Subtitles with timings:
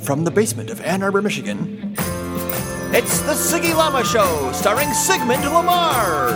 [0.00, 1.94] From the basement of Ann Arbor, Michigan,
[2.92, 6.30] it's the Siggy Llama Show, starring Sigmund Lamar.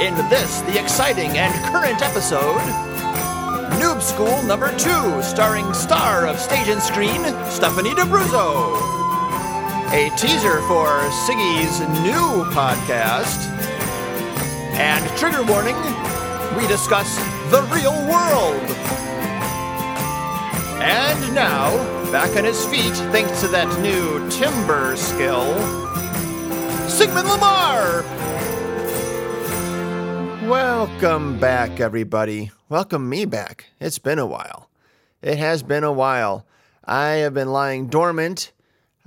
[0.00, 2.60] In this, the exciting and current episode,
[3.80, 7.20] Noob School number two, starring star of stage and screen,
[7.50, 8.76] Stephanie D'Abruzzo.
[9.90, 10.86] A teaser for
[11.26, 13.42] Siggy's new podcast.
[14.78, 15.74] And trigger warning,
[16.56, 17.12] we discuss
[17.50, 18.62] the real world.
[20.80, 25.58] And now, back on his feet thanks to that new timber skill,
[26.88, 28.02] Sigmund Lamar!
[30.48, 32.52] Welcome back, everybody.
[32.68, 33.66] Welcome me back.
[33.80, 34.70] It's been a while.
[35.20, 36.46] It has been a while.
[36.84, 38.52] I have been lying dormant,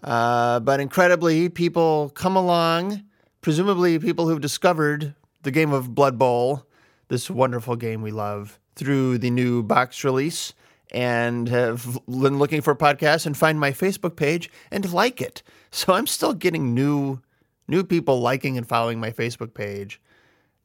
[0.03, 3.03] uh, but incredibly, people come along,
[3.41, 6.65] presumably people who've discovered the game of Blood Bowl,
[7.07, 10.53] this wonderful game we love, through the new box release
[10.91, 15.43] and have been looking for podcasts and find my Facebook page and like it.
[15.71, 17.21] So I'm still getting new
[17.67, 20.01] new people liking and following my Facebook page.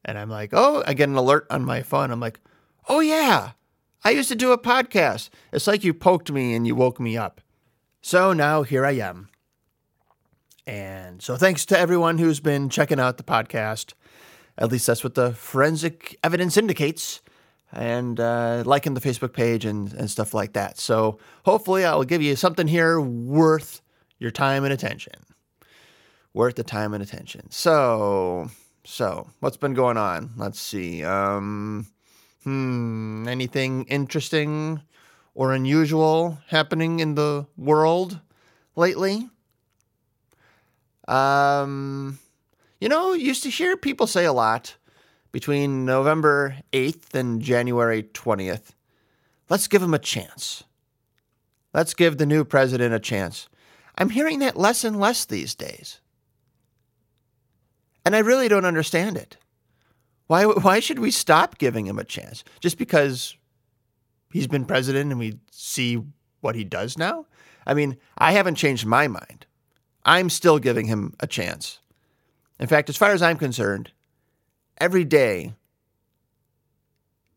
[0.06, 2.10] And I'm like, oh, I get an alert on my phone.
[2.10, 2.40] I'm like,
[2.88, 3.52] oh yeah,
[4.02, 5.28] I used to do a podcast.
[5.52, 7.40] It's like you poked me and you woke me up.
[8.00, 9.28] So now here I am.
[10.66, 13.92] And so thanks to everyone who's been checking out the podcast.
[14.56, 17.20] At least that's what the forensic evidence indicates
[17.74, 20.78] and uh, liking the Facebook page and, and stuff like that.
[20.78, 23.82] So hopefully, I'll give you something here worth
[24.18, 25.14] your time and attention.
[26.32, 27.50] Worth the time and attention.
[27.50, 28.48] So,
[28.84, 30.30] so what's been going on?
[30.36, 31.04] Let's see.
[31.04, 31.86] Um,
[32.44, 34.82] hmm, anything interesting
[35.34, 38.20] or unusual happening in the world
[38.76, 39.28] lately?
[41.06, 42.18] Um,
[42.80, 44.76] you know, used to hear people say a lot
[45.34, 48.70] between November 8th and January 20th.
[49.50, 50.62] Let's give him a chance.
[51.72, 53.48] Let's give the new president a chance.
[53.98, 56.00] I'm hearing that less and less these days.
[58.06, 59.36] And I really don't understand it.
[60.28, 62.44] Why, why should we stop giving him a chance?
[62.60, 63.36] Just because
[64.32, 66.00] he's been president and we see
[66.42, 67.26] what he does now?
[67.66, 69.46] I mean, I haven't changed my mind.
[70.04, 71.80] I'm still giving him a chance.
[72.60, 73.90] In fact, as far as I'm concerned,
[74.78, 75.54] every day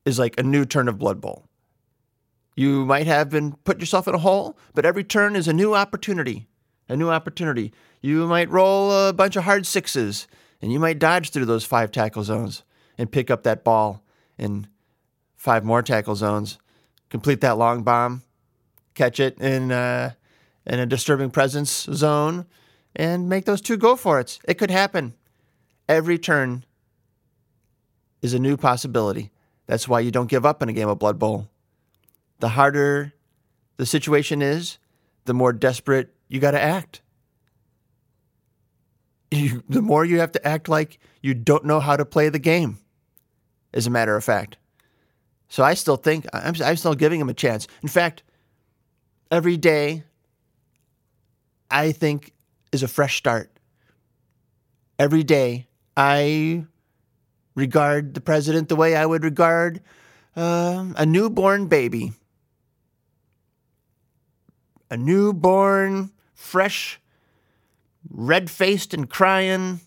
[0.05, 1.45] is like a new turn of Blood Bowl.
[2.55, 5.75] You might have been put yourself in a hole, but every turn is a new
[5.75, 6.47] opportunity.
[6.89, 7.73] A new opportunity.
[8.01, 10.27] You might roll a bunch of hard sixes,
[10.61, 12.63] and you might dodge through those five tackle zones
[12.97, 14.03] and pick up that ball
[14.37, 14.67] in
[15.35, 16.57] five more tackle zones,
[17.09, 18.23] complete that long bomb,
[18.95, 20.13] catch it in uh,
[20.65, 22.45] in a disturbing presence zone,
[22.95, 24.39] and make those two go for it.
[24.47, 25.13] It could happen.
[25.87, 26.65] Every turn
[28.21, 29.31] is a new possibility.
[29.65, 31.49] That's why you don't give up in a game of Blood Bowl.
[32.39, 33.13] The harder
[33.77, 34.77] the situation is,
[35.25, 37.01] the more desperate you got to act.
[39.29, 42.39] You, the more you have to act like you don't know how to play the
[42.39, 42.77] game,
[43.73, 44.55] as a matter of fact.
[45.49, 47.67] So I still think, I'm, I'm still giving him a chance.
[47.83, 48.23] In fact,
[49.29, 50.03] every day,
[51.69, 52.31] I think,
[52.71, 53.51] is a fresh start.
[54.97, 55.67] Every day,
[55.97, 56.65] I
[57.57, 59.81] regard the president the way I would regard
[60.35, 62.13] uh, a newborn baby.
[64.91, 67.01] A newborn, fresh,
[68.09, 69.81] red faced and crying,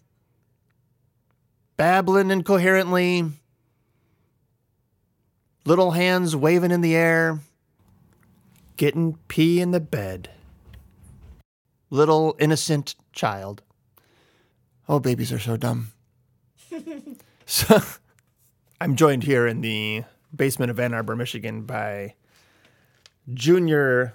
[1.76, 3.30] babbling incoherently,
[5.64, 7.38] little hands waving in the air,
[8.76, 10.28] getting pee in the bed.
[11.88, 13.62] Little innocent child.
[14.88, 15.92] Oh, babies are so dumb.
[17.50, 17.80] So
[18.80, 22.14] I'm joined here in the basement of Ann Arbor, Michigan by
[23.34, 24.14] Junior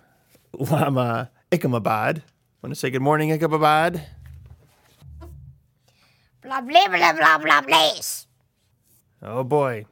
[0.53, 2.22] Llama Ikamabad.
[2.62, 4.01] Want to say good morning, Ikamabad?
[6.44, 8.25] Blah blah blah blah blah blaze.
[9.22, 9.85] Oh boy.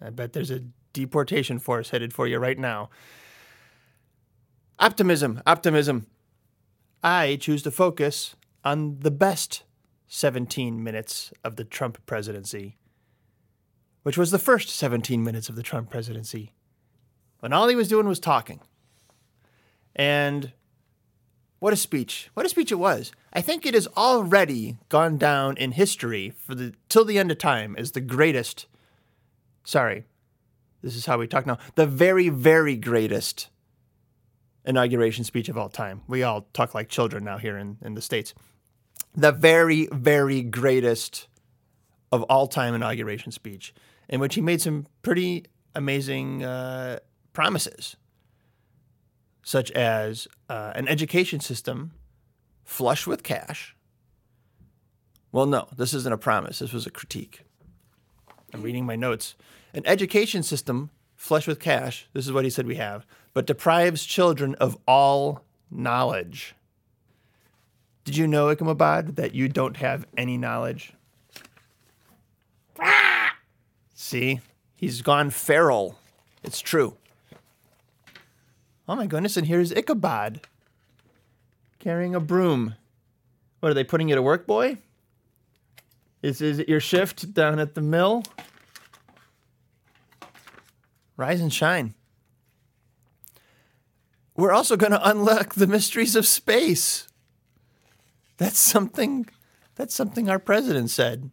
[0.00, 0.62] I bet there's a
[0.94, 2.88] deportation force headed for you right now.
[4.78, 6.06] Optimism, optimism.
[7.02, 9.64] I choose to focus on the best
[10.08, 12.78] 17 minutes of the Trump presidency
[14.06, 16.52] which was the first 17 minutes of the Trump presidency,
[17.40, 18.60] when all he was doing was talking.
[19.96, 20.52] And
[21.58, 22.30] what a speech.
[22.34, 23.10] What a speech it was.
[23.32, 27.38] I think it has already gone down in history for the till the end of
[27.38, 28.66] time as the greatest
[29.64, 30.04] sorry.
[30.82, 31.58] This is how we talk now.
[31.74, 33.48] The very very greatest
[34.64, 36.02] inauguration speech of all time.
[36.06, 38.34] We all talk like children now here in, in the States.
[39.16, 41.26] The very, very greatest
[42.12, 43.74] of all time inauguration speech
[44.08, 45.44] in which he made some pretty
[45.74, 46.98] amazing uh,
[47.32, 47.96] promises.
[49.46, 51.92] such as uh, an education system
[52.64, 53.76] flush with cash.
[55.30, 56.58] Well, no, this isn't a promise.
[56.58, 57.42] This was a critique.
[58.52, 59.36] I'm reading my notes.
[59.72, 64.04] An education system flush with cash, this is what he said we have, but deprives
[64.04, 66.56] children of all knowledge.
[68.04, 70.92] Did you know, Ichamabad, that you don't have any knowledge?
[73.98, 74.40] See,
[74.76, 75.98] he's gone feral.
[76.44, 76.98] It's true.
[78.86, 80.42] Oh my goodness, and here's Ichabod
[81.80, 82.74] carrying a broom.
[83.60, 84.76] What are they putting you to work, boy?
[86.20, 88.22] Is, is it your shift down at the mill?
[91.16, 91.94] Rise and shine.
[94.36, 97.08] We're also going to unlock the mysteries of space.
[98.36, 99.26] That's something.
[99.76, 101.30] That's something our president said.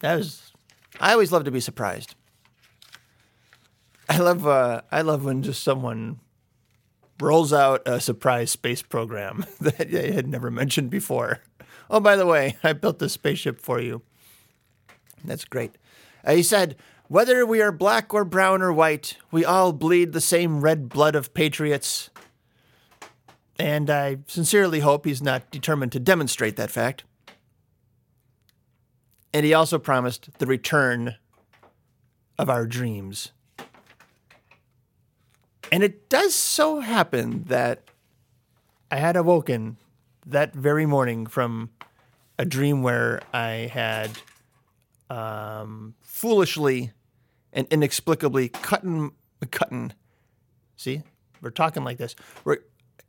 [0.00, 0.45] That was.
[1.00, 2.14] I always love to be surprised.
[4.08, 4.46] I love.
[4.46, 6.20] Uh, I love when just someone
[7.20, 11.40] rolls out a surprise space program that they had never mentioned before.
[11.88, 14.02] Oh, by the way, I built this spaceship for you.
[15.24, 15.76] That's great.
[16.24, 16.76] Uh, he said,
[17.08, 21.14] whether we are black or brown or white, we all bleed the same red blood
[21.14, 22.10] of patriots.
[23.58, 27.04] And I sincerely hope he's not determined to demonstrate that fact.
[29.32, 31.16] And he also promised the return
[32.38, 33.32] of our dreams.
[35.72, 37.82] And it does so happen that
[38.90, 39.78] I had awoken
[40.26, 41.70] that very morning from
[42.38, 44.10] a dream where I had
[45.10, 46.92] um, foolishly
[47.52, 49.12] and inexplicably cutting,
[49.50, 49.92] cutting.
[50.76, 51.02] See,
[51.40, 52.14] we're talking like this.
[52.44, 52.58] We're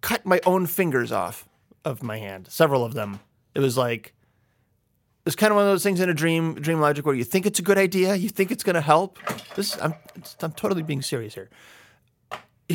[0.01, 1.47] cut my own fingers off
[1.83, 3.19] of my hand, several of them.
[3.53, 4.13] It was like
[5.27, 7.45] it's kind of one of those things in a dream, dream logic, where you think
[7.45, 9.19] it's a good idea, you think it's going to help.
[9.55, 9.93] This, I'm,
[10.41, 11.49] I'm totally being serious here.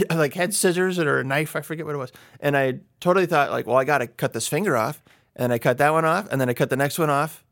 [0.09, 3.27] I like had scissors or a knife, I forget what it was, and I totally
[3.27, 5.03] thought like, well, I got to cut this finger off,
[5.35, 7.45] and I cut that one off, and then I cut the next one off,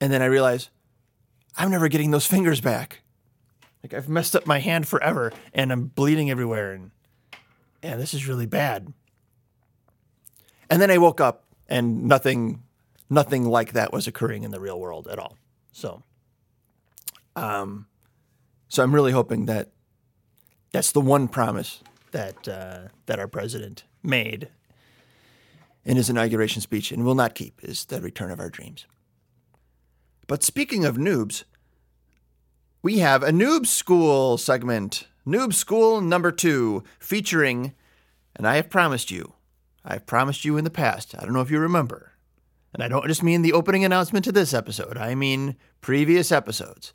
[0.00, 0.70] and then I realized
[1.56, 3.02] I'm never getting those fingers back.
[3.82, 6.90] Like I've messed up my hand forever, and I'm bleeding everywhere, and
[7.82, 8.92] yeah, this is really bad.
[10.68, 12.62] And then I woke up, and nothing,
[13.10, 15.36] nothing like that was occurring in the real world at all.
[15.72, 16.02] So,
[17.36, 17.86] um,
[18.68, 19.70] so I'm really hoping that
[20.72, 24.48] that's the one promise that uh, that our president made
[25.84, 28.86] in his inauguration speech and will not keep is the return of our dreams.
[30.26, 31.44] But speaking of noobs,
[32.82, 37.74] we have a noob school segment, noob school number two, featuring,
[38.36, 39.34] and I have promised you,
[39.84, 42.12] I've promised you in the past, I don't know if you remember,
[42.72, 46.92] and I don't just mean the opening announcement to this episode, I mean previous episodes.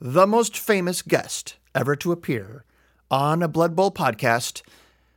[0.00, 2.64] The most famous guest ever to appear
[3.10, 4.62] on a Blood Bowl podcast,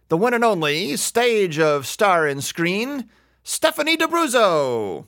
[0.10, 3.10] the one and only stage of star and screen,
[3.44, 5.06] Stephanie D'Abruzzo.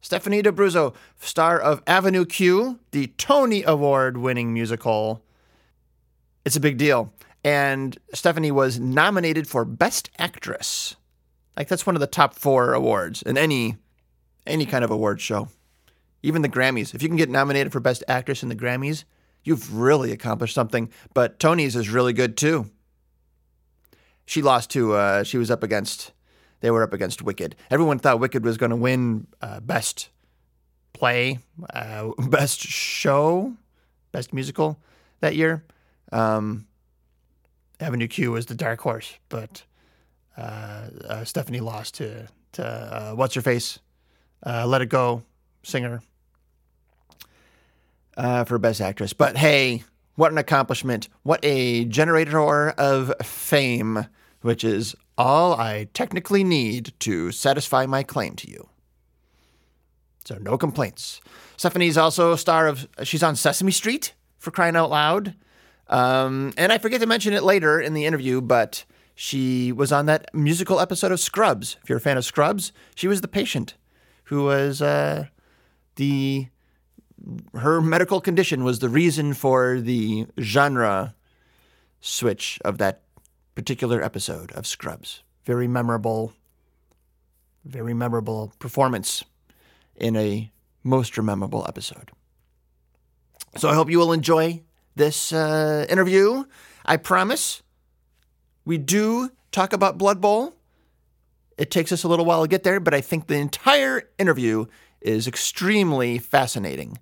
[0.00, 5.24] Stephanie D'Abruzzo, star of Avenue Q, the Tony Award winning musical.
[6.44, 7.12] It's a big deal.
[7.44, 10.96] And Stephanie was nominated for Best Actress.
[11.58, 13.76] Like that's one of the top four awards in any
[14.46, 15.48] any kind of award show.
[16.22, 16.94] Even the Grammys.
[16.94, 19.04] If you can get nominated for Best Actress in the Grammys,
[19.42, 20.90] you've really accomplished something.
[21.14, 22.70] But Tony's is really good too.
[24.24, 26.12] She lost to uh, she was up against
[26.60, 27.56] they were up against Wicked.
[27.70, 30.10] Everyone thought Wicked was going to win uh, best
[30.92, 33.54] play, uh, best show,
[34.12, 34.78] best musical
[35.20, 35.64] that year.
[36.12, 36.68] Um,
[37.80, 39.64] Avenue Q was the dark horse, but
[40.38, 43.78] uh, uh Stephanie lost to to uh, what's her face,
[44.46, 45.22] uh, Let It Go
[45.62, 46.00] singer
[48.16, 49.12] for best actress.
[49.12, 51.08] But hey, what an accomplishment!
[51.22, 54.06] What a generator of fame,
[54.40, 58.68] which is all I technically need to satisfy my claim to you.
[60.24, 61.20] So no complaints.
[61.56, 65.34] Stephanie's also a star of, she's on Sesame Street for crying out loud.
[65.88, 68.84] Um, and I forget to mention it later in the interview, but
[69.20, 71.76] she was on that musical episode of Scrubs.
[71.82, 73.74] If you're a fan of Scrubs, she was the patient
[74.24, 75.26] who was uh,
[75.96, 76.46] the
[77.52, 81.16] her medical condition was the reason for the genre
[82.00, 83.02] switch of that
[83.56, 85.24] particular episode of Scrubs.
[85.44, 86.32] Very memorable,
[87.64, 89.24] very memorable performance
[89.96, 90.52] in a
[90.84, 92.12] most memorable episode.
[93.56, 94.62] So I hope you will enjoy
[94.94, 96.44] this uh, interview.
[96.86, 97.64] I promise
[98.68, 100.52] we do talk about Blood Bowl.
[101.56, 104.66] It takes us a little while to get there, but I think the entire interview
[105.00, 106.98] is extremely fascinating.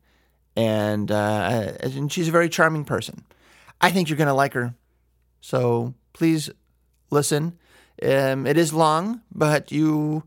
[0.54, 3.24] And, uh, and she's a very charming person.
[3.80, 4.76] I think you're going to like her.
[5.40, 6.50] So please
[7.10, 7.58] listen.
[8.00, 10.22] Um, it is long, but you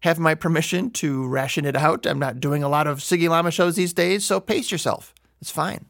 [0.00, 2.04] have my permission to ration it out.
[2.04, 5.14] I'm not doing a lot of Siggy Llama shows these days, so pace yourself.
[5.40, 5.86] It's fine.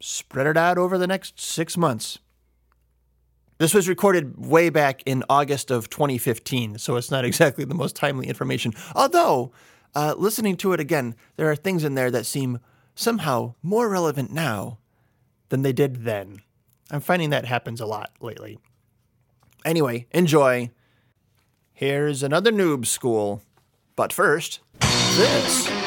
[0.00, 2.18] Spread it out over the next six months.
[3.62, 7.94] This was recorded way back in August of 2015, so it's not exactly the most
[7.94, 8.72] timely information.
[8.92, 9.52] Although,
[9.94, 12.58] uh, listening to it again, there are things in there that seem
[12.96, 14.78] somehow more relevant now
[15.50, 16.42] than they did then.
[16.90, 18.58] I'm finding that happens a lot lately.
[19.64, 20.72] Anyway, enjoy.
[21.72, 23.42] Here's another noob school.
[23.94, 25.81] But first, this.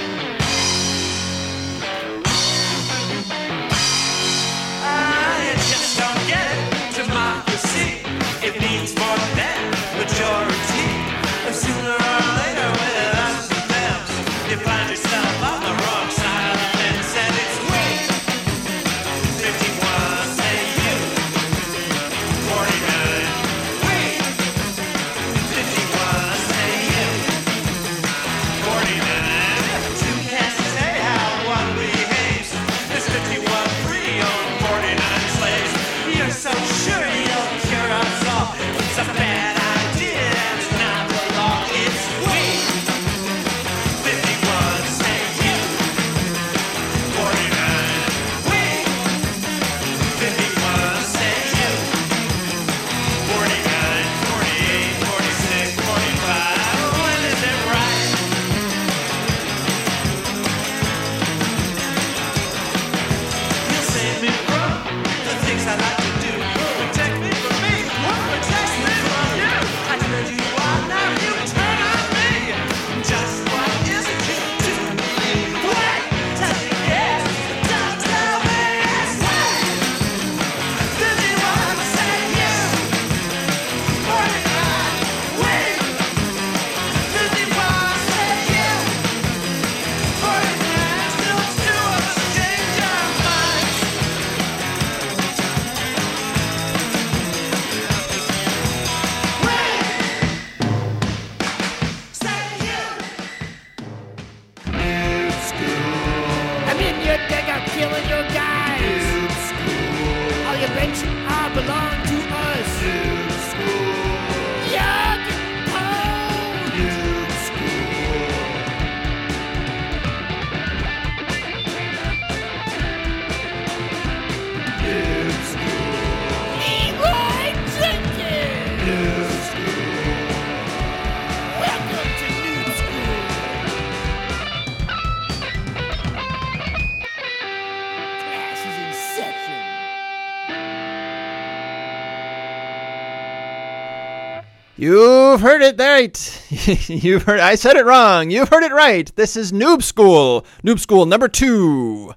[145.46, 146.90] Heard it right.
[146.90, 147.40] You've heard.
[147.40, 148.32] I said it wrong.
[148.32, 149.16] You've heard it right.
[149.16, 150.44] This is Noob School.
[150.64, 152.16] Noob School number two,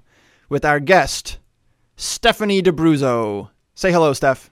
[0.49, 1.37] with our guest
[1.95, 3.51] Stephanie D'Abruzzo.
[3.75, 4.49] Say hello, Steph.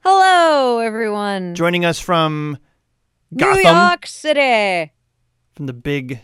[0.00, 1.54] Hello, everyone.
[1.54, 2.58] Joining us from
[3.30, 4.92] New Gotham, York City,
[5.54, 6.20] from the big,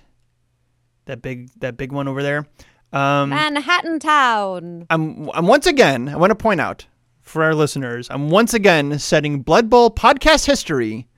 [1.06, 2.46] that big, that big one over there.
[2.92, 4.86] Um, Manhattan Town.
[4.90, 6.10] I'm, I'm once again.
[6.10, 6.84] I want to point out
[7.22, 8.08] for our listeners.
[8.10, 11.08] I'm once again setting Blood Bowl podcast history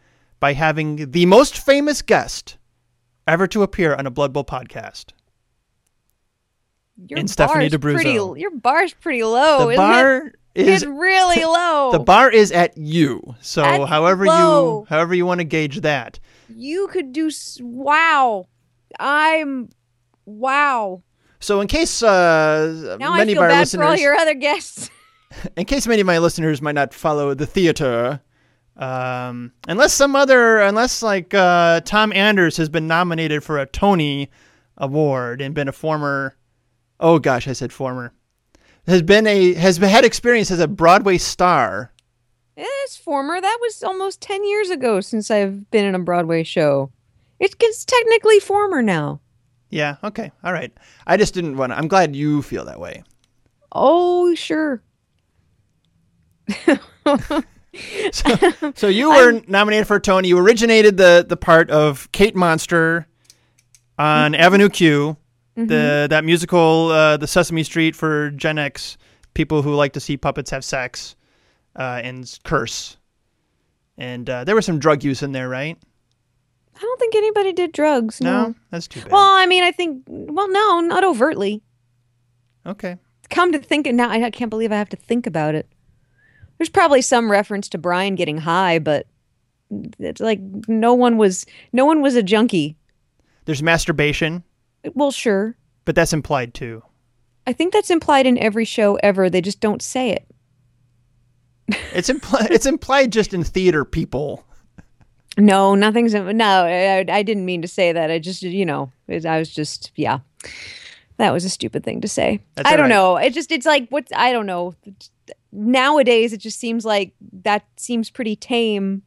[0.40, 2.58] by having the most famous guest
[3.26, 5.12] ever to appear on a Blood Bowl podcast.
[7.08, 8.40] Your And Stephanie bar's pretty.
[8.40, 9.58] Your bar's pretty low.
[9.58, 10.34] the isn't bar it?
[10.54, 11.90] is it's really low.
[11.92, 13.34] the bar is at you.
[13.40, 14.80] So At however low.
[14.80, 16.18] you however you want to gauge that.
[16.48, 17.30] You could do.
[17.60, 18.46] Wow.
[18.98, 19.68] I'm.
[20.24, 21.02] Wow.
[21.38, 24.34] So in case uh, Now I many feel of our bad for all your other
[24.34, 24.90] guests.
[25.56, 28.20] in case many of my listeners might not follow the theater,
[28.76, 34.30] um, unless some other, unless like uh, Tom Anders has been nominated for a Tony
[34.76, 36.36] Award and been a former,
[37.00, 38.12] oh gosh, I said former,
[38.86, 41.92] has been a has had experience as a Broadway star.
[42.56, 43.40] It's former.
[43.40, 46.90] That was almost ten years ago since I've been in a Broadway show.
[47.38, 49.20] It gets technically former now.
[49.70, 50.72] Yeah, okay, all right.
[51.06, 51.72] I just didn't want.
[51.72, 53.02] to I'm glad you feel that way.
[53.72, 54.82] Oh, sure.
[58.76, 60.28] So you were nominated for a Tony.
[60.28, 63.06] You originated the the part of Kate Monster
[63.98, 65.16] on Avenue Q,
[65.54, 68.96] the that musical, uh, the Sesame Street for Gen X
[69.34, 71.16] people who like to see puppets have sex
[71.76, 72.96] uh, and curse.
[73.98, 75.78] And uh, there was some drug use in there, right?
[76.76, 78.20] I don't think anybody did drugs.
[78.20, 78.54] No, No.
[78.70, 79.12] that's too bad.
[79.12, 80.02] Well, I mean, I think.
[80.06, 81.62] Well, no, not overtly.
[82.66, 82.96] okay,
[83.30, 85.66] Come to think it now, I can't believe I have to think about it.
[86.58, 89.06] There's probably some reference to Brian getting high, but
[89.98, 92.76] it's like no one was no one was a junkie.
[93.44, 94.42] There's masturbation,
[94.94, 95.56] Well, sure.
[95.84, 96.82] but that's implied too.
[97.46, 99.30] I think that's implied in every show ever.
[99.30, 100.26] They just don't say it.
[101.92, 102.50] It's implied.
[102.50, 104.44] it's implied just in theater people.
[105.38, 106.64] No, nothing's no.
[106.64, 108.10] I, I didn't mean to say that.
[108.10, 110.20] I just you know it- I was just yeah.
[111.18, 112.40] That was a stupid thing to say.
[112.54, 112.88] That's I don't right.
[112.90, 113.16] know.
[113.16, 114.74] It just it's like what I don't know.
[115.52, 119.02] Nowadays, it just seems like that seems pretty tame.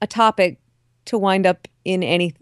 [0.00, 0.58] A topic
[1.04, 2.34] to wind up in any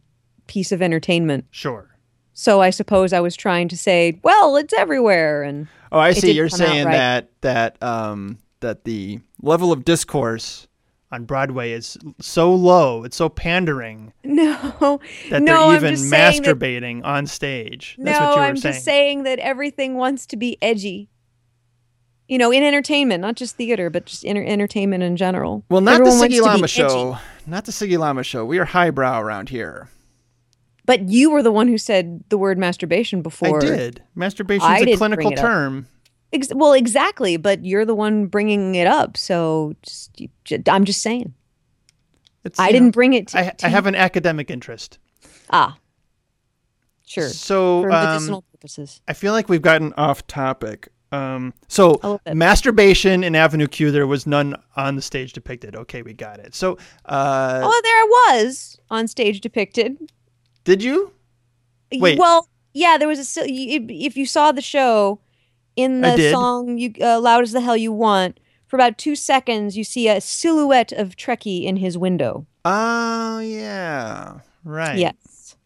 [0.47, 1.45] piece of entertainment.
[1.51, 1.89] Sure.
[2.33, 6.31] So I suppose I was trying to say, well, it's everywhere, and Oh, I see.
[6.33, 6.93] You're saying right.
[6.93, 10.67] that that um that the level of discourse.
[11.13, 13.03] On Broadway is so low.
[13.03, 17.97] It's so pandering no, that no, they're even just saying that masturbating on stage.
[17.99, 18.73] No, what you were I'm saying.
[18.75, 21.11] just saying that everything wants to be edgy.
[22.31, 25.65] You know, in entertainment, not just theater, but just inter- entertainment in general.
[25.69, 26.67] Well, not Everyone the Siggy Llama edgy.
[26.69, 27.19] show.
[27.45, 28.45] Not the Siggy Llama show.
[28.45, 29.89] We are highbrow around here.
[30.87, 33.57] But you were the one who said the word masturbation before.
[33.59, 34.03] I did.
[34.17, 35.45] Masturbation's I a clinical bring it up.
[35.45, 35.89] term.
[36.33, 37.37] Ex- well, exactly.
[37.37, 41.35] But you're the one bringing it up, so just, you, j- I'm just saying.
[42.45, 43.27] It's, I didn't know, bring it.
[43.29, 44.99] To, I, to I have an academic interest.
[45.51, 45.77] ah,
[47.05, 49.01] sure, So for um, medicinal purposes.
[49.09, 50.91] I feel like we've gotten off topic.
[51.12, 52.37] Um, so A little bit.
[52.37, 55.75] masturbation in Avenue Q, there was none on the stage depicted.
[55.75, 56.55] Okay, we got it.
[56.55, 59.99] So uh, oh, there was on stage depicted.
[60.64, 61.12] did you?
[61.93, 62.19] Wait.
[62.19, 63.40] Well, yeah, there was a.
[63.45, 65.19] If if you saw the show,
[65.75, 68.38] in the song "You uh, Loud as the Hell You Want,"
[68.69, 72.47] for about two seconds, you see a silhouette of Trekkie in his window.
[72.64, 74.97] Oh yeah, right.
[74.97, 75.57] Yes,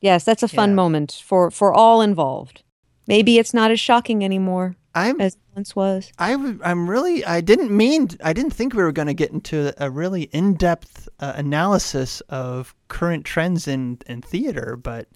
[0.00, 0.74] yes, that's a fun Yeah.
[0.76, 2.62] moment for for all involved.
[3.06, 6.10] Maybe it's not as shocking anymore I'm as it once was.
[6.18, 6.32] I
[6.64, 9.90] I'm really I didn't mean I didn't think we were going to get into a
[9.90, 15.08] really in-depth uh, analysis of current trends in, in theater, but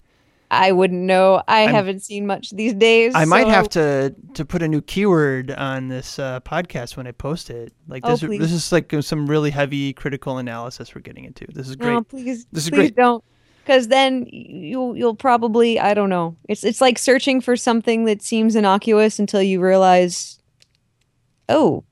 [0.53, 1.41] I wouldn't know.
[1.47, 3.13] I I'm- haven't seen much these days.
[3.15, 7.11] I might have to to put a new keyword on this uh, podcast when I
[7.11, 7.71] post it.
[7.87, 8.39] Like Oh, this, please.
[8.39, 11.45] this is like some really heavy critical analysis we're getting into.
[11.53, 11.93] This is great.
[11.93, 12.95] No, please, This is please great.
[12.97, 13.23] don't,
[13.63, 16.35] because then you'll you'll probably I don't know.
[16.49, 20.39] It's it's like searching for something that seems innocuous until you realize,
[21.49, 21.83] oh,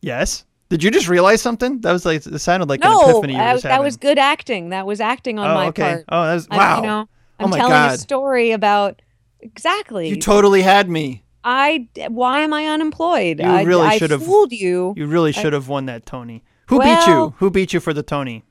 [0.00, 0.44] yes.
[0.70, 1.80] Did you just realize something?
[1.80, 4.18] That was like it sounded like an no, epiphany were I- just that was good
[4.18, 4.70] acting.
[4.70, 5.82] That was acting on oh, my okay.
[5.82, 6.04] part.
[6.10, 6.76] Oh, that was wow.
[6.76, 7.08] You know,
[7.40, 9.00] Oh I'm my telling a story about
[9.40, 10.08] exactly.
[10.08, 11.24] you totally had me.
[11.44, 13.38] I why am I unemployed?
[13.40, 14.92] You I, really I should have- fooled you.
[14.96, 16.42] You really I- should have won that Tony.
[16.68, 17.34] Who beat you?
[17.38, 18.44] Who beat you for the Tony?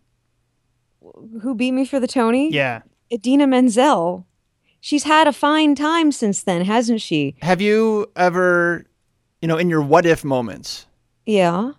[1.42, 2.52] Who beat me for the Tony?
[2.52, 2.82] Yeah.
[3.12, 4.26] Idina Menzel.
[4.80, 7.36] She's had a fine time since then, hasn't she?
[7.42, 8.86] Have you ever,
[9.42, 10.86] you know, in your what if moments,
[11.26, 11.72] Yeah.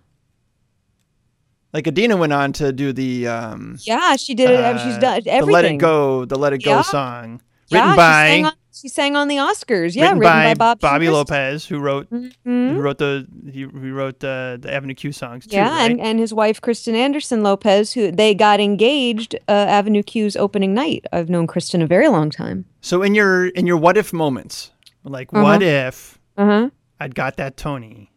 [1.73, 4.79] like Idina went on to do the um Yeah, she did it.
[4.81, 5.53] she's Uh, done the everything.
[5.53, 6.81] Let It Go, the Let It Go Yeah.
[6.81, 7.41] song.
[7.67, 9.95] Yeah, written by she sang on the Oscars.
[9.95, 11.09] Yeah, written, by, Bob Bobby.
[11.09, 12.31] Lopez, who wrote Mhm.
[12.45, 15.55] who wrote the he, he wrote uh, the Avenue Q songs too.
[15.55, 15.91] Yeah, right?
[15.91, 20.73] and, and his wife Kristen Anderson Lopez, who they got engaged uh, Avenue Q's opening
[20.73, 21.05] night.
[21.11, 22.65] I've known Kristen a very long time.
[22.81, 24.71] So in your in your what if moments,
[25.03, 25.43] like Uh-huh.
[25.43, 26.69] what if Uh huh.
[26.99, 28.11] I'd got that Tony?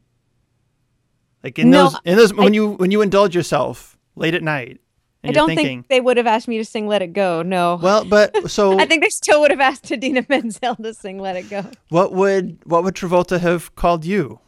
[1.42, 4.80] Like in No, those in those when you when you indulge yourself late at night
[5.22, 7.42] and I don't thinking, think they would have asked me to sing "Let It Go."
[7.42, 7.78] No.
[7.82, 11.36] well, but so I think they still would have asked Idina Menzel to sing "Let
[11.36, 14.40] It Go." what would what would Travolta have called you?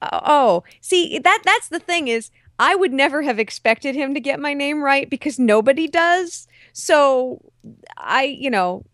[0.00, 4.20] Oh, oh, see that that's the thing is I would never have expected him to
[4.20, 6.48] get my name right because nobody does.
[6.72, 7.40] So
[7.96, 8.84] I, you know,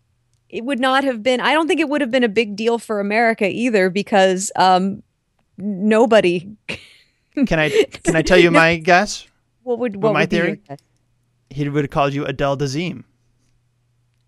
[0.49, 2.77] it would not have been I don't think it would have been a big deal
[2.77, 5.01] for America either because um
[5.57, 6.49] nobody
[7.47, 7.69] Can I
[8.03, 9.27] can I tell you my guess?
[9.65, 10.61] What would Well, my would theory?
[11.49, 13.03] He would have called you Adele Dazeem.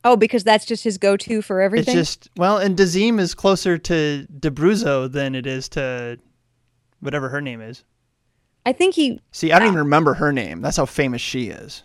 [0.04, 1.96] Oh, because that's just his go-to for everything.
[1.96, 6.18] It's just well, and Dazeem is closer to D'Abruzzo than it is to
[7.02, 7.84] whatever her name is.
[8.66, 9.52] I think he see?
[9.52, 10.62] I don't even remember her name.
[10.62, 11.84] That's how famous she is.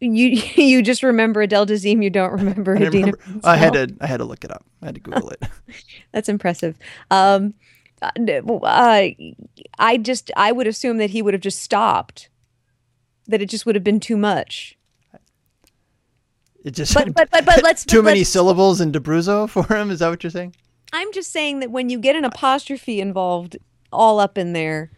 [0.00, 0.10] you
[0.56, 3.12] you just remember Adele Dazeem, you don't remember I, Idina.
[3.12, 3.40] remember.
[3.42, 4.66] I had to I had to look it up.
[4.82, 5.42] I had to Google it.
[6.12, 6.76] That's impressive.
[7.10, 7.54] Um,
[8.02, 9.08] uh, uh,
[9.78, 12.28] I just I would assume that he would have just stopped.
[13.26, 14.76] That it just would have been too much.
[16.64, 19.64] It just But but but, but let's too but many let's- syllables in D'Abruzzo for
[19.74, 19.90] him.
[19.90, 20.54] Is that what you're saying?
[20.92, 23.56] I'm just saying that when you get an apostrophe involved,
[23.92, 24.92] all up in there,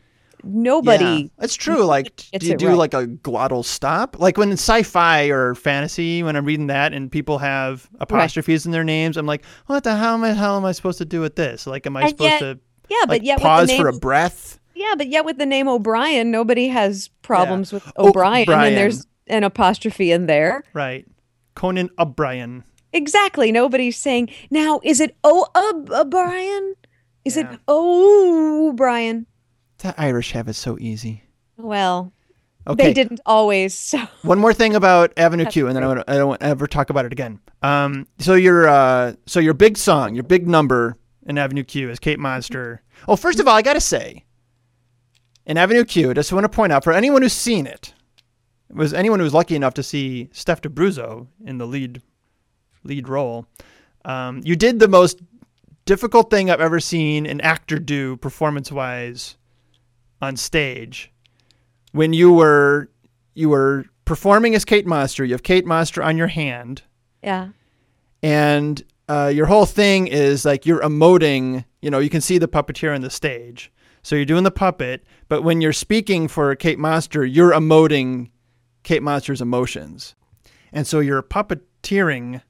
[0.45, 1.05] nobody.
[1.39, 1.85] Yeah, it's true.
[1.85, 2.77] Like, do you do right.
[2.77, 4.19] like a glottal stop?
[4.19, 8.73] Like when it's sci-fi or fantasy, when I'm reading that and people have apostrophes in
[8.73, 11.21] their names, I'm like, what the hell am I, hell am I supposed to do
[11.23, 11.67] with this?
[11.67, 12.59] Like, am I And supposed yet- to
[12.91, 14.61] Yeah, like but yet pause the for a breath?
[14.77, 18.69] Yeah, but yet with the name O'Brien, nobody has problems with Oh, O'Brien, Brian.
[18.69, 20.63] and there's an apostrophe in there.
[20.73, 21.07] Right.
[21.55, 22.65] Conan O'Brien.
[22.93, 23.51] Exactly.
[23.53, 24.81] Nobody's saying now.
[24.85, 25.47] Is it O
[25.91, 26.75] O'Brien?
[27.25, 27.53] Is Yeah.
[27.55, 29.27] it O'Brien?
[29.79, 31.23] The Irish have it so easy.
[31.57, 32.13] Well,
[32.69, 32.85] Okay.
[32.85, 33.75] they didn't always.
[33.75, 36.91] So One more thing about Avenue Q, and then I, won't, I don't ever talk
[36.91, 37.41] about it again.
[37.63, 41.99] Um, so your uh, so your big song, your big number in Avenue Q is
[41.99, 42.83] Kate Monster.
[43.09, 44.25] Oh, first of all, I gotta say,
[45.47, 47.95] in Avenue Q, just want to point out for anyone who's seen it,
[48.71, 52.03] was anyone who was lucky enough to see Steph D'Abruzzo in the lead
[52.85, 53.47] lead role.
[54.05, 55.21] Um, you did the most
[55.85, 59.37] difficult thing I've ever seen an actor do performance wise
[60.21, 61.13] on stage
[61.93, 62.91] when you were
[63.35, 65.25] you were performing as Kate Monster.
[65.25, 66.83] You have Kate Monster on your hand,
[67.23, 67.49] yeah,
[68.23, 71.65] and uh, your whole thing is like you're emoting.
[71.83, 73.73] You know, you can see the puppeteer on the stage,
[74.07, 75.05] so you're doing the puppet.
[75.29, 78.31] But when you're speaking for Kate Monster, you're emoting
[78.85, 80.15] Kate Monster's emotions,
[80.73, 82.41] and so you're puppeteering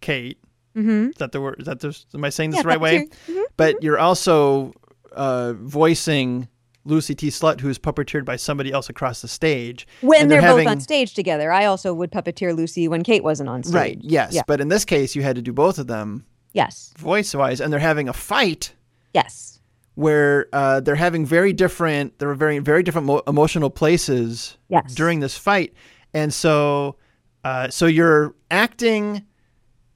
[0.00, 0.38] Kate.
[0.76, 1.10] mm-hmm.
[1.10, 1.56] Is that the word?
[1.60, 2.98] Is that the, am I saying this Yeah, the right way?
[3.06, 3.34] puppeteer.
[3.36, 3.42] Mhm.
[3.56, 4.72] But you're also
[5.12, 6.48] uh, voicing
[6.84, 7.28] Lucy T.
[7.28, 9.86] Slut, who's puppeteered by somebody else across the stage.
[10.02, 11.50] when they're, they're both on stage together.
[11.52, 13.74] I also would puppeteer Lucy when Kate wasn't on stage.
[13.74, 13.98] Right.
[14.02, 14.34] Yes.
[14.34, 14.42] Yeah.
[14.46, 16.92] But in this case, you had to do both of them Yes.
[16.98, 18.72] voice wise, and they're having a fight
[19.14, 19.55] Yes.
[19.96, 24.94] Where uh, they're having very different, they're very very different mo- emotional places Yes.
[24.94, 25.74] during this fight,
[26.14, 26.96] and so
[27.44, 29.24] uh, so you're acting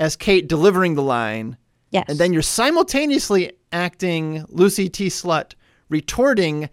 [0.00, 1.56] as Kate delivering the line,
[1.90, 2.04] Yes.
[2.08, 5.06] and then you're simultaneously acting Lucy T.
[5.08, 5.54] Slut
[5.88, 6.68] retorting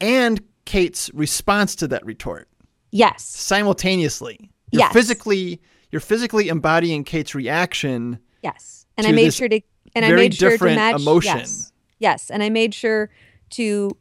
[0.00, 2.48] and Kate's response to that retort
[2.92, 3.24] yes.
[3.24, 4.50] simultaneously.
[4.70, 4.92] You're Yes.
[4.92, 8.18] physically you're physically embodying Kate's reaction.
[8.42, 8.86] Yes.
[8.96, 9.60] And I made sure to
[9.94, 11.38] and I made sure to different match emotion.
[11.38, 11.71] Yes.
[12.02, 12.30] Yes.
[12.30, 13.08] And I made sure
[13.50, 13.96] to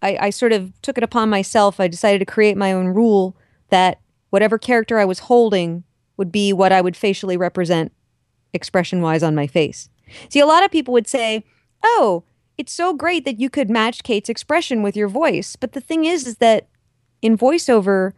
[0.00, 1.80] I, I sort of took it upon myself.
[1.80, 3.36] I decided to create my own rule
[3.70, 4.00] that
[4.30, 5.82] whatever character I was holding
[6.16, 7.92] would be what I would facially represent
[8.54, 9.88] expression wise on my face.
[10.28, 11.44] See, a lot of people would say,
[11.84, 12.22] Oh,
[12.56, 15.56] it's so great that you could match Kate's expression with your voice.
[15.56, 16.68] But the thing is, is that
[17.22, 18.12] in voiceover,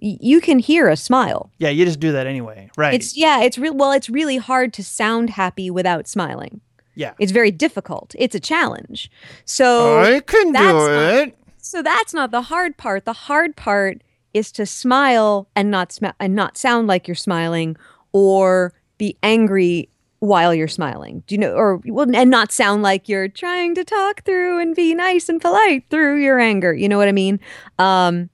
[0.00, 1.50] y- you can hear a smile.
[1.58, 2.94] Yeah, you just do that anyway, right?
[2.94, 3.74] It's yeah, it's real.
[3.74, 6.60] Well, it's really hard to sound happy without smiling.
[6.94, 7.12] Yeah.
[7.18, 8.14] It's very difficult.
[8.18, 9.10] It's a challenge.
[9.44, 11.38] So I can that's do not- it.
[11.58, 13.04] so that's not the hard part.
[13.04, 14.02] The hard part
[14.34, 17.76] is to smile and not sm- and not sound like you're smiling
[18.12, 19.88] or be angry
[20.20, 21.22] while you're smiling.
[21.26, 24.74] Do you know or well, and not sound like you're trying to talk through and
[24.76, 26.74] be nice and polite through your anger.
[26.74, 27.40] You know what I mean?
[27.78, 28.28] Um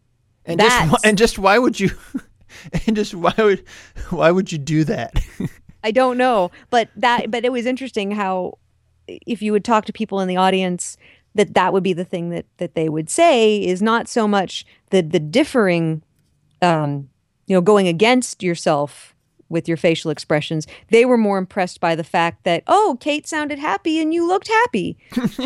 [0.44, 1.90] And just That's- wh- and just why would you
[2.86, 3.62] and just why would
[4.10, 5.20] why would you do that?
[5.86, 8.58] I don't know, but that but it was interesting how
[9.06, 10.96] if you would talk to people in the audience
[11.36, 14.66] that that would be the thing that that they would say is not so much
[14.90, 16.02] the the differing
[16.60, 17.08] um
[17.46, 19.14] you know going against yourself
[19.48, 23.60] with your facial expressions they were more impressed by the fact that oh Kate sounded
[23.60, 24.98] happy and you looked happy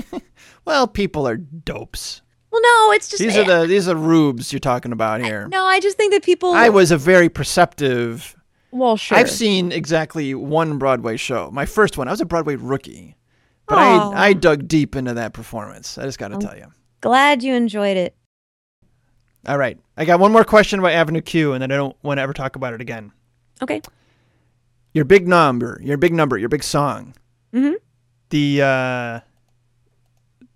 [0.64, 2.22] well, people are dopes.
[2.50, 5.48] well no it's just These are the these are rubes you're talking about here.
[5.48, 8.36] no I just think that people I was a very perceptive.
[8.72, 11.50] Well sure I've seen exactly one Broadway show.
[11.52, 12.08] My first one.
[12.08, 13.16] I was a Broadway rookie.
[13.66, 13.78] But.
[13.78, 15.96] I I dug deep into that performance.
[15.98, 16.66] I just got to tell you.
[17.00, 18.16] glad you enjoyed it
[19.46, 19.78] All right.
[19.96, 22.32] I got one more question about Avenue Q and then I don't want to ever
[22.32, 23.12] talk about it again.
[23.62, 23.80] okay
[24.92, 27.14] Your big number, your big number, your big song.
[27.54, 27.74] Mhm.
[28.30, 29.20] The uh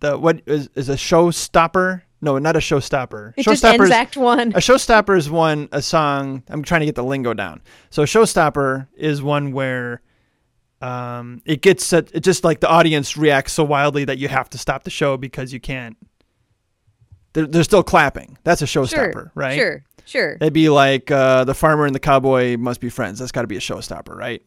[0.00, 2.02] the what is is a showstopper?
[2.20, 3.34] No, not a showstopper.
[3.36, 6.42] it just ends Showstopper's- act one a showstopper is one a song.
[6.48, 7.60] I'm trying to get the lingo down.
[7.90, 10.00] So a showstopper is one where
[10.80, 14.50] um, it gets such, it just like the audience reacts so wildly that you have
[14.50, 15.96] to stop the show because you can't.
[17.32, 18.38] They're, they're still clapping.
[18.44, 19.56] That's a showstopper, sure right?
[19.58, 23.18] sure sure It'd be like uh, the farmer and the cowboy must be friends.
[23.18, 24.42] That's got to be a showstopper, right?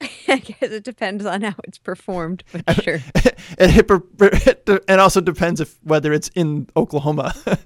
[0.28, 3.00] I guess it depends on how it's performed, but sure.
[3.58, 7.34] and, it, also depends if whether it's in Oklahoma.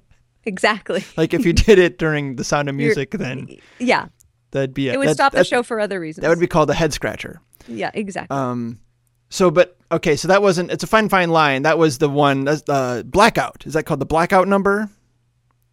[0.46, 1.02] Exactly.
[1.16, 4.08] like if you did it during the Sound of You're- Music, then Yeah.
[4.50, 6.20] that'd be a, It would that- stop the show for other reasons.
[6.20, 7.40] That would be called a head scratcher.
[7.66, 8.36] Yeah, exactly.
[8.36, 8.78] Um,
[9.30, 10.70] so, but okay, so that wasn't.
[10.70, 11.62] It's a fine, fine line.
[11.62, 12.44] That was the one.
[12.44, 13.64] That's the blackout.
[13.66, 14.90] Is that called the blackout number?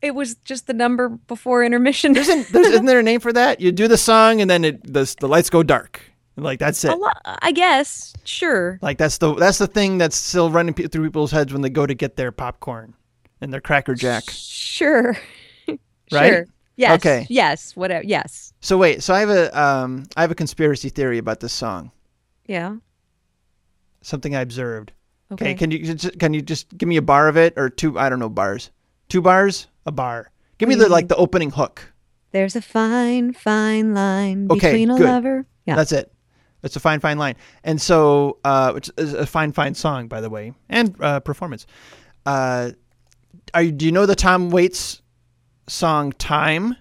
[0.01, 2.15] it was just the number before intermission.
[2.15, 3.61] Isn't there's, isn't there a name for that?
[3.61, 6.01] You do the song and then it the the lights go dark.
[6.41, 6.97] Like that's it.
[6.97, 8.13] lot, I guess.
[8.23, 8.79] Sure.
[8.81, 11.69] Like that's the that's the thing that's still running pe- through people's heads when they
[11.69, 12.95] go to get their popcorn
[13.41, 14.23] and their Cracker Jack.
[14.29, 15.17] Sure.
[16.13, 16.27] Right?
[16.29, 16.45] Sure.
[16.75, 16.91] Yes.
[16.99, 17.25] Okay.
[17.29, 17.73] Yes.
[17.77, 18.03] Whatever.
[18.05, 18.51] Yes.
[18.59, 21.91] So wait, so I have a um I have a conspiracy theory about this song.
[22.47, 22.75] Yeah.
[24.01, 24.91] Something I observed.
[25.31, 25.45] Okay.
[25.51, 27.97] Okay, can you just, can you just give me a bar of it or two?
[27.97, 28.71] I don't know bars.
[29.07, 29.67] Two bars?
[29.85, 30.31] A bar.
[30.57, 31.93] Give me the like the opening hook.
[32.31, 35.05] There's a fine, fine line Okay, between a good.
[35.07, 35.45] lover.
[35.65, 35.75] Yeah.
[35.75, 36.11] That's it.
[36.63, 37.35] It's a fine, fine line.
[37.63, 41.65] And so, uh, which is a fine, fine song, by the way, and uh, performance.
[42.25, 42.71] Uh,
[43.53, 45.01] are you, do you know the Tom Waits
[45.67, 46.75] song "Time"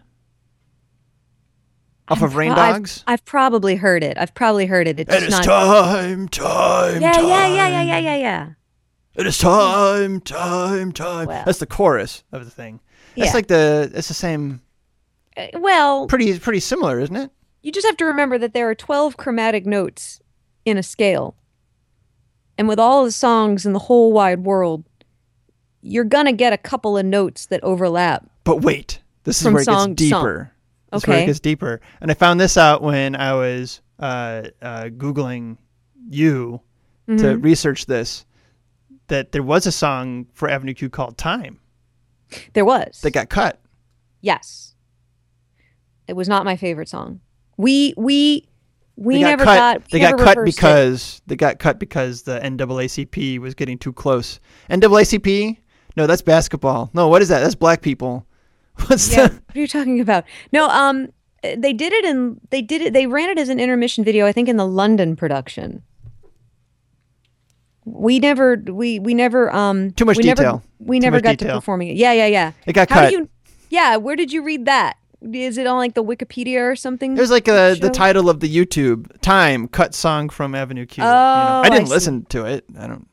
[2.08, 3.04] off of Rain I've- Dogs?
[3.06, 4.18] I've, probably heard it.
[4.18, 5.00] I've probably heard it.
[5.00, 5.44] It's It is not.
[5.44, 7.26] time, time, yeah, time.
[7.26, 8.48] yeah, yeah, yeah, yeah, yeah, yeah.
[9.14, 11.26] It is time, time, time.
[11.28, 11.42] Well.
[11.44, 12.22] That's the chorus.
[12.32, 12.80] Of the thing.
[13.16, 13.34] That's Yeah.
[13.34, 13.90] like the.
[13.94, 14.60] It's the same.
[15.36, 17.30] Uh, Well, Pretty, pretty similar, isn't it?
[17.62, 20.20] You just have to remember that there are 12 chromatic notes
[20.64, 21.35] in a scale.
[22.59, 24.85] And with all the songs in the whole wide world,
[25.83, 28.29] you're going to get a couple of notes that overlap.
[28.44, 29.94] But wait, this is where it gets to song.
[29.94, 30.53] deeper.
[30.92, 31.81] This is where it gets deeper.
[32.01, 35.57] And I found this out when I was uh, uh, Googling
[36.09, 36.61] you
[37.07, 37.42] to Mhm.
[37.44, 38.25] research this
[39.09, 41.59] that there was a song for Avenue Q called Time.
[42.53, 43.01] There was.
[43.03, 43.61] That got cut.
[44.20, 44.75] yes.
[46.07, 47.20] It was not my favorite song.
[47.61, 48.49] We we
[48.96, 49.81] we never got cut.
[49.83, 50.61] got they we got cut reversed it.
[50.61, 54.40] because they got cut because the NAACP was getting too close.
[54.70, 55.59] NAACP?
[55.96, 56.88] No, that's basketball.
[56.94, 57.40] No, what is that?
[57.40, 58.25] That's black people.
[58.87, 59.35] What's Yeah, the?
[59.35, 60.25] what are you talking about?
[60.53, 61.09] No, um,
[61.42, 62.92] they did it in they did it.
[62.94, 65.83] They ran it as an intermission video, I think, in the London production.
[67.85, 70.62] We never, we we never, um, Too much we never- detail.
[70.79, 71.55] we Too never got detail.
[71.57, 71.96] to performing it.
[71.96, 72.53] Yeah, yeah, yeah.
[72.66, 73.11] It got How cut.
[73.11, 73.29] do you?
[73.70, 74.96] Yeah, where did you read that?
[75.33, 77.16] Is it on like the Wikipedia or something?
[77.16, 80.28] It was like uh, the title of the YouTube time cut song.
[80.30, 81.04] From Avenue Q.
[81.04, 81.06] Oh,
[81.64, 81.92] I didn't see.
[81.92, 82.64] listen to it.
[82.78, 83.06] I don't.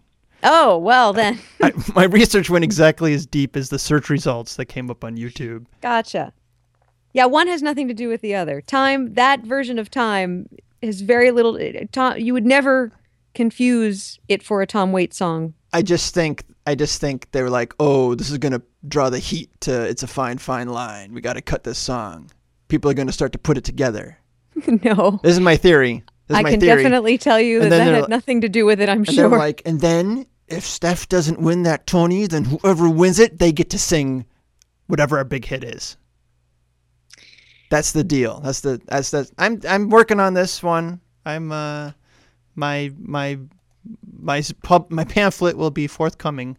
[0.43, 4.65] Oh well, then I, my research went exactly as deep as the search results that
[4.65, 5.65] came up on YouTube.
[5.81, 6.31] gotcha.
[7.13, 8.61] Yeah, one has nothing to do with the other.
[8.61, 10.47] Time that version of time
[10.81, 11.55] is very little.
[11.55, 12.91] it- Tom, you would never
[13.37, 15.53] confuse it for a Tom Waits song.
[15.71, 16.43] I just think.
[16.65, 19.83] I just think they were like, oh, this is gonna draw the heat to.
[19.87, 21.13] It's a fine, fine line.
[21.13, 22.29] We got to cut this song.
[22.67, 24.17] People are gonna start to put it together.
[24.83, 25.19] no.
[25.23, 26.03] This is my theory.
[26.27, 26.83] This is I can theory.
[26.83, 28.89] definitely tell you that And then that had like- nothing to do with it.
[28.89, 29.29] I'm And sure.
[29.29, 33.69] like, and then if Steph doesn't win that Tony, then whoever wins it, they get
[33.69, 34.25] to sing
[34.87, 35.95] Whatever our big hit is.
[37.69, 38.39] That's the deal.
[38.39, 39.29] That's the that's the.
[39.37, 41.01] I'm I'm working on this one.
[41.25, 41.91] I'm uh
[42.57, 43.39] my my
[44.19, 46.57] my pub my pamphlet will be forthcoming.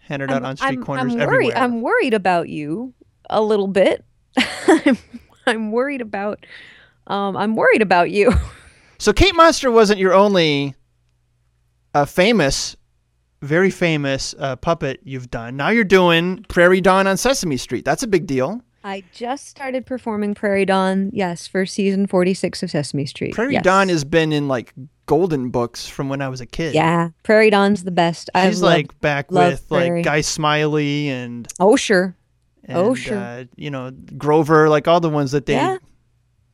[0.00, 1.46] Handed out on street I'm, corners I'm everywhere.
[1.46, 1.54] worried.
[1.54, 2.92] I'm worried about you
[3.30, 4.04] a little bit.
[4.66, 4.98] I'm,
[5.46, 6.44] I'm worried about.
[7.06, 8.32] Um, I'm worried about you.
[8.98, 10.76] So Kate Monster wasn't your only
[11.92, 12.76] uh, famous,
[13.40, 15.56] Very famous uh, puppet you've done.
[15.56, 17.84] Now you're doing Prairie Dawn on Sesame Street.
[17.84, 18.62] That's a big deal.
[18.84, 21.10] I just started performing Prairie Dawn.
[21.12, 23.34] Yes, for season 46 of Sesame Street.
[23.34, 23.62] Prairie yes.
[23.64, 24.72] Dawn has been in like
[25.06, 25.86] golden books.
[25.88, 26.74] from when I was a kid.
[26.74, 28.30] Yeah, Prairie Dawn's the best.
[28.34, 29.98] I She's like back love with Prairie.
[29.98, 32.16] like Guy Smiley and, Oh sure.
[32.64, 33.18] and Oh, sure.
[33.18, 35.54] uh, you know Grover, like all the ones that they.
[35.54, 35.78] Yeah.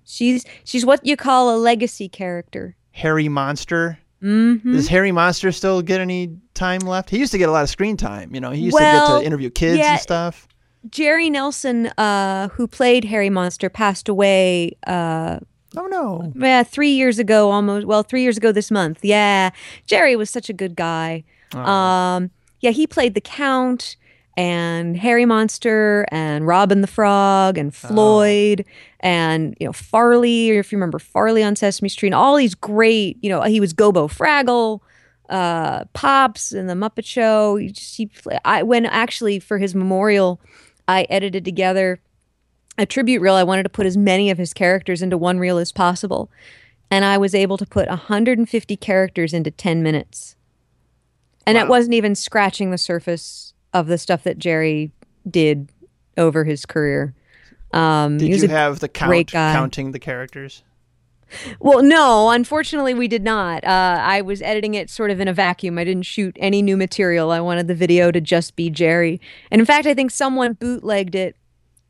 [0.04, 2.76] She's she's what you call a legacy character.
[2.92, 3.98] Herry Monster.
[4.22, 4.72] Mm-hmm.
[4.72, 7.10] Does Herry Monster still get any time left?
[7.10, 8.34] He used to get a lot of screen time.
[8.34, 9.92] You know, he used to get to interview kids yeah.
[9.92, 10.48] and stuff.
[10.90, 15.38] Jerry Nelson, uh, who played Herry Monster, passed away uh,
[15.76, 16.32] Oh no.
[16.34, 17.86] yeah, three years ago almost.
[17.86, 19.00] Well, three years ago this month.
[19.02, 19.50] Yeah.
[19.86, 21.24] Jerry was such a good guy.
[21.52, 23.96] Um, yeah, he played the Count
[24.36, 28.64] and Herry Monster and Robin the Frog and Floyd
[29.00, 32.54] and, you know, Farley, or if you remember Farley on Sesame Street, and all these
[32.54, 34.80] great, you know, he was Gobo Fraggle,
[35.28, 37.56] uh, Pops and the Muppet Show.
[37.56, 38.10] He just, he,
[38.44, 40.40] I, when actually for his memorial,
[40.88, 42.00] I edited together
[42.78, 43.34] a tribute reel.
[43.34, 46.30] I wanted to put as many of his characters into one reel as possible.
[46.90, 50.36] And I was able to put 150 characters into 10 minutes.
[51.46, 54.92] And it wasn't even scratching the surface of the stuff that Jerry
[55.28, 55.70] did
[56.16, 57.14] over his career.
[57.72, 59.52] Um, Did you have the count great guy.
[59.52, 60.62] Counting the characters.
[61.60, 63.64] Well, no, unfortunately, we did not.
[63.64, 65.78] Uh, I was editing it sort of in a vacuum.
[65.78, 67.30] I didn't shoot any new material.
[67.30, 69.20] I wanted the video to just be Jerry.
[69.50, 71.36] And in fact, I think someone bootlegged it.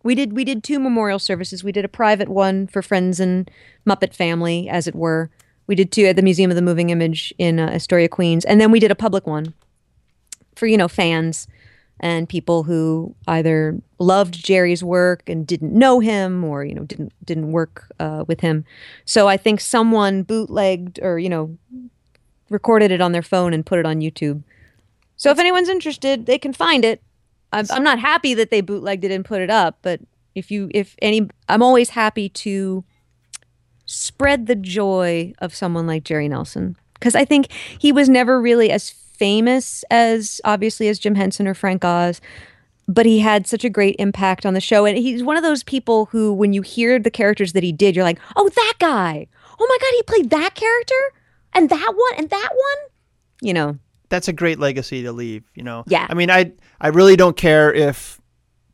[0.02, 0.32] We did.
[0.32, 1.64] We did two memorial services.
[1.64, 3.50] We did a private one for friends and
[3.86, 5.30] Muppet family, as it were.
[5.66, 8.60] We did two at the Museum of the Moving Image in uh, Astoria, Queens, and
[8.60, 9.54] then we did a public one
[10.56, 11.46] for you know fans
[12.00, 17.12] and people who either loved Jerry's work and didn't know him or you know didn't
[17.24, 18.64] didn't work uh, with him.
[19.04, 21.56] So I think someone bootlegged or you know
[22.50, 24.42] recorded it on their phone and put it on YouTube.
[25.16, 27.02] So if anyone's interested, they can find it.
[27.52, 30.00] I'm, I'm not happy that they bootlegged it and put it up, but
[30.34, 32.84] if you if any, I'm always happy to
[33.86, 38.70] spread the joy of someone like Jerry Nelson because I think he was never really
[38.70, 42.20] as famous as obviously as Jim Henson or Frank Oz,
[42.86, 44.86] but he had such a great impact on the show.
[44.86, 47.94] And he's one of those people who, when you hear the characters that he did,
[47.94, 49.26] you're like, oh, that guy.
[49.60, 50.94] Oh my God, he played that character
[51.52, 52.90] and that one and that one.
[53.40, 53.78] You know,
[54.08, 55.44] That's a great legacy to leave.
[55.54, 55.84] You know.
[55.86, 56.06] Yeah.
[56.08, 58.20] I mean, I I really don't care if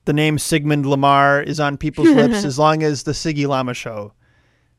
[0.05, 4.13] the name Sigmund Lamar is on people's lips as long as the Siggy Llama show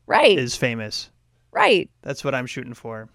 [0.06, 1.10] right, is famous.
[1.52, 1.90] right.
[2.02, 3.08] That's what I'm shooting for.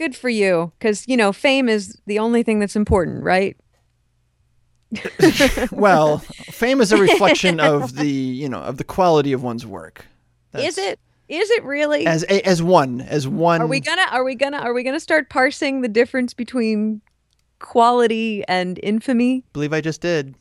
[0.00, 3.54] Good for you, because you know, fame is the only thing that's important, right?
[5.70, 10.06] Well, fame is a reflection of the you know of the quality of one's work.
[10.54, 10.98] is it?
[11.28, 12.06] Is it really?
[12.06, 13.60] as as one as one?
[13.60, 17.02] Are we gonna are we gonna are we gonna start parsing the difference between
[17.58, 19.44] quality and infamy?
[19.52, 20.34] believe I just did.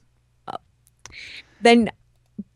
[1.59, 1.91] Then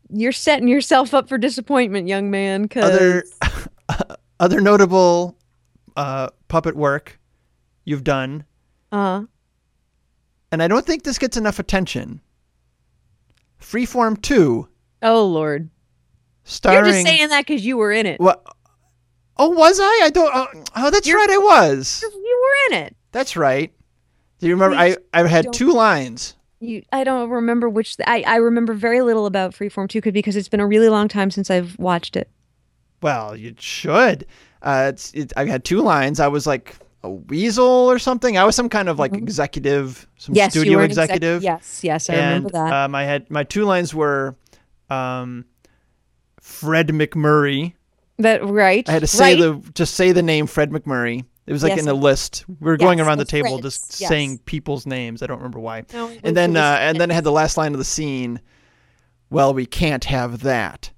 [0.08, 2.66] you're setting yourself up for disappointment, young man.
[2.66, 3.24] Cause Other
[4.40, 5.36] other notable
[5.96, 7.18] uh, puppet work
[7.84, 8.44] you've done,
[8.92, 9.24] Uh-huh.
[10.52, 12.20] and I don't think this gets enough attention.
[13.60, 14.68] Freeform Two,
[15.02, 15.68] oh lord,
[16.44, 16.84] starring.
[16.84, 18.20] you're just saying that because you were in it.
[18.20, 18.44] What?
[19.36, 20.00] Oh, was I?
[20.04, 20.30] I don't.
[20.32, 21.30] Oh, oh that's You're- right.
[21.30, 22.04] I was.
[22.04, 22.40] You
[22.70, 22.96] were in it.
[23.10, 23.72] That's right.
[24.38, 24.76] Do you remember?
[24.76, 26.36] I I had two lines.
[26.60, 27.96] You, I don't remember which.
[28.06, 31.32] I I remember very little about Freeform 2 because it's been a really long time
[31.32, 32.30] since I've watched it.
[33.02, 34.24] Well, you should.
[34.64, 36.18] Uh, it's, it, I had two lines.
[36.18, 38.36] I was like a weasel or something.
[38.38, 40.36] I was some kind of like executive, some Mm-hmm.
[40.38, 41.42] yes, you studio an exec- executive.
[41.42, 42.72] yes, yes, I and remember that.
[42.72, 44.34] um, I had my two lines were,
[44.90, 45.44] um,
[46.40, 47.74] Fred MacMurray.
[48.18, 48.88] that right.
[48.88, 49.62] I had to say right?
[49.62, 51.24] the just say the name Fred MacMurray.
[51.46, 52.44] It was like Yes, in a list.
[52.48, 54.08] We were going around the table Freds, just yes.
[54.08, 55.22] saying people's names.
[55.22, 55.84] I don't remember why.
[55.92, 58.40] No, and then uh, and then I had the last line of the scene.
[59.30, 60.90] Well, we can't have that.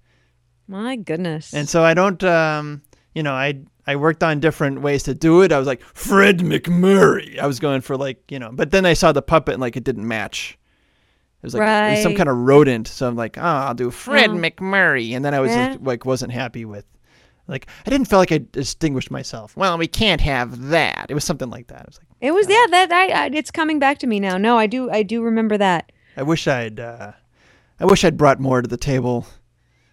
[0.69, 1.53] My goodness.
[1.55, 2.83] And so I don't, um,
[3.17, 3.55] you know, I
[3.87, 5.51] I worked on different ways to do it.
[5.53, 7.39] I was like Fred MacMurray.
[7.39, 9.75] I was going for like, you know, but then I saw the puppet and like
[9.77, 10.59] it didn't match.
[11.43, 12.89] It was like it was some kind of rodent.
[12.89, 14.35] So I'm like, oh, I'll do Fred Oh.
[14.35, 15.71] MacMurray, and then I was Yeah.
[15.71, 16.85] like, like wasn't happy with.
[17.49, 19.57] Like I didn't feel like I distinguished myself.
[19.57, 21.07] Well, we can't have that.
[21.09, 21.81] It was something like that.
[21.81, 24.37] I was like, It was yeah that I, I it's coming back to me now.
[24.37, 25.93] No, I do I do remember that.
[26.19, 27.13] I wish I'd, uh,
[27.81, 29.27] I wish I'd brought more to the table.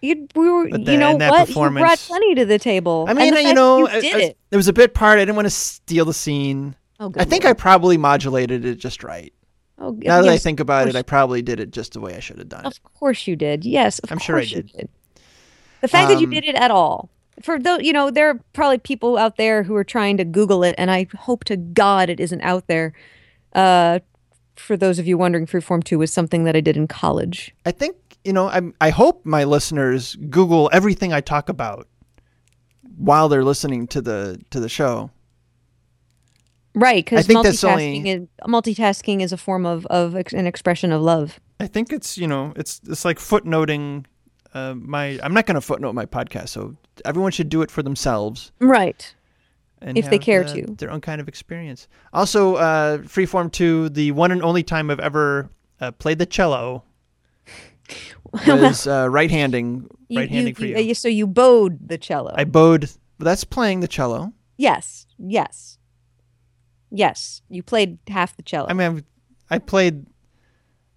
[0.04, 3.06] You we were But you know that what you brought plenty to the table.
[3.08, 4.38] I mean, you know, that you it, did it.
[4.50, 5.18] it was a bit part.
[5.18, 6.76] I didn't want to steal the scene.
[7.00, 7.56] Oh, good I think Lord.
[7.56, 9.32] I probably modulated it just right.
[9.78, 12.20] Oh, Now that I think about it, I probably did it just the way I
[12.20, 12.68] should have done it.
[12.68, 13.64] Of course you did.
[13.64, 14.88] Yes, of I'm sure I you did.
[15.80, 17.10] The fact that you Um, did it at all.
[17.42, 20.62] For though you know, there are probably people out there who are trying to Google
[20.62, 22.92] it, and I hope to God it isn't out there.
[23.52, 23.98] Uh,
[24.54, 27.52] for those of you wondering, Freeform Two was something that I did in college.
[27.66, 28.48] I think you know.
[28.48, 31.88] I I hope my listeners Google everything I talk about
[32.96, 35.10] while they're listening to the to the show.
[36.76, 41.02] Right, because multitasking only- is multitasking is a form of of ex- an expression of
[41.02, 41.38] love.
[41.60, 44.06] I think it's you know it's it's like footnoting.
[44.52, 47.82] Uh, my I'm not going to footnote my podcast, so everyone should do it for
[47.82, 48.50] themselves.
[48.60, 49.14] Right.
[49.82, 50.62] and If they care to.
[50.78, 51.86] their own kind of experience.
[52.12, 56.82] Also, uh, Freeform Two, the one and only time I've ever uh, played the cello
[58.46, 60.90] was uh, right-handing, You- right-handing for you.
[60.90, 62.32] uh, so you bowed the cello.
[62.36, 62.90] I bowed.
[63.18, 64.32] That's playing the cello.
[64.56, 65.06] yes.
[65.18, 65.78] Yes.
[66.90, 67.42] Yes.
[67.48, 68.66] You played half the cello.
[68.68, 69.04] I mean,
[69.50, 70.06] I played.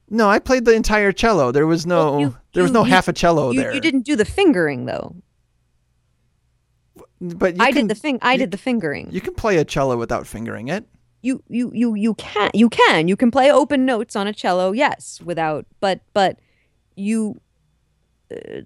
[0.10, 1.52] No, I played the entire cello.
[1.52, 3.74] There was no, Well, you- there was no half a cello there.
[3.74, 5.16] you didn't do the fingering though.
[7.20, 8.20] but you I can, did the fing.
[8.22, 9.10] I did the fingering.
[9.12, 10.86] You can play a cello without fingering it.
[11.22, 14.72] you you you you can you can you can play open notes on a cello
[14.72, 16.40] yes without but but
[16.98, 17.40] you
[18.32, 18.62] uh,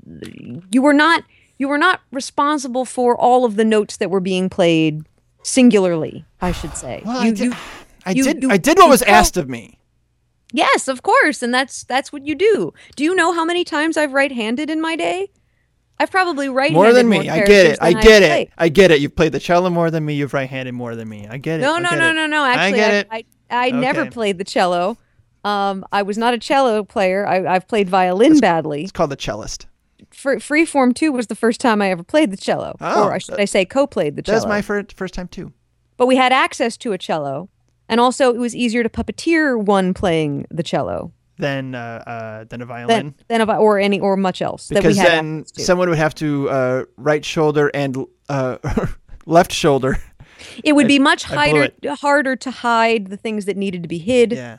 [0.72, 1.24] you were not
[1.58, 5.04] you were not responsible for all of the notes that were being played
[5.44, 7.40] singularly i should say Well, you, I did.
[7.46, 7.54] you
[8.06, 8.52] I you- did.
[8.52, 9.78] I did what was asked of me.
[10.54, 13.98] yes of course and that's that's what you do do you know how many times
[13.98, 15.30] i've right-handed in my day
[16.00, 17.30] i've probably right-handed More than me.
[17.30, 17.78] I get it.
[17.82, 18.50] I get it.
[18.58, 19.02] I get it.
[19.02, 20.16] You've played the cello more than me.
[20.16, 21.28] You've right-handed more than me.
[21.30, 21.64] I get it.
[21.64, 22.42] No, no, no, no, no.
[22.42, 23.06] I Actually, I.
[23.52, 24.10] I, I never Okay.
[24.10, 24.98] played the cello.
[25.44, 27.28] Um, I was not a cello player.
[27.28, 28.84] I, I've played violin badly.
[28.84, 29.66] It's called the cellist.
[30.12, 32.76] For, Freeform 2 was the first time I ever played the cello.
[32.82, 34.40] Oh, or should I say co-played the cello.
[34.40, 35.54] That was my first first time too.
[35.98, 37.50] But we had access to a cello.
[37.88, 42.62] And also it was easier to puppeteer one playing the cello Than uh, uh, than
[42.62, 43.16] a violin.
[43.28, 46.16] than of, or any or much else that we because had then someone would have
[46.16, 47.98] to uh, right shoulder and
[48.30, 48.58] uh,
[49.26, 49.98] left shoulder.
[50.64, 53.98] it would be much I harder harder to hide the things that needed to be
[53.98, 54.32] hid.
[54.32, 54.58] Yeah.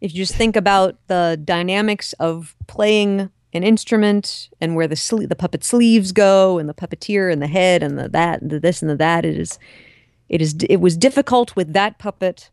[0.00, 5.28] If you just think about the dynamics of playing an instrument and where the sle-
[5.28, 8.60] the puppet sleeves go and the puppeteer and the head and the that and the
[8.60, 9.58] this and the that, it is
[10.28, 12.50] it is it was difficult with that puppet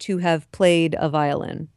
[0.00, 1.68] to have played a violin.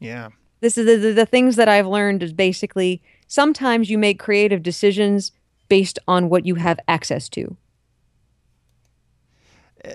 [0.00, 0.30] Yeah.
[0.60, 4.62] This is the, the, the things that I've learned is basically sometimes you make creative
[4.62, 5.32] decisions
[5.68, 7.56] based on what you have access to.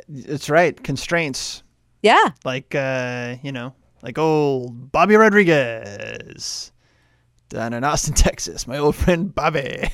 [0.07, 0.81] It's right.
[0.83, 1.63] Constraints.
[2.01, 2.31] Yeah.
[2.45, 6.71] Like, uh, you know, like old Bobby Rodriguez
[7.49, 8.67] down in Austin, Texas.
[8.67, 9.89] My old friend Bobby.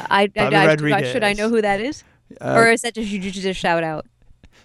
[0.00, 1.12] I, I, Bobby I- Rodriguez.
[1.12, 2.04] should I know who that is?
[2.40, 4.06] Uh, or is that just you just a shout out?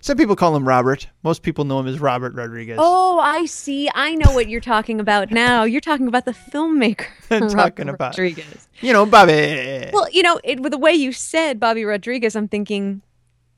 [0.02, 1.08] Some people call him Robert.
[1.24, 2.78] Most people know him as Robert Rodriguez.
[2.80, 3.90] Oh, I see.
[3.94, 5.64] I know what you're talking about now.
[5.64, 7.08] You're talking about the filmmaker.
[7.30, 8.70] I'm Robert talking about- Rodriguez.
[8.80, 9.90] You know, Bobby.
[9.92, 13.02] Well, you know, it, with the way you said Bobby Rodriguez, I'm thinking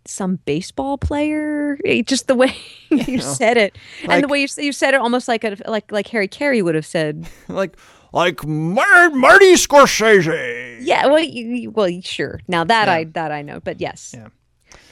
[0.06, 1.78] some baseball player.
[1.86, 2.56] It- just the way
[2.90, 3.78] you know, said it,
[4.08, 6.76] and the way you, you said it, almost like a, like like Harry Carey would
[6.76, 7.28] have said.
[7.48, 7.78] like,
[8.14, 10.80] like Mar- Marty Scorsese.
[10.82, 12.40] Yeah, well, you, you- well, sure.
[12.48, 12.94] Now that Yeah.
[12.94, 14.28] I that I know, but yes, Yeah.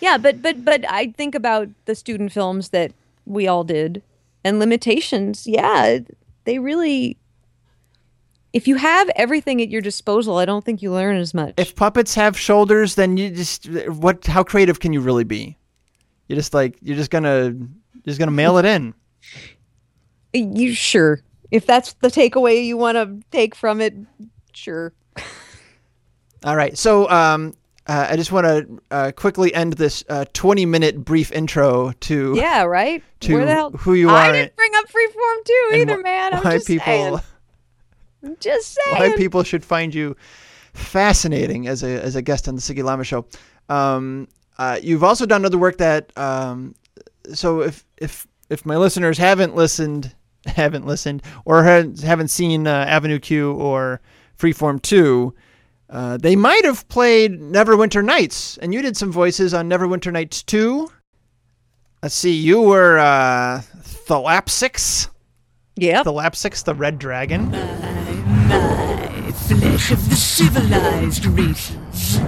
[0.01, 2.91] yeah, but but but I think about the student films that
[3.25, 4.01] we all did
[4.43, 5.45] and limitations.
[5.47, 5.99] Yeah,
[6.45, 7.17] they really.
[8.51, 11.53] If you have everything at your disposal, I don't think you learn as much.
[11.57, 14.25] If puppets have shoulders, then you just what?
[14.25, 15.57] How creative can you really be?
[16.27, 18.93] You're just like you're just gonna you're just gonna mail it in.
[20.33, 21.21] you sure
[21.51, 23.95] if that's the takeaway you want to take from it,
[24.53, 24.93] sure.
[26.43, 26.77] All right.
[26.77, 27.53] So um,
[27.87, 32.33] uh, I just want to uh, quickly end this uh, 20 minute brief intro to
[32.35, 33.03] Yeah, right.
[33.21, 33.71] to Where the hell?
[33.71, 34.15] who you are.
[34.15, 36.33] I didn't bring up freeform too either, wh- man.
[36.35, 37.19] I'm why just people saying.
[38.39, 39.11] Just saying.
[39.11, 40.15] why people should find you
[40.73, 43.25] fascinating as a as a guest on the Siggy Llama show.
[43.69, 46.75] Um, uh, you've also done other work that um,
[47.33, 50.13] so if if if my listeners haven't listened
[50.45, 54.01] haven't listened or haven't seen uh, Avenue Q or
[54.37, 55.33] Freeform Two.
[55.89, 60.43] Uh, they might have played Neverwinter Nights, and you did some voices on Neverwinter Nights
[60.43, 60.87] 2.
[62.03, 65.09] Let's see, you were uh, Tholapsyx.
[65.77, 66.05] Yep.
[66.05, 67.51] Tholapsyx, the red dragon.
[69.79, 72.19] flesh of the civilized races.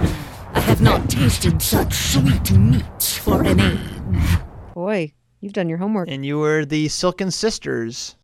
[0.54, 4.38] I have not tasted such sweet meats for an age.
[4.74, 6.08] Boy, you've done your homework.
[6.08, 8.16] And you were the Silken Sisters.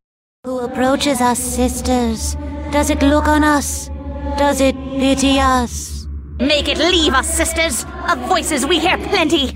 [0.45, 2.37] Who approaches us, sisters?
[2.71, 3.89] Does it look on us?
[4.39, 6.07] Does it pity us?
[6.39, 7.85] Make it leave us, sisters.
[8.09, 9.53] Of voices we hear plenty.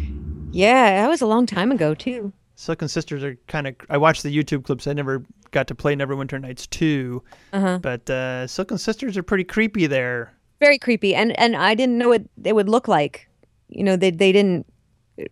[0.50, 2.32] Yeah, that was a long time ago too.
[2.62, 3.74] Silken Sisters are kind of.
[3.90, 4.86] I watched the YouTube clips.
[4.86, 7.20] I never got to play Neverwinter Nights 2.
[7.52, 7.78] Uh-huh.
[7.82, 10.32] But uh, Silken Sisters are pretty creepy there.
[10.60, 13.28] Very creepy, and and I didn't know what it would look like.
[13.68, 14.66] You know, they they didn't.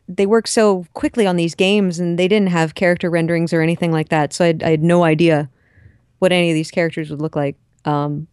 [0.09, 3.93] They work so quickly on these games, and they didn't have character renderings or anything
[3.93, 4.33] like that.
[4.33, 5.49] So I, I had no idea
[6.19, 7.57] what any of these characters would look like.
[7.85, 8.27] Um,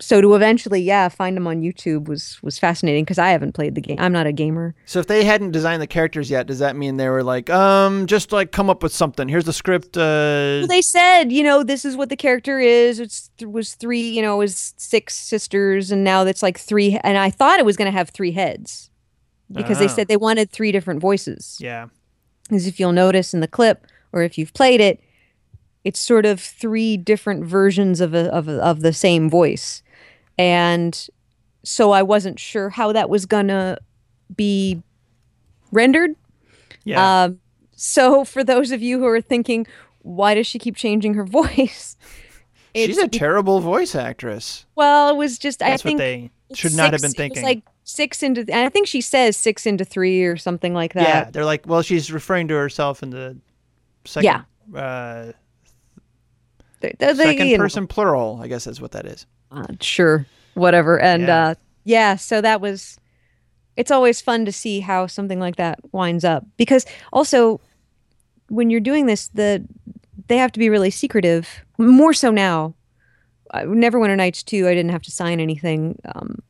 [0.00, 3.74] so to eventually, yeah, find them on YouTube was was fascinating because I haven't played
[3.74, 3.96] the game.
[3.98, 4.74] I'm not a gamer.
[4.86, 8.06] So if they hadn't designed the characters yet, does that mean they were like, um,
[8.06, 9.28] just like come up with something?
[9.28, 9.96] Here's the script.
[9.96, 13.00] Uh, Well, they said, you know, this is what the character is.
[13.00, 16.98] It's it was three, you know, it was six sisters, and now it's like three.
[17.02, 18.90] And I thought it was going to have three heads
[19.50, 19.88] because they Ah.
[19.88, 21.56] said they wanted three different voices.
[21.60, 21.86] yeah.
[22.50, 25.00] As if you'll notice in the clip, or if you've played it,
[25.84, 29.82] it's sort of three different versions of a, of a, of the same voice,
[30.38, 31.08] and
[31.64, 33.78] so I wasn't sure how that was gonna
[34.34, 34.82] be
[35.72, 36.14] rendered.
[36.84, 37.24] Yeah.
[37.24, 37.40] Um,
[37.76, 39.66] so for those of you who are thinking,
[40.02, 41.96] why does she keep changing her voice?
[42.74, 44.64] She's a terrible voice actress.
[44.76, 47.42] well, it was just I think what they should not have been thinking.
[47.42, 51.02] like six into, and I think she says six into three or something like that.
[51.08, 53.36] yeah, they're like, well, she's referring to herself in the
[54.04, 54.44] second,
[54.76, 55.32] uh,
[56.80, 58.38] The- the- the- second know, person plural.
[58.42, 59.26] I guess that's what that is.
[59.50, 61.00] Uh, sure, whatever.
[61.00, 61.46] And Yeah.
[61.48, 62.98] uh, yeah, so that was.
[63.76, 67.60] It's always fun to see how something like that winds up because also
[68.48, 69.64] when you're doing this, the
[70.26, 71.48] they have to be really secretive.
[71.78, 72.74] More so now.
[73.54, 75.98] Uh, Neverwinter Nights 2, I didn't have to sign anything.
[76.04, 76.40] Um,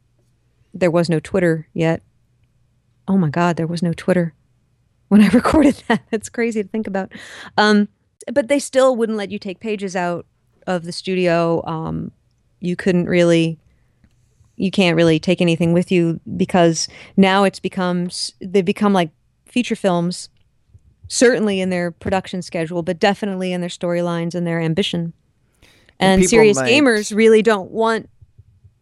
[0.74, 2.02] there was no Twitter yet.
[3.06, 4.34] Oh my God, there was no Twitter
[5.08, 6.02] when I recorded that.
[6.10, 7.12] That's crazy to think about.
[7.56, 7.88] Um,
[8.32, 10.26] but they still wouldn't let you take pages out
[10.66, 11.62] of the studio.
[11.66, 12.10] Um,
[12.60, 13.58] you couldn't really,
[14.56, 19.10] you can't really take anything with you because now it's become, s- they've become like
[19.46, 20.28] feature films
[21.08, 25.12] certainly in their production schedule, but definitely in their storylines and their ambition.
[25.98, 28.08] And, people serious might- gamers really don't want,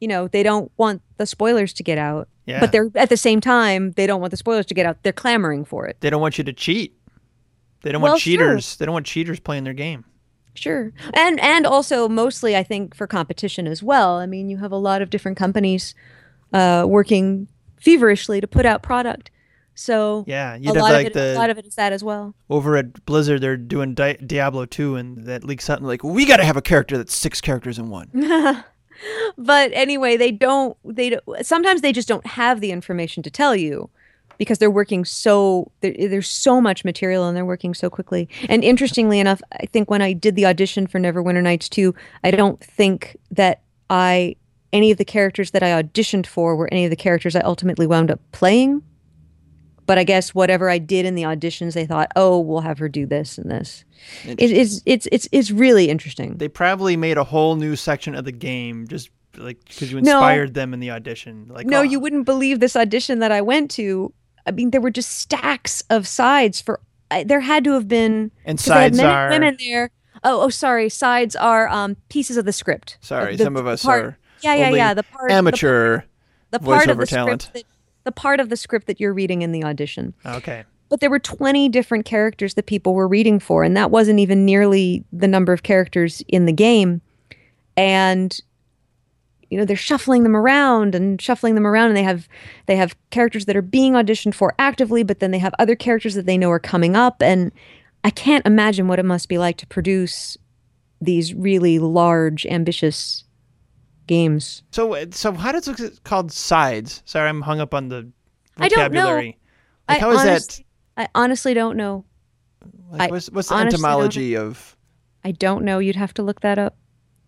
[0.01, 2.29] you know, they don't want the spoilers to get out.
[2.47, 2.61] Yeah.
[2.61, 5.03] But they're at the same time, they don't want the spoilers to get out.
[5.03, 5.97] They're clamoring for it.
[6.01, 6.97] They don't want you to cheat.
[7.83, 8.33] They don't Well, want sure.
[8.33, 8.77] cheaters.
[8.77, 10.05] They don't want cheaters playing their game.
[10.57, 10.92] Sure.
[11.14, 14.16] And and also mostly I think for competition as well.
[14.16, 15.94] I mean, you have a lot of different companies
[16.52, 17.48] uh, working
[17.80, 19.30] feverishly to put out product.
[19.78, 21.74] So Yeah, a you'd have lot like of it, the a lot of it is
[21.74, 22.34] that as well.
[22.48, 26.24] over at Blizzard, they're doing Di- Diablo 2, and that leaks out and like, we
[26.24, 28.09] got to have a character that's six characters in one.
[29.36, 33.54] But anyway, they don't they don't, sometimes they just don't have the information to tell
[33.54, 33.90] you
[34.39, 38.28] because they're working so there, there's so much material and they're working so quickly.
[38.49, 42.30] And interestingly enough, I think when I did the audition for Neverwinter Nights 2, I
[42.30, 44.37] don't think that I
[44.72, 47.87] any of the characters that I auditioned for were any of the characters I ultimately
[47.87, 48.82] wound up playing.
[49.87, 52.89] But I guess whatever I did in the auditions, they thought, "Oh, we'll have her
[52.89, 53.84] do this and this."
[54.24, 56.39] It is it's it's it's really interesting.
[56.39, 60.18] They probably made a whole new section of the game just like because you No.
[60.18, 61.47] inspired them in the audition.
[61.49, 64.12] Like, no, oh, you wouldn't believe this audition that I went to.
[64.47, 66.80] I mean, there were just stacks of sides for.
[67.11, 69.90] I, there had to have been and they had sides men are- women there.
[70.24, 70.88] Oh, oh, sorry.
[70.88, 72.99] Sides are um pieces of the script.
[73.01, 74.94] Sorry, The- some of us part- are Yeah, yeah, yeah.
[74.94, 76.01] The part, amateur.
[76.51, 77.42] the, part of the talent.
[77.42, 77.64] script that,
[78.05, 80.14] the part of the script that you're reading in the audition.
[80.24, 80.64] Okay.
[80.88, 84.44] But there were 20 different characters that people were reading for, and that wasn't even
[84.44, 87.01] nearly the number of characters in the game.
[87.76, 88.38] And
[89.51, 92.28] you know, they're shuffling them around and shuffling them around, and they have
[92.66, 96.14] they have characters that are being auditioned for actively, but then they have other characters
[96.14, 97.22] that they know are coming up.
[97.22, 97.53] And
[98.05, 100.36] I can't imagine what it must be like to produce
[101.01, 103.24] these really large, ambitious
[104.07, 104.62] games.
[104.70, 107.03] So, uh, so how does it called sides?
[107.05, 108.11] Sorry, I'm hung up on the
[108.57, 109.14] vocabulary I don't know.
[109.16, 109.36] Like,
[109.88, 110.62] I how is honest-
[110.97, 112.05] I honestly don't know.
[112.90, 114.76] Like, what's, what's the etymology of?
[115.24, 115.78] I don't know.
[115.78, 116.76] You'd have to look that up.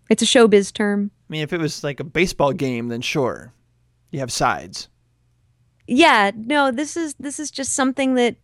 [0.09, 1.11] It's a showbiz term.
[1.29, 3.53] I mean, if it was like a baseball game, then sure,
[4.11, 4.89] you have sides.
[5.87, 8.37] Yeah, no, this is this is just something that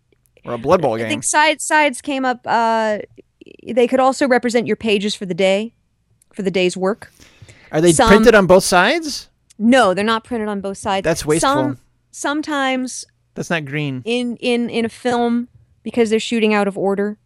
[0.44, 1.08] Or a Blood Bowl I game.
[1.08, 2.40] think sides sides came up.
[2.46, 2.98] Uh,
[3.66, 5.74] they could also represent your pages for the day,
[6.32, 7.10] for the day's work.
[7.72, 9.28] Are they some- printed on both sides?
[9.58, 11.04] No, they're not printed on both sides.
[11.04, 11.52] That's wasteful.
[11.52, 11.78] Some,
[12.10, 13.04] sometimes
[13.34, 14.02] That's not green.
[14.04, 15.48] in in in a film
[15.82, 17.18] because they're shooting out of order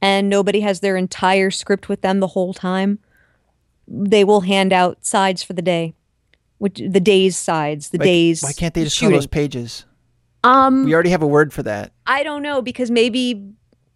[0.00, 3.00] and nobody has their entire script with them the whole time
[3.86, 5.94] they will hand out sides for the day
[6.58, 9.10] which the day's sides the Why- days Why can't they just shooting.
[9.12, 9.84] call those pages?
[10.42, 11.92] um We already have a word for that.
[12.06, 13.50] i don't know because maybe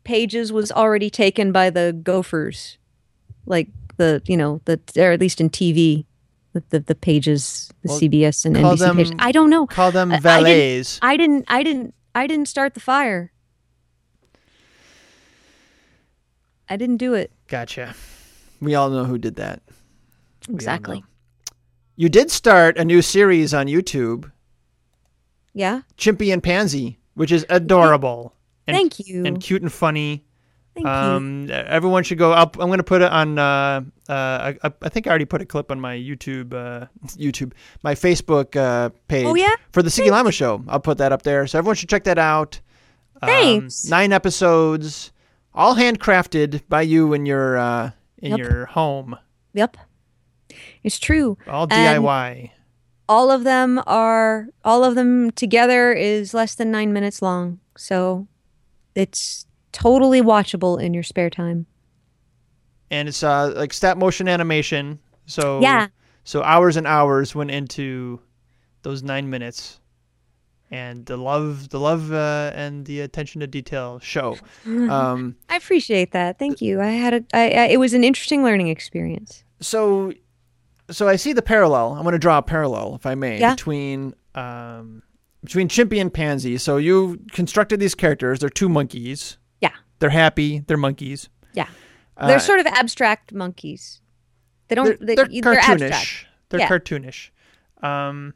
[0.05, 2.79] pages was already taken by the gophers
[3.47, 6.05] like the you know the or at least in tv
[6.53, 10.11] the the, the pages the Well, cbs and nbc pages i don't know Call them
[10.13, 10.99] I- I didn't- valets.
[11.03, 13.33] I didn't I didn't I didn't start the fire.
[16.69, 17.31] I didn't do it.
[17.47, 17.95] Gotcha.
[18.61, 19.63] We all know who did that.
[20.49, 21.05] Exactly.
[21.97, 24.31] You did start a new series on YouTube,
[25.53, 25.83] Yeah.
[25.97, 28.35] Chimpy and Pansy, which is adorable.
[28.67, 29.25] And, Thank you.
[29.25, 30.25] And cute and funny.
[30.75, 30.93] Thank you.
[30.93, 32.57] Um, everyone should go up.
[32.61, 33.37] I'm going to put it on.
[33.39, 36.87] Uh, uh, I, I think I already put a clip on my YouTube, uh,
[37.17, 39.27] YouTube, my Facebook uh, page.
[39.27, 39.55] Oh, yeah?
[39.73, 41.47] For the Siggy Llama Show, I'll put that up there.
[41.49, 42.61] So everyone should check that out.
[43.23, 43.87] Um, Thanks.
[43.87, 45.11] nine episodes,
[45.53, 48.39] all handcrafted by you in your uh, in Yep.
[48.39, 49.17] your home.
[49.55, 49.77] Yep.
[50.85, 51.37] It's true.
[51.47, 51.73] All And
[52.05, 52.51] DIY.
[53.09, 57.59] all of them are all of them together is less than 9 minutes long.
[57.77, 58.27] So
[58.95, 61.67] it's totally watchable in your spare time.
[62.91, 64.99] and it's uh, like stop motion animation.
[65.27, 65.89] So Yeah.
[66.25, 68.21] so hours and hours went into
[68.83, 69.81] those nine minutes,
[70.71, 74.39] and the love, the love, uh, and the attention to detail show.
[74.67, 76.39] Um, I appreciate that.
[76.39, 76.81] Thank you.
[76.81, 79.45] I had a I, I it was an interesting learning experience.
[79.61, 80.13] so
[80.91, 81.93] so I see the parallel.
[81.95, 83.55] I'm going to draw a parallel, if I may, Yeah.
[83.55, 85.03] between um,
[85.45, 86.59] between Chimpy and Pansy.
[86.59, 88.39] So you constructed these characters.
[88.41, 89.39] They're two monkeys.
[89.61, 89.71] Yeah.
[89.99, 90.61] They're happy.
[90.67, 91.29] They're monkeys.
[91.55, 91.69] Yeah.
[92.17, 94.01] Uh, They're sort of abstract monkeys.
[94.69, 95.91] They don't they're, they, they're they're cartoonish.
[95.91, 96.27] abstract.
[96.49, 96.69] They're Yeah.
[96.69, 97.31] cartoonish.
[97.83, 98.35] Um,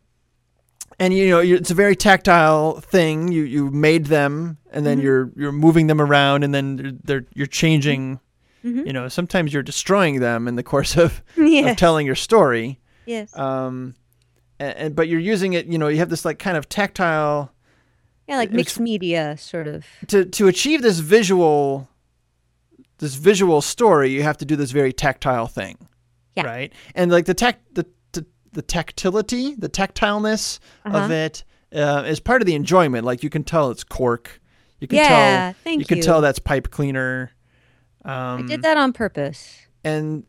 [0.99, 3.33] and you know, it's a very tactile thing.
[3.33, 4.85] You you made them, and Mm-hmm.
[4.85, 8.21] then you're you're moving them around, and then they're, they're you're changing.
[8.65, 8.87] Mhm.
[8.87, 12.79] You know, sometimes you're destroying them in the course of, of telling your story.
[13.07, 13.37] Yes.
[13.37, 13.95] Um,
[14.61, 15.67] and, and but you're using it.
[15.67, 17.53] You know, you have this like kind of tactile
[18.29, 19.85] Yeah, like mixed media sort of.
[20.09, 21.89] to to achieve this visual
[22.99, 25.77] this visual story you have to do this very tactile thing
[26.37, 26.45] Yeah.
[26.47, 31.13] right and like the tech the, the the tactility the tactileness of Uh-huh.
[31.13, 31.45] it
[31.75, 34.41] uh, is part of the enjoyment like you can tell it's cork
[34.79, 37.33] you can Yeah, tell thank you You can tell that's pipe cleaner
[38.05, 39.59] um I did that on purpose.
[39.85, 40.25] and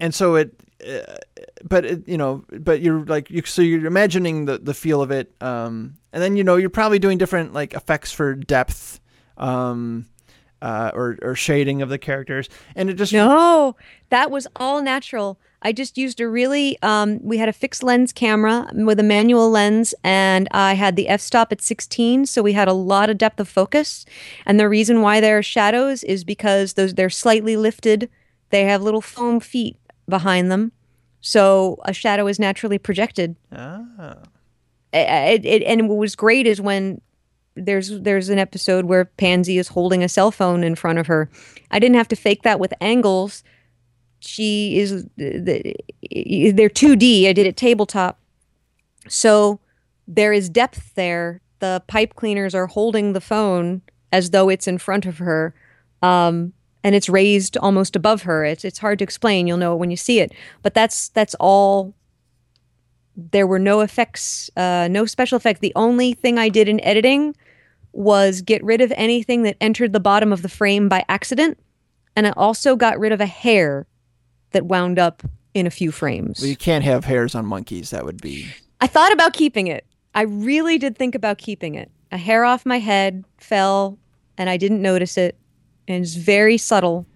[0.00, 0.52] and so it
[0.86, 1.16] uh,
[1.64, 5.10] but it, you know but you're like you so you're imagining the the feel of
[5.10, 9.00] it um and then you know you're probably doing different like effects for depth
[9.38, 10.06] um
[10.62, 13.76] uh, or or shading of the characters, and it just No,
[14.08, 15.38] that was all natural.
[15.66, 19.50] I just used a really, um, we had a fixed lens camera with a manual
[19.50, 23.18] lens, and I had the f stop at 16, so we had a lot of
[23.18, 24.06] depth of focus.
[24.46, 28.08] And the reason why there are shadows is because those they're slightly lifted.
[28.50, 29.76] They have little foam feet
[30.08, 30.70] behind them,
[31.20, 33.34] so a shadow is naturally projected.
[33.50, 34.18] Ah.
[34.92, 37.00] it, it, and what was great is when
[37.56, 41.28] there's there's an episode where Pansy is holding a cell phone in front of her.
[41.72, 43.42] I didn't have to fake that with angles.
[44.26, 45.74] She is the,
[46.10, 47.28] they're 2D.
[47.28, 48.18] I did it tabletop,
[49.08, 49.60] so
[50.06, 51.40] there is depth there.
[51.58, 55.54] The pipe cleaners are holding the phone as though it's in front of her,
[56.02, 56.52] um,
[56.84, 58.44] and it's raised almost above her.
[58.44, 59.46] It's it's hard to explain.
[59.46, 61.94] You'll know it when you see it, but that's that's all
[63.16, 65.60] there were no effects, uh, no special effects.
[65.60, 67.34] The only thing I did in editing
[67.92, 71.58] was get rid of anything that entered the bottom of the frame by accident,
[72.14, 73.86] and I also got rid of a hair
[74.56, 75.22] that wound up
[75.54, 76.40] in a few frames.
[76.40, 77.90] well, you can't have hairs on monkeys.
[77.90, 78.46] That would be
[78.80, 79.86] I thought about keeping it.
[80.14, 81.90] I really did think about keeping it.
[82.10, 83.98] A hair off my head fell,
[84.38, 85.36] and I didn't notice it,
[85.88, 87.06] and it's very subtle.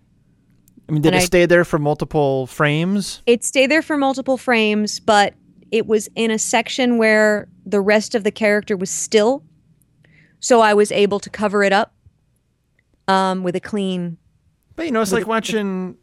[0.88, 3.22] I mean, did And it I- stay there for multiple frames?
[3.26, 5.34] it stayed there for multiple frames, but
[5.70, 9.42] it was in a section where the rest of the character was still.
[10.40, 11.94] So I was able to cover it up
[13.06, 14.16] um, with a clean.
[14.76, 15.96] But you know, it's like watching.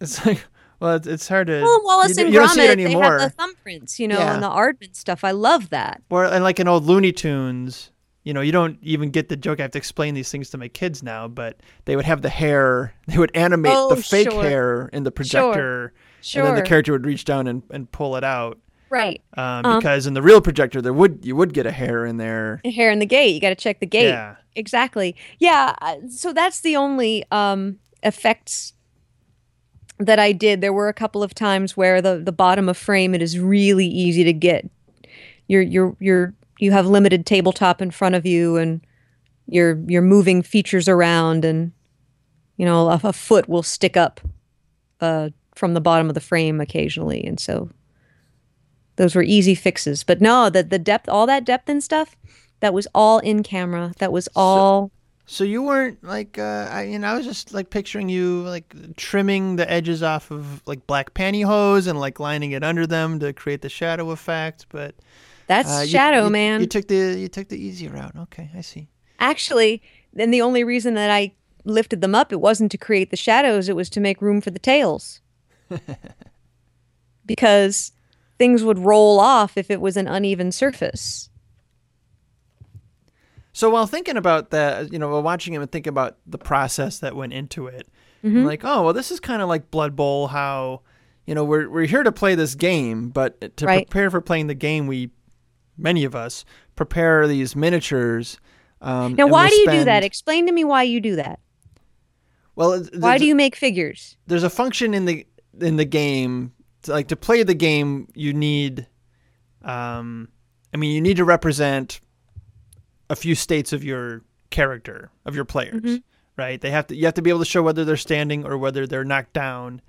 [0.00, 0.44] It's like
[0.80, 1.60] well, it's, it's hard to.
[1.62, 3.18] Well, Wallace you, and you Gromit, they anymore.
[3.18, 4.34] have the thumbprints, you know, Yeah.
[4.34, 5.24] and the Aardman stuff.
[5.24, 6.02] I love that.
[6.10, 7.90] Or and like in old Looney Tunes,
[8.22, 9.60] you know, you don't even get the joke.
[9.60, 12.28] I have to explain these things to my kids now, but they would have the
[12.30, 12.94] hair.
[13.06, 14.42] They would animate Oh, the fake sure.
[14.42, 15.92] hair in the projector,
[16.34, 18.58] and then the character would reach down and, and pull it out.
[18.90, 19.22] Right.
[19.36, 22.16] Um, Um, because in the real projector, there would you would get a hair in
[22.16, 22.60] there.
[22.64, 23.34] A hair in the gate.
[23.34, 24.08] You got to check the gate.
[24.08, 24.36] Yeah.
[24.54, 25.16] Exactly.
[25.40, 25.74] Yeah.
[25.82, 28.73] uh, So that's the only um, effects
[29.98, 30.60] that I did.
[30.60, 33.86] There were a couple of times where the the bottom of frame it is really
[33.86, 34.68] easy to get.
[35.48, 38.80] You're you're you're you have limited tabletop in front of you and
[39.46, 41.72] you're you're moving features around and
[42.56, 44.20] you know a, a foot will stick up
[45.00, 47.68] uh, from the bottom of the frame occasionally and so
[48.96, 50.04] those were easy fixes.
[50.04, 52.16] But no, the the depth all that depth and stuff
[52.60, 53.92] that was all in camera.
[53.98, 54.90] That was all
[55.26, 58.74] So you weren't like uh, I you know I was just like picturing you like
[58.96, 63.32] trimming the edges off of like black pantyhose and like lining it under them to
[63.32, 64.94] create the shadow effect, but
[65.46, 66.60] that's uh, you- shadow you, man.
[66.60, 68.14] You took the you took the easy route.
[68.16, 68.88] Okay, I see.
[69.18, 69.80] Actually,
[70.12, 71.32] then the only reason that I
[71.64, 74.50] lifted them up, it wasn't to create the shadows, it was to make room for
[74.50, 75.22] the tails.
[77.26, 77.92] because
[78.38, 81.30] things would roll off if it was an uneven surface.
[83.54, 86.98] So while thinking about that, you know, while watching him and thinking about the process
[86.98, 87.88] that went into it,
[88.22, 88.38] Mm-hmm.
[88.38, 90.28] I'm like, oh well, this is kind of like Blood Bowl.
[90.28, 90.80] How,
[91.26, 93.86] you know, we're we're here to play this game, but to Right.
[93.86, 95.10] prepare for playing the game, we
[95.76, 96.44] many of us
[96.74, 98.38] prepare these miniatures.
[98.80, 100.02] Um, Now, why we'll do you do that?
[100.04, 101.38] Explain to me why you do that.
[102.56, 104.16] Well, Why do you make figures?
[104.26, 105.26] there's a function in the
[105.60, 106.52] in the game
[106.84, 108.86] to, like to play the game you need
[109.62, 110.28] um
[110.72, 112.00] i mean you need to represent
[113.10, 115.96] a few states of your character of your players Mm-hmm.
[116.36, 118.56] right they have to you have to be able to show whether they're standing or
[118.56, 119.80] whether they're knocked down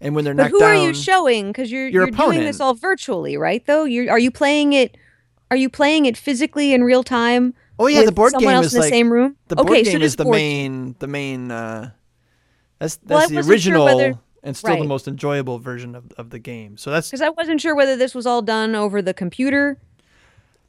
[0.00, 1.48] and when they're But knocked who down who are you showing?
[1.48, 3.64] Because you're your you're doing this all virtually, right?
[3.64, 4.96] Though you are you playing it?
[5.50, 7.54] Are you playing it physically in real time?
[7.78, 9.36] oh yeah the board someone game else is in the like same room.
[9.48, 11.90] the board okay, game so is the main the main uh
[12.78, 16.12] that's Well, that's the wasn't sure original whether- and still the most enjoyable version of,
[16.18, 19.02] of the game so that's Because I wasn't sure whether this was all done over
[19.02, 19.78] the computer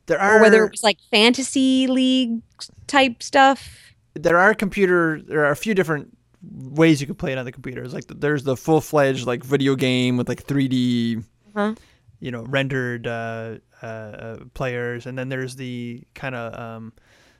[0.08, 2.42] there are or whether it was like fantasy league
[2.88, 3.94] type stuff.
[4.16, 6.18] there are computer there are a few different
[6.52, 9.76] ways you can play it on the computer It's like there's the full-fledged like video
[9.76, 11.24] game with like 3d
[11.56, 11.76] Uh-huh.
[12.20, 16.94] you know rendered uh, uh, uh, players and then there's the kind of um,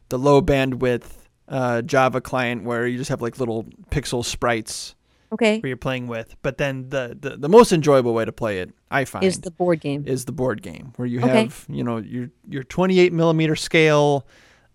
[0.10, 1.06] the low bandwidth
[1.48, 4.94] uh, java client where you just have like little pixel sprites
[5.32, 8.60] Okay, where you're playing with but then the, the, the most enjoyable way to play
[8.60, 10.04] it i find is the board game.
[10.08, 11.44] is the board game where you Okay.
[11.44, 14.26] have you know your your 28 millimeter scale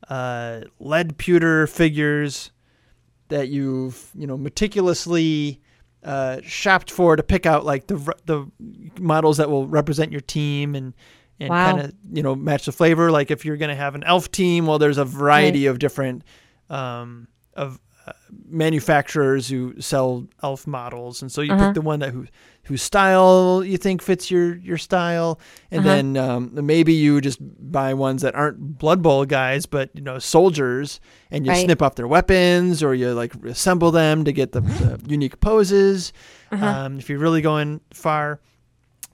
[0.09, 2.51] uh, lead pewter figures
[3.29, 5.61] that you've you know meticulously
[6.05, 7.97] uh, shopped for to pick out like the
[8.27, 8.45] the
[9.01, 10.93] models that will represent your team and
[11.41, 11.65] and Wow.
[11.65, 14.31] kind of you know match the flavor like if you're going to have an elf
[14.31, 16.25] team well there's a variety of different
[16.69, 17.81] um, of
[18.49, 21.67] manufacturers who sell elf models, and so you Uh-huh.
[21.67, 22.27] pick the one that who
[22.65, 25.39] whose style you think fits your your style,
[25.71, 25.89] and Uh-huh.
[25.89, 30.19] then um, maybe you just buy ones that aren't Blood Bowl guys, but you know
[30.19, 31.01] soldiers,
[31.31, 31.65] and you Right.
[31.65, 36.13] snip off their weapons or you like assemble them to get the, the unique poses.
[36.53, 36.67] Uh-huh.
[36.67, 38.39] Um, if you're really going far,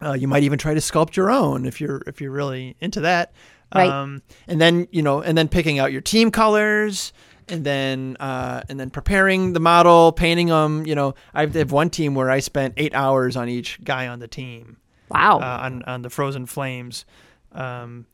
[0.03, 3.01] uh, you might even try to sculpt your own if you're if you're really into
[3.01, 3.33] that.
[3.75, 3.91] Right.
[3.91, 7.13] Um, and then you know, and then picking out your team colors,
[7.51, 10.87] and then uh, and then preparing the model, painting them.
[10.87, 14.19] You know, I have one team where I spent eight hours on each guy on
[14.19, 14.77] the team
[15.11, 15.39] Wow.
[15.41, 17.05] uh, on on the Frozen Flames,
[17.53, 18.07] um,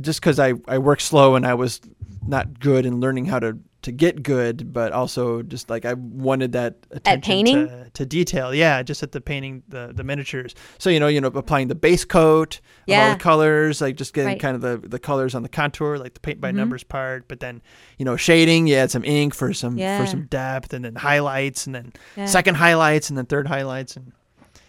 [0.00, 1.80] just because I I work slow and I was
[2.26, 6.52] not good in learning how to to get good, but also just like I wanted
[6.52, 7.68] that attention painting?
[7.68, 8.54] to, to detail.
[8.54, 10.54] Yeah, just at the painting the the miniatures.
[10.78, 14.12] So you know you know applying the base coat, of all the colors, like just
[14.12, 14.40] getting Right.
[14.40, 16.56] kind of the the colors on the contour, like the paint by Mhm.
[16.56, 17.26] numbers part.
[17.28, 17.62] But then
[17.98, 19.98] you know shading, you add some ink for some Yeah.
[19.98, 22.26] for some depth, and then highlights, and then Yeah.
[22.26, 24.12] second highlights, and then third highlights, and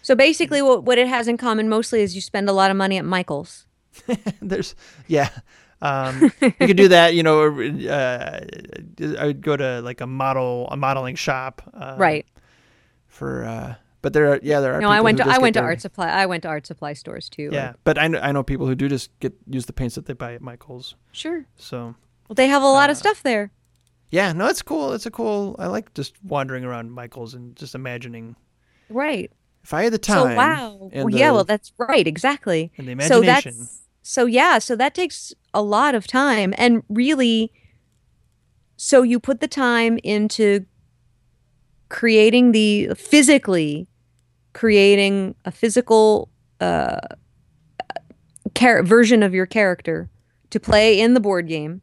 [0.04, 2.78] So basically, what what it has in common mostly is you spend a lot of
[2.78, 3.66] money at Michael's.
[4.42, 4.76] There's
[5.08, 5.30] yeah.
[5.82, 7.44] Um, you could do that, you know.
[7.90, 8.40] Uh,
[9.20, 12.26] I would go to like a model, a modeling shop, uh, right.
[13.08, 14.82] For, uh, but there are, yeah, there are.
[14.82, 16.08] No, I went to I went to their- art supply.
[16.10, 17.50] I went to art supply stores too.
[17.52, 20.06] Yeah, but I know I know people who do just get use the paints that
[20.06, 20.96] they buy at Michael's.
[21.12, 21.46] Sure.
[21.58, 21.96] So
[22.28, 23.52] Well, they have a lot Uh, of stuff there.
[24.12, 24.94] yeah, no, it's cool.
[24.94, 25.56] It's a cool.
[25.60, 28.36] I like just wandering around Michael's and just imagining
[28.90, 29.32] Right.
[29.64, 30.36] if I had the So time.
[30.36, 30.90] wow.
[30.94, 31.32] and Well, yeah.
[31.32, 32.06] Well, that's right.
[32.08, 32.72] Exactly.
[32.78, 33.58] and the So imagination.
[33.60, 34.58] that's so yeah.
[34.60, 37.52] So that takes a lot of time, and really,
[38.78, 40.66] so you put the time into
[41.90, 43.88] creating the physically
[44.54, 46.30] creating a physical
[46.62, 47.00] uh,
[48.56, 50.10] version of your character
[50.50, 51.82] to play in the board game,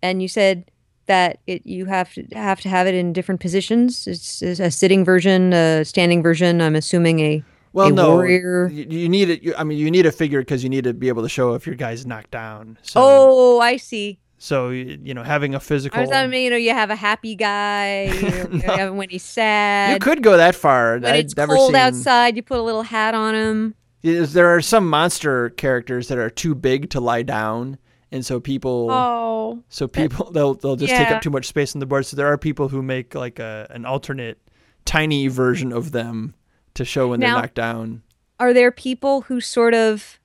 [0.00, 0.70] and you said
[1.06, 4.06] that it you have to have to have it in different positions.
[4.06, 6.62] It's, it's a sitting version, a standing version.
[6.62, 7.42] I'm assuming a
[7.72, 8.68] well, no, warrior.
[8.68, 9.42] You, need it.
[9.42, 11.54] You, I mean, you need a figure because you need to be able to show
[11.54, 12.78] if your guy's knocked down.
[12.82, 14.18] So, Oh, I see.
[14.38, 15.98] so you know, having a physical.
[15.98, 18.96] I was talking, you know, you have a happy guy you know, you have him
[18.96, 19.92] when he's sad.
[19.94, 20.94] You could go that far.
[20.94, 21.76] when I've it's cold seen.
[21.76, 23.74] outside, you put a little hat on him.
[24.02, 27.78] Is- There are some monster characters that are too big to lie down,
[28.12, 28.88] and so people.
[28.90, 32.06] Oh, So people they'll they'll just take up too much space on the board.
[32.06, 34.38] So there are people who make like a an alternate
[34.84, 36.34] tiny version of them
[36.78, 38.02] to show when Now- they're knocked down.
[38.40, 40.18] are there people who sort of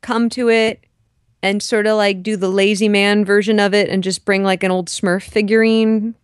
[0.00, 0.84] come to it
[1.42, 4.62] and sort of like do the lazy man version of it and just bring like
[4.62, 6.14] an old Smurf figurine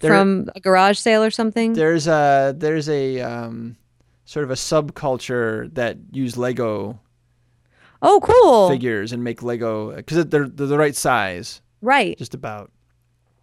[0.00, 1.74] There- from a garage sale or something?
[1.74, 3.76] There's a there's a um,
[4.24, 6.98] sort of a subculture that use Lego
[8.02, 8.68] oh, cool.
[8.70, 12.16] figures and make Lego because they're they're the right size, Right.
[12.18, 12.70] just about.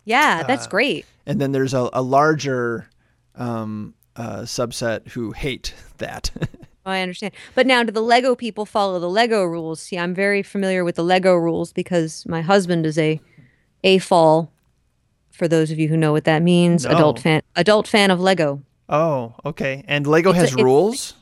[0.05, 1.05] Yeah, that's uh, great.
[1.25, 2.87] And then there's a, a larger
[3.35, 6.31] um, uh, subset who hate that.
[6.85, 7.33] Oh, I understand.
[7.55, 9.81] But now, do the Lego people follow the Lego rules?
[9.81, 13.21] See, I'm very familiar with the Lego rules because my husband is a
[13.85, 14.49] a AFOL.
[15.31, 18.61] For those of you who know what that means, adult fan, adult fan of Lego.
[18.89, 19.85] oh, okay.
[19.87, 21.13] And Lego It's has it's- rules.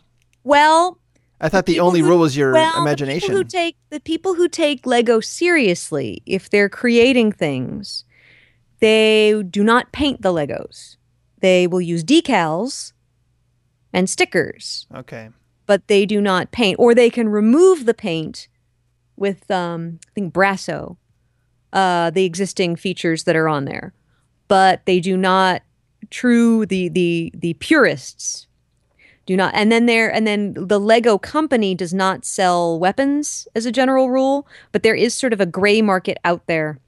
[0.44, 0.98] Well,
[1.40, 3.28] I thought the people only who- rule was your well, The imagination.
[3.28, 8.04] people who take the people who take Lego seriously, if they're creating things,
[8.80, 10.98] they do not paint the Legos.
[11.42, 12.94] They will use decals
[13.94, 14.88] and stickers.
[14.96, 15.30] okay.
[15.66, 18.48] but they do not paint, or they can remove the paint
[19.16, 20.98] with, um, I think, Brasso,
[21.74, 23.94] uh, the existing features that are on there,
[24.48, 25.62] but they do not.
[26.10, 28.48] True, the the the purists
[29.26, 33.66] do not, and then there, and then the Lego company does not sell weapons as
[33.66, 36.80] a general rule, but there is sort of a gray market out there.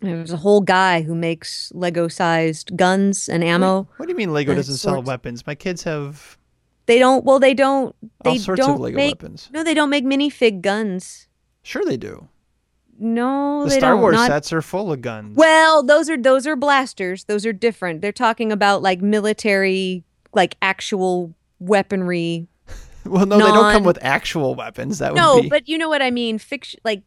[0.00, 3.86] There's a whole guy who makes Lego-sized guns and ammo.
[3.98, 5.06] What do you mean Lego doesn't sell swords.
[5.06, 5.46] weapons?
[5.46, 6.38] My kids have
[6.86, 7.24] They don't.
[7.24, 7.94] Well, they don't.
[8.24, 9.20] They all sorts don't of Lego make.
[9.22, 9.48] weapons.
[9.52, 11.28] No, they don't make minifig guns.
[11.62, 12.28] Sure, they do.
[12.98, 14.00] No, The they Star don't.
[14.02, 15.36] Wars Not- sets are full of guns.
[15.36, 17.24] Well, those are those are blasters.
[17.24, 18.00] Those are different.
[18.02, 22.46] They're talking about like military, like actual weaponry.
[23.06, 24.98] Well, no, they don't come with actual weapons.
[24.98, 26.36] That would No, be but you know what I mean.
[26.38, 27.02] Fiction, like Like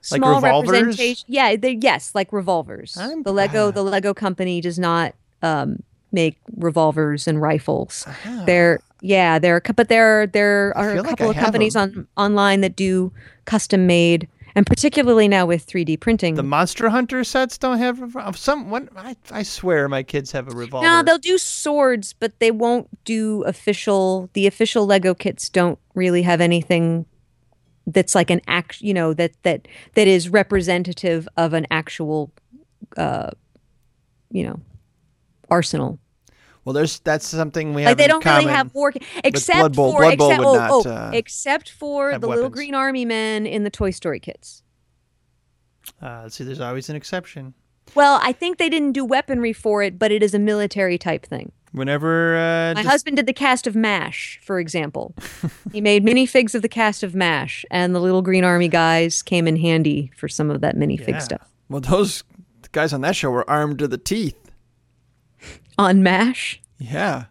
[0.00, 0.70] small revolvers?
[0.70, 1.24] representation.
[1.28, 2.96] Yeah, they yes, like revolvers.
[2.96, 3.70] I'm- the Lego, ah.
[3.70, 5.82] the Lego company does not um,
[6.12, 8.04] make revolvers and rifles.
[8.06, 8.42] Ah.
[8.46, 12.06] There, yeah, there are, but there there are a feel like couple of companies on
[12.16, 13.12] online that do
[13.44, 16.34] custom made, and particularly now with 3D printing.
[16.34, 18.68] the Monster Hunter sets don't have revol- some.
[18.70, 20.86] One, I, I swear, my kids have a revolver.
[20.86, 24.28] no, they'll do swords, but they won't do official.
[24.34, 27.06] The official Lego kits don't really have anything
[27.92, 32.32] that's like an act, you know, that that that is representative of an actual
[32.96, 33.30] uh,
[34.30, 34.60] you know,
[35.50, 35.98] arsenal.
[36.64, 38.92] Well, there's that's something we have Like they don't really have war
[39.24, 39.92] except Blood Bowl.
[39.92, 43.46] for Blood Bowl except, oh, not, oh, uh, except for the little green army men
[43.46, 44.62] in the Toy Story kits.
[46.00, 47.54] Uh, see, there's always an exception.
[47.94, 51.26] Well, I think they didn't do weaponry for it, but it is a military type
[51.26, 51.50] thing.
[51.72, 55.14] Whenever uh, My just- husband did the cast of MASH, for example.
[55.72, 59.46] he made minifigs of the cast of MASH, and the little green army guys came
[59.46, 61.18] in handy for some of that minifig Yeah.
[61.18, 61.48] stuff.
[61.68, 62.24] Well, those
[62.72, 64.36] guys on that show were armed to the teeth.
[65.78, 67.26] On MASH, Yeah.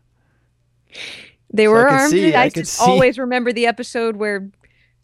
[1.54, 2.12] they So were could armed.
[2.12, 4.50] see- I, I could just see- always remember the episode where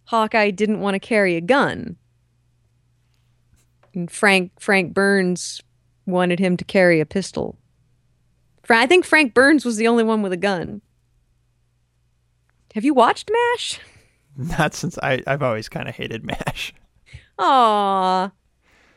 [0.06, 1.98] Hawkeye didn't want to carry a gun,
[3.94, 5.62] and Frank Frank Burns
[6.06, 7.58] wanted him to carry a pistol.
[8.74, 10.82] I think Frank Burns was the only one with a gun.
[12.74, 13.80] Have you watched MASH?
[14.38, 16.74] Not since I, I've always kind of hated MASH.
[17.40, 18.32] Aw.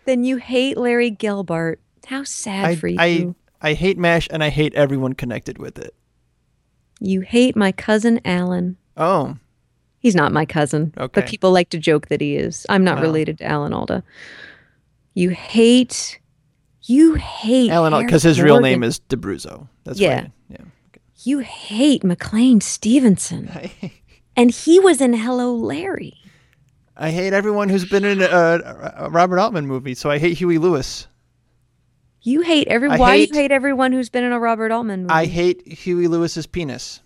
[0.05, 1.77] Then you hate Larry Gelbart.
[2.07, 2.97] How sad I, for you.
[2.99, 3.35] I,
[3.71, 5.95] I hate MASH and I hate everyone connected with it.
[7.01, 8.77] you hate my cousin Alan.
[8.97, 9.37] Oh,
[10.01, 11.21] He's not my cousin, Okay.
[11.21, 12.65] but people like to joke that he is.
[12.69, 13.03] I'm not Oh.
[13.03, 14.05] related to Alan Alda.
[15.15, 16.21] You hate.
[16.89, 17.71] You hate.
[17.71, 19.69] Alan, because his real name is D'Abruzzo.
[19.85, 20.15] That's Yeah.
[20.23, 20.31] Right.
[20.49, 20.59] Yeah.
[21.23, 23.51] You hate McLean Stevenson,
[24.37, 26.15] and he was in Hello Larry.
[26.97, 30.57] I hate everyone who's been in a, a Robert Altman movie, so I hate Huey
[30.59, 31.07] Lewis.
[32.23, 32.89] You hate every.
[32.89, 35.13] I why hate- you hate everyone who's been in a Robert Altman movie?
[35.13, 37.01] I hate Huey Lewis's penis.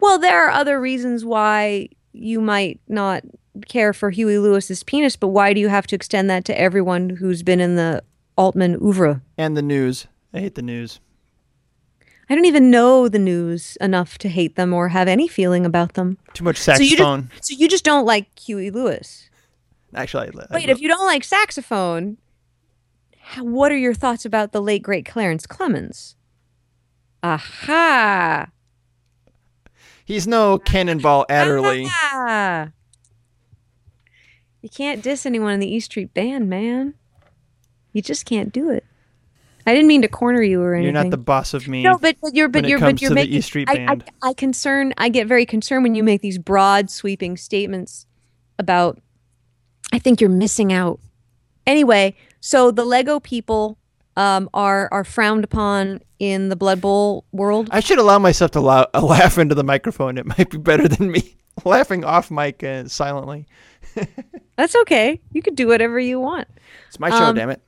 [0.00, 3.22] Well, there are other reasons why you might not
[3.68, 7.10] care for Huey Lewis's penis, but why do you have to extend that to everyone
[7.10, 8.02] who's been in the
[8.36, 9.22] Altman oeuvre?
[9.38, 10.06] And the news.
[10.34, 11.00] I hate the news.
[12.28, 15.94] I don't even know the news enough to hate them or have any feeling about
[15.94, 16.18] them.
[16.34, 17.30] Too much So you saxophone.
[17.32, 19.30] just so you just don't like Huey Lewis.
[19.94, 22.18] Actually, I, I Wait, if you don't like saxophone,
[23.20, 26.16] how, what are your thoughts about the late great Clarence Clemons?
[27.22, 28.48] Aha!
[30.04, 31.86] he's no Cannonball Adderley.
[31.88, 32.70] Ah!
[34.66, 36.94] You can't diss anyone in the East Street Band, man.
[37.92, 38.84] You just can't do it.
[39.64, 40.92] I didn't mean to corner you or anything.
[40.92, 41.84] You're not the boss of me.
[41.84, 44.30] no, but, but you're but you're but you're to the making E Street I, I,
[44.30, 48.06] I concern I get very concerned when you make these broad sweeping statements
[48.58, 49.00] about
[49.92, 50.98] I think you're missing out.
[51.64, 53.78] Anyway, so the Lego people
[54.16, 57.68] um, are are frowned upon in the Blood Bowl world.
[57.70, 60.18] I should allow myself to la- laugh into the microphone.
[60.18, 63.46] It might be better than me laughing off mic uh, silently.
[64.56, 65.20] That's okay.
[65.32, 66.48] You could do whatever you want.
[66.88, 67.60] It's my show, Um, damn it.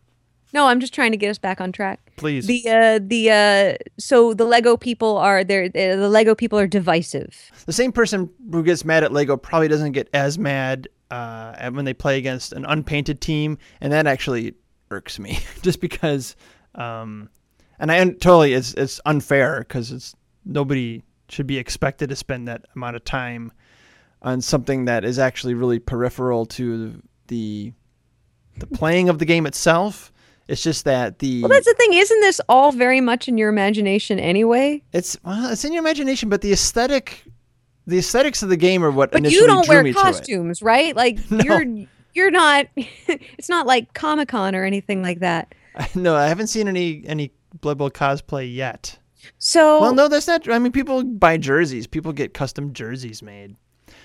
[0.55, 2.01] No, I'm just trying to get us back on track.
[2.17, 2.47] Please.
[2.47, 6.67] The uh the uh so the Lego people are they're, uh, the Lego people are
[6.67, 7.51] divisive.
[7.67, 11.85] the same person who gets mad at Lego probably doesn't get as mad uh, when
[11.85, 14.55] they play against an unpainted team, and that actually
[14.91, 16.37] irks me, just because.
[16.75, 17.29] Um,
[17.79, 20.15] and I totally it's it's unfair because it's
[20.45, 23.53] nobody should be expected to spend that amount of time
[24.23, 27.73] on something that is actually really peripheral to the
[28.59, 30.13] the playing of the game itself.
[30.49, 31.93] It's just that the Well, that's the thing.
[31.93, 34.83] Isn't this all very much in your imagination anyway?
[34.93, 37.23] it's well, it's in your imagination, but the aesthetic,
[37.87, 40.97] the aesthetics of the game are what But initially you don't drew wear costumes, right?
[40.97, 41.45] Like No.
[41.45, 42.67] you're you're not.
[42.77, 45.55] it's not like Comic Con or anything like that.
[45.95, 48.99] No, I haven't seen any any Blood Bowl cosplay yet.
[49.39, 50.49] So Well, no, that's not.
[50.49, 51.87] I mean, people buy jerseys.
[51.87, 53.55] People get custom jerseys made.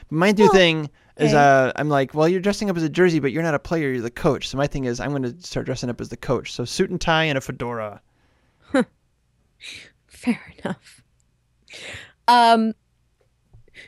[0.09, 3.31] My new thing is, uh, I'm like, well, you're dressing up as a jersey, but
[3.31, 3.91] you're not a player.
[3.91, 4.47] You're the coach.
[4.47, 6.51] So my thing is, I'm going to start dressing up as the coach.
[6.51, 8.01] So suit and tie and a fedora.
[10.07, 11.03] Fair enough.
[12.27, 12.73] Um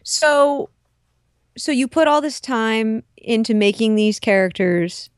[0.03, 0.69] so
[1.57, 5.09] so you put all this time into making these characters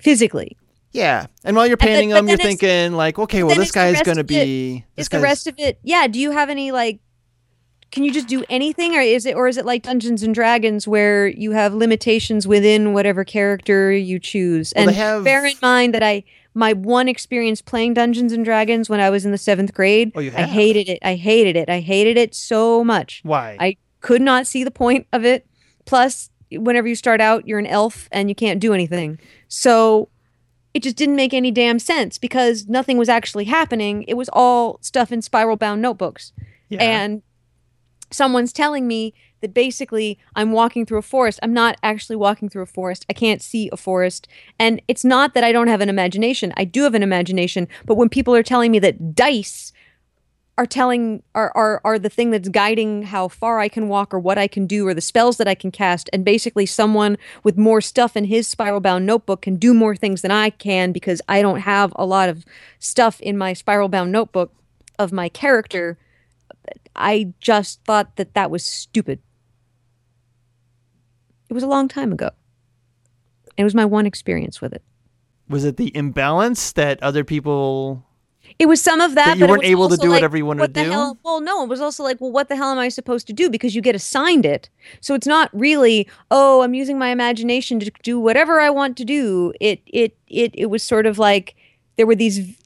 [0.00, 0.56] physically.
[0.92, 3.74] Yeah, and while you're painting but them, you're thinking like, okay, well, then this is
[3.74, 4.84] guy's going to be.
[4.94, 7.00] This Is the rest of it yeah, do you have any like
[7.92, 10.88] can you just do anything or is it or is it like Dungeons and Dragons
[10.88, 14.72] where you have limitations within whatever character you choose?
[14.74, 16.24] Well, and have- bear in mind that I
[16.54, 20.20] my one experience playing Dungeons and Dragons when I was in the 7th grade, Oh,
[20.20, 20.98] I hated it.
[21.02, 21.70] I hated it.
[21.70, 23.20] I hated it so much.
[23.22, 23.56] Why?
[23.58, 25.46] I could not see the point of it.
[25.86, 29.18] Plus, whenever you start out, you're an elf and you can't do anything.
[29.48, 30.10] So
[30.74, 34.04] it just didn't make any damn sense because nothing was actually happening.
[34.06, 36.32] It was all stuff in spiral bound notebooks.
[36.68, 36.82] yeah.
[36.82, 37.22] And
[38.12, 41.40] someone's telling me that basically I'm walking through a forest.
[41.42, 43.04] I'm not actually walking through a forest.
[43.10, 44.28] I can't see a forest.
[44.58, 46.52] And it's not that I don't have an imagination.
[46.56, 47.68] I do have an imagination.
[47.84, 49.72] But when people are telling me that dice
[50.58, 54.18] are telling are, are are the thing that's guiding how far I can walk or
[54.18, 57.56] what I can do or the spells that I can cast and basically someone with
[57.56, 61.22] more stuff in his spiral bound notebook can do more things than I can because
[61.26, 62.44] I don't have a lot of
[62.78, 64.52] stuff in my spiral bound notebook
[64.98, 65.96] of my character
[66.96, 69.20] I just thought that that was stupid
[71.48, 72.30] it was a long time ago
[73.56, 74.82] it was my one experience with it
[75.48, 78.04] Was it the imbalance that other people?
[78.58, 79.26] It was some of that.
[79.26, 80.90] That you weren't able to do like, whatever you wanted what to do?
[80.90, 81.18] Hell?
[81.24, 83.50] Well, no, it was also like, well, what the hell am I supposed to do?
[83.50, 84.68] Because you get assigned it.
[85.00, 89.04] So it's not really, oh, I'm using my imagination to do whatever I want to
[89.04, 89.52] do.
[89.60, 91.54] It it it it was sort of like
[91.96, 92.56] there were these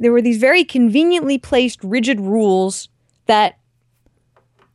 [0.00, 2.88] there were these very conveniently placed rigid rules
[3.26, 3.58] that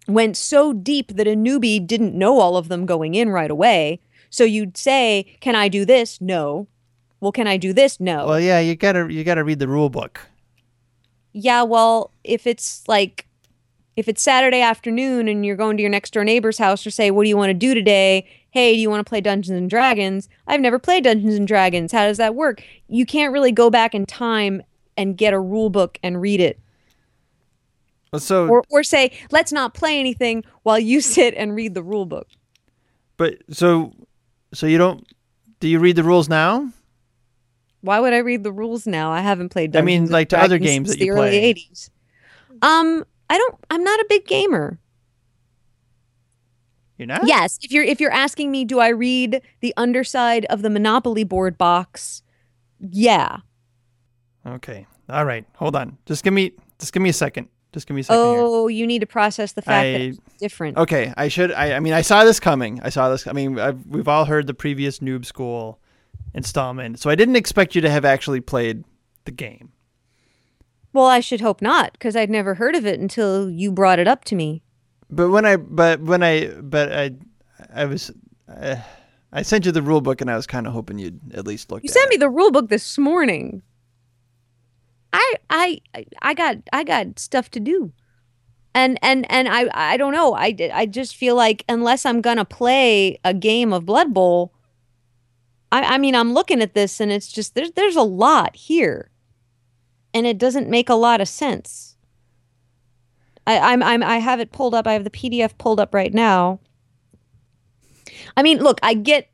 [0.08, 4.00] went so deep that a newbie didn't know all of them going in right away.
[4.30, 6.68] So you'd say, "Can I do this?" No.
[7.20, 8.00] Well, can I do this?
[8.00, 8.28] No.
[8.28, 10.22] Well, yeah, you gotta you gotta read the rule book.
[11.34, 13.26] yeah, well, if it's like
[13.96, 17.10] if it's Saturday afternoon and you're going to your next door neighbor's house or say,
[17.12, 19.70] "What do you want to do today?" Hey, do you want to play Dungeons and
[19.70, 20.30] Dragons?
[20.48, 21.92] I've never played Dungeons and Dragons.
[21.92, 22.62] How does that work?
[22.88, 24.62] You can't really go back in time
[24.98, 26.60] and get a rule book and read it.
[28.18, 32.06] So, Or or say, "Let's not play anything while you sit and read the rule
[32.06, 32.28] book."
[33.18, 33.94] but so
[34.54, 35.06] so you don't?
[35.60, 36.70] Do you read the rules now?
[37.82, 39.12] Why would I read the rules now?
[39.12, 41.54] I haven't played I mean, like to other games that you the early play.
[41.54, 41.90] 80s.
[42.62, 44.80] Um, I don't I'm not a big gamer.
[46.98, 47.28] You're not.
[47.28, 51.24] Yes, if you're if you're asking me, do I read the underside of the Monopoly
[51.26, 52.24] board box?
[52.80, 53.40] Yeah.
[54.46, 54.86] Okay.
[55.10, 55.46] All right.
[55.56, 55.98] Hold on.
[56.06, 57.50] Just give me just give me a second.
[57.74, 58.40] Just give me a second here.
[58.40, 60.78] Oh, you need to process the fact that it's different.
[60.78, 61.52] Okay, I should.
[61.52, 62.80] I, I mean, I saw this coming.
[62.82, 63.28] I saw this.
[63.28, 65.76] I mean, I've, we've all heard the previous Noob Skool
[66.34, 68.86] installment, so I didn't expect you to have actually played
[69.26, 69.74] the game.
[70.94, 74.08] Well, I should hope not, because I'd never heard of it until you brought it
[74.08, 74.64] up to me.
[75.10, 77.12] But when I, but when I, but I,
[77.74, 78.10] I was,
[78.48, 78.78] uh,
[79.34, 81.70] I sent you the rule book, and I was kind of hoping you'd at least
[81.70, 81.84] look.
[81.84, 82.12] You sent it.
[82.12, 83.62] me the rule book this morning.
[85.16, 87.94] I I I got I got stuff to do.
[88.74, 90.34] And and and I I don't know.
[90.34, 94.54] I I just feel like unless I'm going to play a game of Blood Bowl,
[95.72, 99.10] I I mean I'm looking at this and it's just there's there's a lot here.
[100.14, 101.96] And it doesn't make a lot of sense.
[103.48, 104.88] I I'm I'm I have it pulled up.
[104.88, 106.60] I have the PDF pulled up right now.
[108.36, 109.30] I mean, look, I get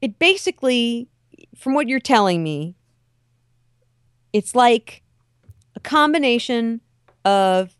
[0.00, 1.08] it basically
[1.56, 2.76] from what you're telling me,
[4.36, 5.02] it's like
[5.74, 6.80] a combination
[7.24, 7.74] of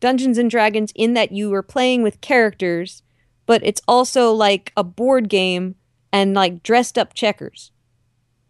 [0.00, 3.02] Dungeons and Dragons in that you are playing with characters,
[3.46, 5.74] but it's also like a board game
[6.12, 7.72] and like dressed up checkers.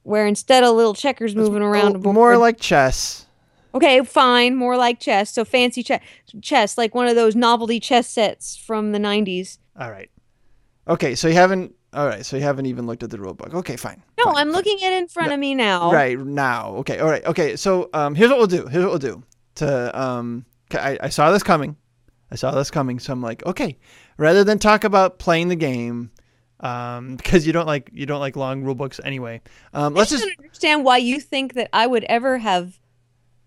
[0.04, 3.26] Where instead of little checkers moving around, a Well, more board- like chess.
[3.74, 5.30] okay, fine, more like chess.
[5.32, 6.00] So fancy chess,
[6.40, 9.58] chess, like one of those novelty chess sets from the '90s.
[9.78, 10.10] All right.
[10.86, 11.74] Okay, so you haven't.
[11.94, 13.54] All right, so you haven't even looked at the rule book.
[13.54, 14.02] Okay, fine.
[14.18, 14.52] No, fine, I'm fine.
[14.56, 15.90] looking at it in front of me now.
[15.90, 16.74] Right now.
[16.76, 16.98] Okay.
[16.98, 17.24] All right.
[17.24, 17.56] Okay.
[17.56, 18.66] So um, here's what we'll do.
[18.66, 19.22] Here's what we'll do.
[19.56, 21.76] To um, I, I saw this coming.
[22.30, 22.98] I saw this coming.
[22.98, 23.78] So I'm like, okay,
[24.18, 26.10] rather than talk about playing the game,
[26.60, 29.40] um, because you don't like you don't like long rule books anyway.
[29.72, 30.28] Um, let's I just.
[30.38, 32.78] understand why you think that I would ever have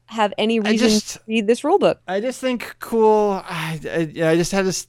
[0.06, 2.02] have any reason just- to read this rule book.
[2.08, 3.42] I just think cool.
[3.46, 4.88] I, I, I just had this.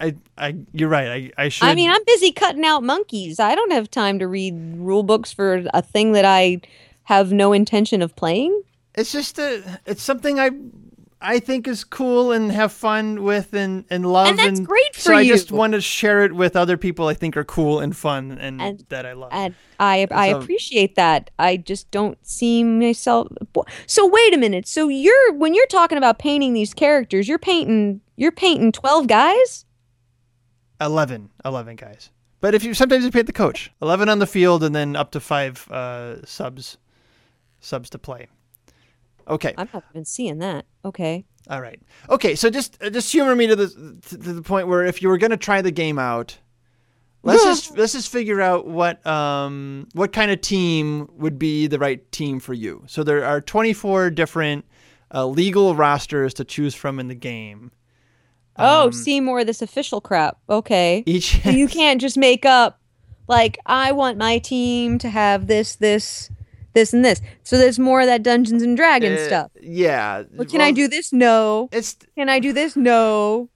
[0.00, 1.32] I, I, you're right.
[1.36, 1.68] I, I should.
[1.68, 3.38] I mean, I'm busy cutting out monkeys.
[3.38, 6.60] I don't have time to read rule books for a thing that I
[7.04, 8.62] have no intention of playing.
[8.94, 9.80] it's just a.
[9.86, 10.50] It's something I.
[11.22, 15.00] I think is cool and have fun with and, and love And that's great for
[15.02, 17.78] so for I just want to share it with other people I think are cool
[17.80, 19.28] and fun and, And- that I love.
[19.30, 21.28] And I I So- appreciate that.
[21.38, 23.28] I just don't see myself.
[23.86, 24.66] So wait a minute.
[24.66, 29.66] So you're when you're talking about painting these characters, you're painting you're painting twelve guys.
[30.80, 32.10] 11, 11 guys.
[32.40, 35.10] But if you sometimes you paint the coach, 11 on the field and then up
[35.12, 36.78] to 5 uh, subs
[37.60, 38.28] subs to play.
[39.28, 39.54] Okay.
[39.56, 40.64] I'm not even seeing that.
[40.84, 41.24] Okay.
[41.48, 41.80] All right.
[42.08, 43.68] Okay, so just uh, just humor me to the
[44.08, 46.38] to, the point where if you were going to try the game out,
[47.22, 51.78] let's just let's just figure out what um what kind of team would be the
[51.78, 52.84] right team for you.
[52.86, 54.64] So there are 24 different
[55.12, 57.72] uh, legal rosters to choose from in the game.
[58.56, 60.38] Oh, Um, see more of this official crap.
[60.48, 61.02] Okay.
[61.06, 62.78] Each So you can't just make up
[63.28, 66.30] like I want my team to have this, this,
[66.74, 67.20] this, and this.
[67.42, 69.50] So there's more of that Dungeons and Dragons Uh, stuff.
[69.60, 70.24] Yeah.
[70.34, 71.12] Well, can I do this?
[71.12, 71.68] No.
[71.72, 72.76] It's Can I do this?
[72.76, 73.48] No.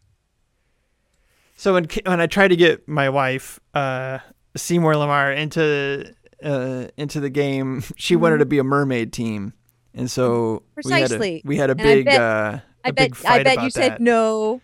[1.56, 4.18] So when when I tried to get my wife, uh,
[4.56, 9.54] Seymour Lamar, into uh, into the game, she wanted to be a mermaid team,
[9.94, 11.42] and so Precisely.
[11.44, 13.70] we had a, we I had a big bet- uh, I bet I bet you
[13.70, 14.60] said no.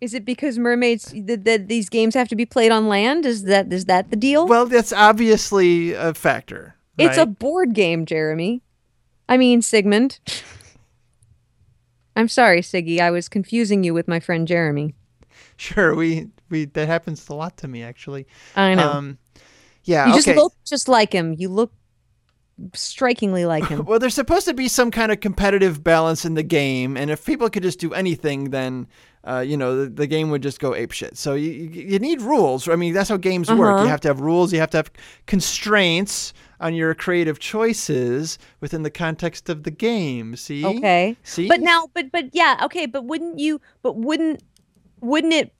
[0.00, 3.26] Is it because mermaids that these games have to be played on land?
[3.26, 4.46] Is that is that the deal?
[4.46, 6.76] Well, that's obviously a factor.
[6.96, 8.62] it's a board game, Jeremy.
[9.28, 10.20] I mean Sigmund.
[12.16, 12.98] I'm sorry, Siggy.
[12.98, 14.94] I was confusing you with my friend Jeremy.
[15.56, 18.26] sure we we that happens a lot to me actually.
[18.56, 18.90] I know.
[18.90, 19.18] Um,
[19.84, 20.06] yeah.
[20.06, 20.22] you okay.
[20.22, 21.34] just look just like him.
[21.38, 21.72] You look
[22.74, 23.84] strikingly like him.
[23.88, 27.24] Well, there's supposed to be some kind of competitive balance in the game, and if
[27.24, 28.86] people could just do anything, then
[29.24, 31.16] uh, you know the, the game would just go apeshit.
[31.16, 32.68] So you you need rules.
[32.68, 33.74] I mean, that's how games work.
[33.74, 33.84] Uh-huh.
[33.84, 34.52] You have to have rules.
[34.52, 34.90] You have to have
[35.26, 40.36] constraints on your creative choices within the context of the game.
[40.36, 40.64] See?
[40.64, 41.16] Okay.
[41.22, 41.48] See?
[41.48, 42.86] But now, but but yeah, okay.
[42.86, 43.60] But wouldn't you?
[43.82, 44.42] But wouldn't
[45.00, 45.54] wouldn't it?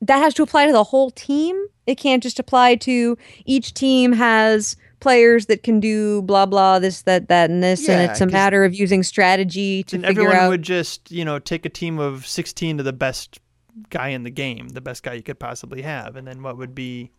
[0.00, 1.66] That has to apply to the whole team.
[1.86, 7.02] It can't just apply to each team has players that can do blah blah this
[7.02, 10.44] that that and this, and it's a matter of using strategy to and figure everyone
[10.44, 10.48] out.
[10.48, 13.40] would just you know take a team of 16 to the best
[13.90, 16.74] guy in the game, the best guy you could possibly have, and then what would
[16.74, 17.10] be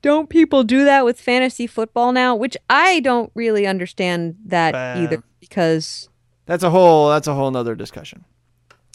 [0.00, 2.34] Don't people do that with fantasy football now?
[2.36, 6.08] Which I don't really understand that Uh, either because
[6.46, 8.24] that's a whole that's a whole nother discussion.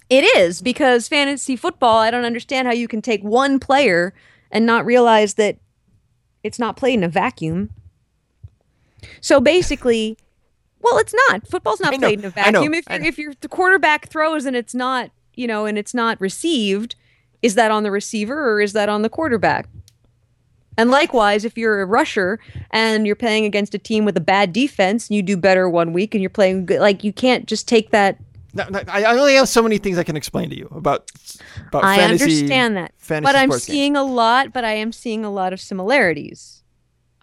[0.10, 4.14] It is because fantasy football, I don't understand how you can take one player
[4.52, 5.58] and not realize that
[6.44, 7.70] it's not played in a vacuum.
[9.22, 10.18] So basically,
[10.82, 11.48] well, it's not.
[11.48, 12.74] Football's not know, played in a vacuum.
[12.74, 12.96] If know.
[12.96, 16.96] if you're the quarterback throws and it's not, you know, and it's not received,
[17.41, 19.68] is that on the receiver or is that on the quarterback?
[20.78, 22.39] And likewise, if you're a rusher
[22.72, 25.94] and you're playing against a team with a bad defense and you do better one
[25.94, 28.18] week and you're playing good, like you can't just take that
[28.54, 31.10] No, no, I I only have so many things I can explain to you about
[31.70, 32.24] about I fantasy.
[32.24, 32.93] understand that.
[33.08, 33.76] But I'm sports games.
[33.76, 36.64] seeing a lot, but I am seeing a lot of similarities.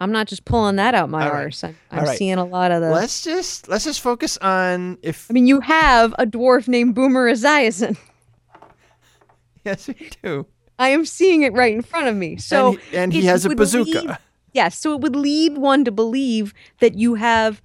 [0.01, 1.43] I'm not just pulling that out my All right.
[1.43, 1.63] arse.
[1.63, 2.17] I'm, I'm right.
[2.17, 2.89] seeing a lot of the.
[2.89, 7.31] Let's just let's just focus on if I mean, you have a dwarf named Boomer
[7.31, 7.97] Eziasson.
[9.63, 10.45] yes we do.
[10.79, 12.37] I am seeing it right in front of me.
[12.37, 14.01] So and he, and he has a bazooka.
[14.01, 14.17] lead-
[14.53, 17.61] yes, so it would lead one to believe that you have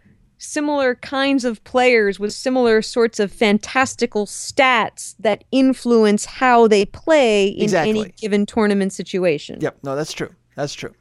[0.47, 7.47] similar kinds of players with similar sorts of fantastical stats that influence how they play
[7.49, 9.59] in any given tournament situation.
[9.61, 10.31] Yep, no, that's true.
[10.55, 10.95] That's true.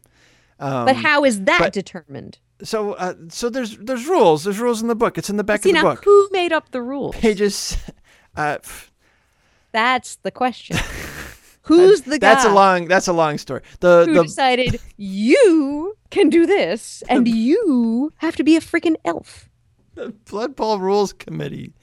[0.60, 2.40] Um, But how is that but- determined?
[2.64, 4.46] so uh, so there's there's rules.
[4.46, 5.18] There's rules in the book.
[5.18, 6.06] It's in the back See of the now, book.
[6.06, 7.14] who made up the rules?
[7.16, 7.78] Pages.
[8.36, 8.58] Uh,
[9.72, 10.78] That's the question.
[11.66, 13.62] Who's the guy that's a long that's a long story.
[13.80, 18.96] The who the decided you can do this and you have to be a freaking
[19.06, 19.50] elf?
[19.96, 21.74] The Blood Bowl Rules Committee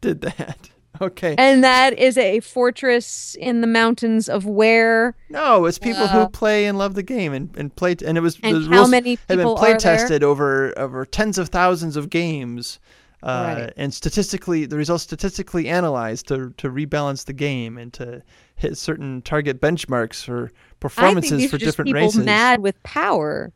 [0.00, 0.70] did that.
[1.00, 1.34] Okay.
[1.36, 6.28] And that is a fortress in the mountains of where No, it's people Uh, who
[6.28, 8.90] play and love the game and, and play and it was And the how rules
[8.92, 9.76] many had been play there?
[9.78, 12.78] tested over over tens of thousands of games.
[13.24, 13.72] Uh, Right.
[13.76, 18.22] and statistically the results statistically analyzed to to rebalance the game and to
[18.56, 22.24] hit certain target benchmarks for think performances these for different people races.
[22.24, 23.52] mad with power.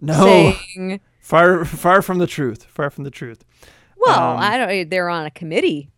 [0.00, 2.64] no, Saying, far far from the truth.
[2.64, 3.44] Far from the truth.
[3.96, 4.90] well, Um, I don't.
[4.90, 5.88] They're on a committee.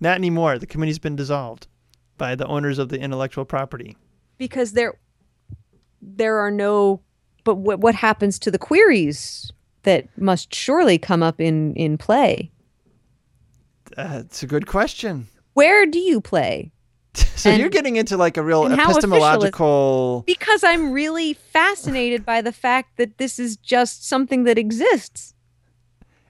[0.00, 0.58] Not anymore.
[0.58, 1.66] The committee's been dissolved
[2.18, 3.96] by the owners of the intellectual property.
[4.38, 4.94] because there
[6.00, 7.00] there are no
[7.44, 9.50] but what what happens to the queries
[9.84, 12.50] that must surely come up in in play
[13.96, 15.28] That's a good question.
[15.54, 16.72] where do you play
[17.36, 20.24] So And- you're getting into like a real and how official is- epistemological.
[20.26, 25.34] because i'm really fascinated by the fact that this is just something that exists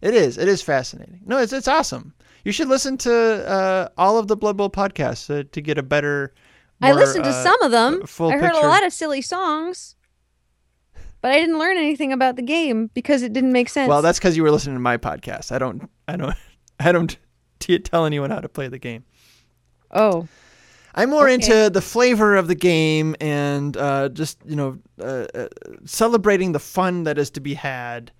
[0.03, 0.37] It is.
[0.37, 1.21] It is fascinating.
[1.25, 2.13] No, it's it's awesome.
[2.45, 3.13] You should listen to
[3.49, 6.35] uh, all of the Blood Bowl podcasts uh, to get a better.
[6.83, 8.67] i listened to uh, some of them i heard picture.
[8.67, 9.97] a lot of silly songs
[11.23, 14.19] but i didn't learn anything about the game because it didn't make sense Well, that's
[14.19, 15.53] because you were listening to my podcast.
[15.53, 15.89] I don't.
[16.09, 16.35] I don't.
[16.81, 17.17] I don't
[17.61, 19.05] t- tell anyone how to play the game.
[19.93, 20.27] oh
[20.95, 21.35] I'm more Okay.
[21.35, 25.49] into the flavor of the game and uh, just you know uh, uh,
[25.85, 28.13] celebrating the fun that is to be had.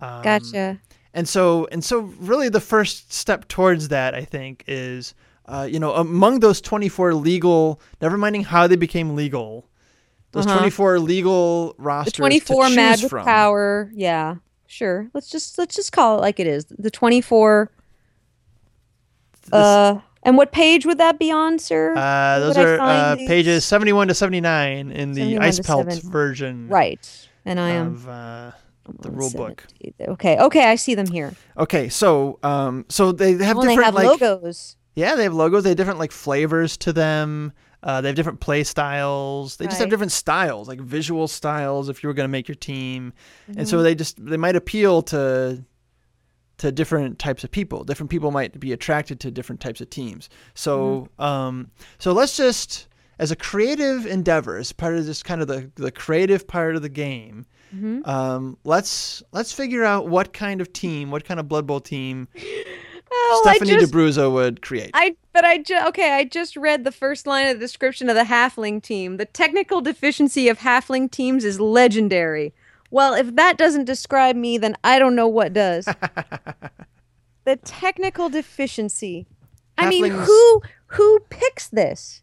[0.00, 0.80] Um, gotcha
[1.14, 5.14] And so and so really the first step towards that I think is
[5.46, 9.68] uh, you know among those 24 legal never minding how they became legal
[10.32, 10.52] those Uh-huh.
[10.52, 11.74] 24 legal
[12.04, 13.24] the rosters 24 to mad from.
[13.24, 14.36] power yeah
[14.66, 17.70] sure let's just let's just call it like it is the 24
[19.52, 24.08] uh and what page would that be on sir Uh, those are uh, pages 71
[24.08, 26.08] to 79 in the Ice Pelt 70.
[26.08, 28.50] version right and i am of uh,
[29.00, 29.66] the rule book.
[30.08, 33.84] okay okay i see them here Okay, so um, so they have well, they different
[33.86, 35.62] have like logos yeah, they have logos.
[35.62, 37.52] They have different like flavors to them.
[37.82, 39.56] Uh, they have different play styles.
[39.56, 41.88] They just have different styles, like visual styles.
[41.88, 43.12] If you were going to make your team,
[43.46, 43.64] and Mm-hmm.
[43.66, 45.62] so they just they might appeal to
[46.60, 47.84] to different types of people.
[47.84, 50.28] Different people might be attracted to different types of teams.
[50.54, 52.86] So, um, so let's just,
[53.18, 56.82] as a creative endeavor, as part of this kind of the, the creative part of
[56.82, 57.46] the game,
[58.04, 62.26] um, let's let's figure out what kind of team, what kind of Blood Bowl team
[63.12, 64.90] Oh, I Stephanie just, D'Abruzzo would create.
[64.94, 66.12] I but I just okay.
[66.12, 69.16] I just read the first line of the description of the Halfling team.
[69.16, 72.54] The technical deficiency of Halfling teams is legendary.
[72.90, 75.84] Well, if that doesn't describe me, then I don't know what does.
[77.44, 79.26] the technical deficiency.
[79.78, 82.22] I mean, who who picks this?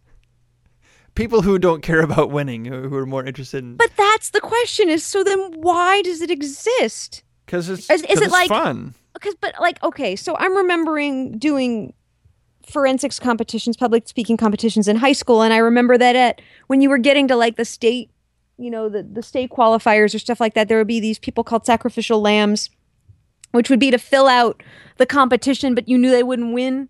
[1.15, 4.41] People who don't care about winning, who, who are more interested in But that's the
[4.41, 4.89] question.
[4.89, 7.23] Is so then why does it exist?
[7.47, 8.93] because it's, Is- is it it's like- fun.
[9.13, 11.93] because but like okay so i'm remembering doing
[12.65, 16.89] forensics competitions public speaking competitions in high school and i remember that at when you
[16.89, 18.09] were getting to like the state
[18.57, 21.43] you know the, the state qualifiers or stuff like that there would be these people
[21.43, 22.69] called sacrificial lambs
[23.51, 24.61] which would be to fill out
[24.97, 26.89] the competition but you knew they wouldn't win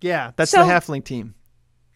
[0.00, 1.34] Yeah, that's So- the halfling team.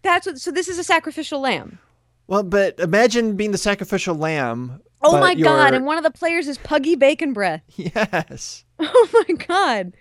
[0.02, 1.78] that's what so this is a sacrificial lamb
[2.26, 4.80] Well, but imagine being the sacrificial lamb.
[5.02, 5.38] oh my god
[5.68, 8.64] you're- and one of the players is Puggy Baconbreath yes.
[8.78, 9.92] Oh my god.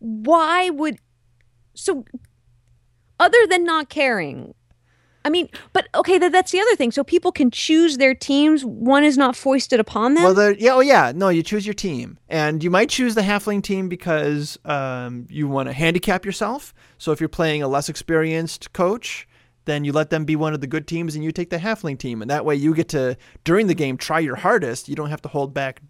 [0.00, 0.98] Why would
[1.74, 2.04] so
[3.18, 4.54] other than not caring?
[5.24, 6.92] I mean, but okay, that, that's the other thing.
[6.92, 8.64] So people can choose their teams.
[8.64, 10.24] One is not foisted upon them.
[10.24, 13.62] Well, yeah, oh yeah, no, you choose your team, and you might choose the halfling
[13.62, 16.74] team because um, you want to handicap yourself.
[16.98, 19.26] So if you're playing a less experienced coach,
[19.64, 21.98] then you let them be one of the good teams, and you take the halfling
[21.98, 24.88] team, and that way you get to during the game try your hardest.
[24.88, 25.80] You don't have to hold back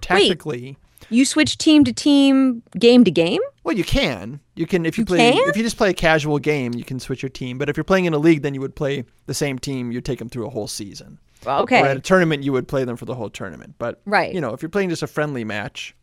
[0.00, 0.76] tactically.
[1.10, 3.40] You switch team to team, game to game.
[3.62, 4.40] Well, you can.
[4.54, 5.48] You can if you, You play can?
[5.48, 7.58] if you just play a casual game, you can switch your team.
[7.58, 9.90] But if you're playing in a league, then you would play the same team.
[9.90, 11.18] You'd take them through a whole season.
[11.46, 11.80] Okay.
[11.82, 13.74] Or at a tournament, you would play them for the whole tournament.
[13.78, 14.34] But Right.
[14.34, 15.94] you know, if you're playing just a friendly match,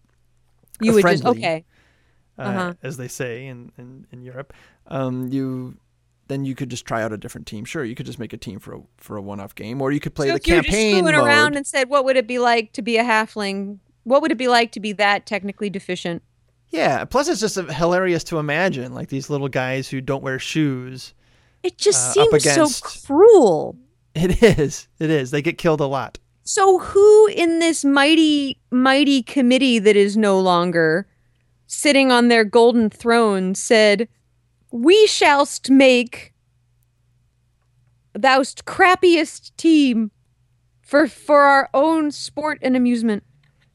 [0.80, 1.64] you would just okay.
[2.38, 2.74] uh, Uh-huh.
[2.84, 4.54] as they say in in, in Europe,
[4.88, 5.78] um, you
[6.28, 7.66] then you could just try out a different team.
[7.66, 10.00] Sure, you could just make a team for a for a one-off game, or you
[10.00, 11.26] could play so the if you were just campaign screwing mode.
[11.28, 13.80] around and said, "What would it be like to be a halfling?
[14.04, 16.24] What would it be like to be that technically deficient?"
[16.70, 17.06] yeah.
[17.06, 21.14] Plus, it's just uh, hilarious to imagine like these little guys who don't wear shoes.
[21.64, 23.78] It just Uh, seems so cruel.
[24.16, 24.88] It is.
[25.00, 25.32] It is.
[25.32, 26.18] They get killed a lot.
[26.44, 31.08] So who in this mighty mighty committee that is no longer
[31.68, 34.08] sitting on their golden throne said,
[34.72, 36.34] "We shallst make
[38.18, 40.12] thou'st crappiest team
[40.82, 43.24] for for our own sport and amusement."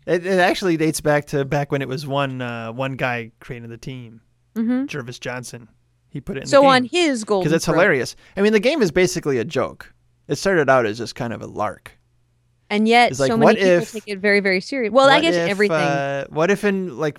[0.07, 3.69] It, it actually dates back to back when it was one uh, one guy creating
[3.71, 4.21] the team,
[4.55, 4.87] Mhm.
[4.87, 5.69] Jervis Johnson.
[6.09, 8.17] He put it in So on his golden because it's hilarious.
[8.37, 9.93] I mean, the game is basically a joke.
[10.29, 11.99] It started out as just kind of a lark.
[12.69, 14.93] and yet like, so many people if- take it very very serious.
[14.93, 15.77] Well, I guess if, everything.
[15.77, 17.17] Uh, what if in like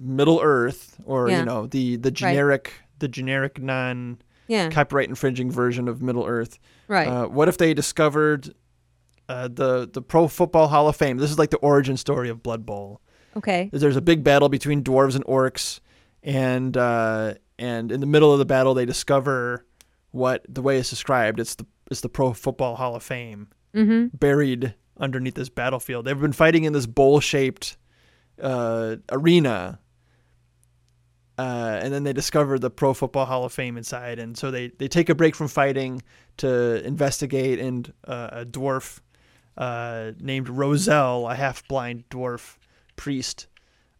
[0.00, 1.40] Middle Earth or Yeah.
[1.40, 6.58] you know the the generic the generic non yeah, copyright infringing version of Middle Earth?
[6.88, 7.06] right.
[7.06, 8.54] Uh, what if they discovered
[9.28, 11.18] uh, the the Pro Football Hall of Fame?
[11.18, 13.00] This is like the origin story of Blood Bowl.
[13.36, 13.68] okay.
[13.72, 15.80] There's a big battle between dwarves and orcs,
[16.22, 19.64] and uh, and in the middle of the battle they discover
[20.10, 21.38] what the way it's described.
[21.40, 24.16] It's the it's the Pro Football Hall of Fame Mm-hmm.
[24.16, 26.06] buried underneath this battlefield.
[26.06, 27.76] They've been fighting in this bowl shaped
[28.42, 29.78] uh, arena.
[31.36, 34.68] Uh, and then they discover the Pro Football Hall of Fame inside, and so they,
[34.78, 36.02] they take a break from fighting
[36.38, 37.60] to investigate.
[37.60, 38.98] And uh, a dwarf
[39.58, 42.56] uh, named Roze-El, a half blind dwarf
[42.96, 43.48] priest,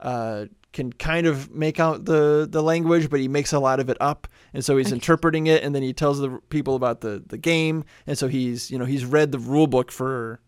[0.01, 3.91] uh, can kind of make out the, the language, but he makes a lot of
[3.91, 7.23] it up, and so he's interpreting it, and then he tells the people about the,
[7.27, 10.41] the game, and so he's you know he's read the rule book for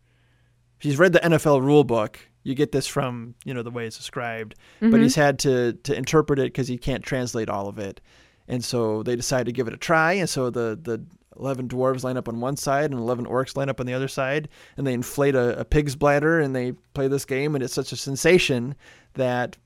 [0.78, 2.20] he's read the NFL rule book.
[2.44, 5.94] You get this from you know the way it's described, but he's had to to
[5.94, 8.00] interpret it because he can't translate all of it,
[8.46, 10.12] and so they decide to give it a try.
[10.12, 11.04] And so the the
[11.40, 14.08] eleven dwarves line up on one side and eleven orcs line up on the other
[14.08, 17.74] side, and they inflate a, a pig's bladder and they play this game, and it's
[17.74, 18.74] such a sensation
[19.14, 19.56] that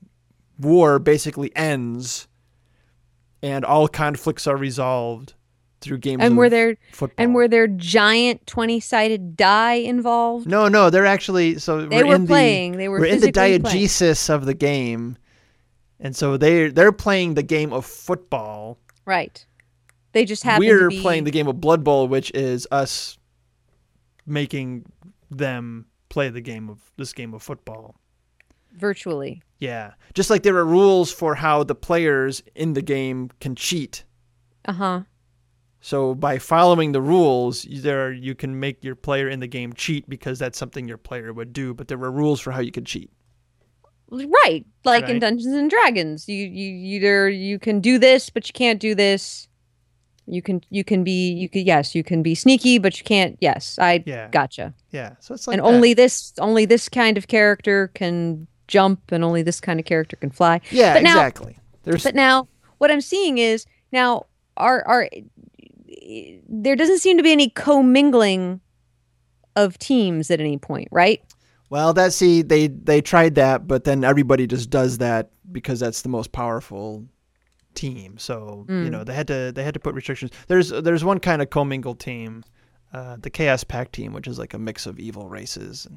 [0.59, 2.27] war basically ends,
[3.43, 5.33] and all conflicts are resolved
[5.81, 6.23] through games.
[6.23, 7.15] And were there football.
[7.23, 10.47] and were there giant twenty sided die involved?
[10.47, 12.71] No, no, they're actually so They we're were in playing.
[12.73, 13.61] The, They were we're in the physically playing.
[14.29, 15.17] of the game,
[15.99, 18.79] and so they they're playing the game of football.
[19.05, 19.45] Right.
[20.15, 23.17] They just happen We're to be playing the game of Blood Bowl, which is us
[24.25, 24.85] making
[25.29, 27.95] them play the game of this game of football.
[28.77, 29.41] virtually.
[29.59, 34.03] Yeah, just like there are rules for how the players in the game can cheat.
[34.65, 35.01] Uh huh.
[35.79, 39.71] So by following the rules, you- there you can make your player in the game
[39.73, 41.73] cheat because that's something your player would do.
[41.73, 43.11] But there were rules for how you could cheat.
[44.09, 44.65] Right.
[44.83, 46.27] Like in Dungeons and Dragons.
[46.29, 49.47] You you either you can do this, but you can't do this.
[50.27, 53.37] You can you can be you could yes, you can be sneaky, but you can't
[53.41, 53.77] yes.
[53.79, 54.27] I Yeah.
[54.29, 54.73] gotcha.
[54.91, 55.11] Yeah.
[55.19, 55.69] So it's like and that.
[55.69, 60.15] only this only this kind of character can jump and only this kind of character
[60.15, 60.61] can fly.
[60.71, 61.57] Yeah, but now- exactly.
[61.83, 62.47] There's But now
[62.79, 64.25] what I'm seeing is now
[64.57, 65.07] are are
[66.49, 68.61] there doesn't seem to be any commingling
[69.55, 71.21] of teams at any point, right?
[71.69, 76.01] Well, that see they they tried that, but then everybody just does that because that's
[76.01, 77.05] the most powerful
[77.75, 78.17] team.
[78.17, 80.31] So you know they had to they had to put restrictions.
[80.47, 82.43] There's there's one kind of commingled team,
[82.93, 85.87] uh, the Chaos Pact team, which is like a mix of evil races.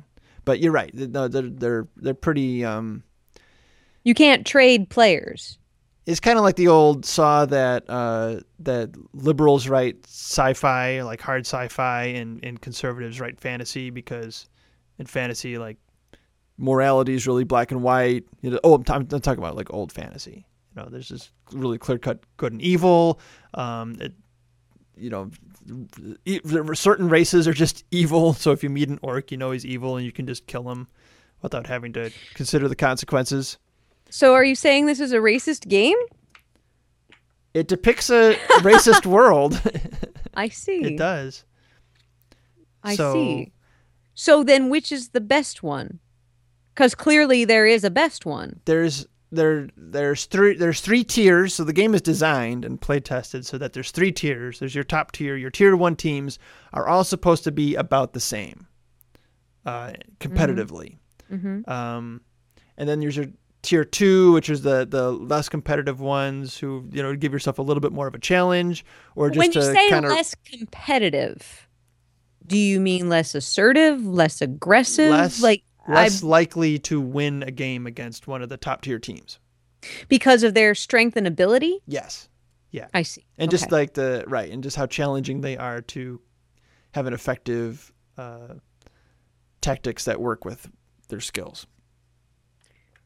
[0.45, 0.93] But you're right.
[0.95, 2.65] No, they're they're they're pretty.
[2.65, 3.03] Um,
[4.05, 5.59] You can't trade players.
[6.07, 11.45] it's kind of like the old saw that uh, that liberals write sci-fi, like hard
[11.47, 14.49] sci-fi, and, and conservatives write fantasy because
[14.99, 15.77] in fantasy, like
[16.57, 18.25] morality is really black and white.
[18.41, 20.47] You know, oh, I'm, I'm talking about like old fantasy.
[20.79, 23.19] You know, there's this really clear cut good and evil.
[23.55, 24.13] Um, it,
[24.97, 25.31] you know,
[26.75, 28.33] certain races are just evil.
[28.39, 30.71] So if you meet an orc, you know he's evil, and you can just kill
[30.71, 30.87] him
[31.43, 33.59] without having to consider the consequences.
[34.11, 35.97] So are you saying this is a racist game?
[37.55, 39.61] It depicts a racist world.
[40.35, 40.85] I see.
[40.85, 41.45] it does.
[42.85, 43.53] I So- see.
[44.15, 45.99] So then which is the best one?
[46.77, 48.61] Cuz clearly there is a best one.
[48.65, 51.55] There's there there's three there's three tiers.
[51.55, 54.59] So the game is designed and play tested so that there's three tiers.
[54.59, 55.37] There's your top tier.
[55.37, 56.39] Your tier one teams
[56.73, 58.67] are all supposed to be about the same,
[59.67, 60.97] uh, competitively.
[61.69, 62.23] Um,
[62.77, 63.27] and then there's your
[63.63, 67.63] tier two, which is the the less competitive ones who you know give yourself a
[67.63, 68.85] little bit more of a challenge
[69.15, 71.69] or just when you say less competitive,
[72.47, 75.11] do you mean less assertive, less aggressive?
[75.11, 78.99] less like less I, likely to win a game against one of the top tier
[78.99, 79.39] teams.
[80.09, 81.81] because of their strength and ability?
[81.87, 82.29] Yes.
[82.71, 82.89] Yeah.
[82.93, 83.25] I see.
[83.39, 86.21] and just like the right and just how challenging they are to
[86.93, 88.55] have an effective uh,
[89.61, 90.69] tactics that work with
[91.09, 91.67] their skills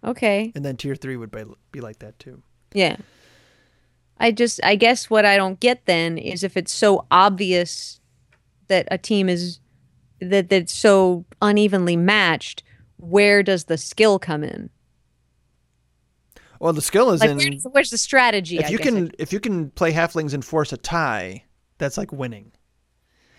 [0.05, 0.51] Okay.
[0.55, 2.43] and then tier three would be, be like that too
[2.75, 2.97] Yeah.
[4.19, 8.01] I just I guess what I don't get then is if it's so obvious
[8.69, 9.59] that a team is
[10.21, 12.63] that that's so unevenly matched,
[13.03, 14.71] where does the skill come in?
[16.61, 18.59] well the skill is Like in where's, where's the strategy?
[18.59, 21.45] if I you guess I- can if you can play halflings and force a tie
[21.79, 22.53] that's like winning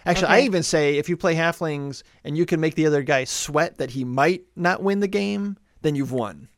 [0.05, 3.23] actually i even say if you play halflings and you can make the other guy
[3.23, 6.49] sweat that he might not win the game then you've won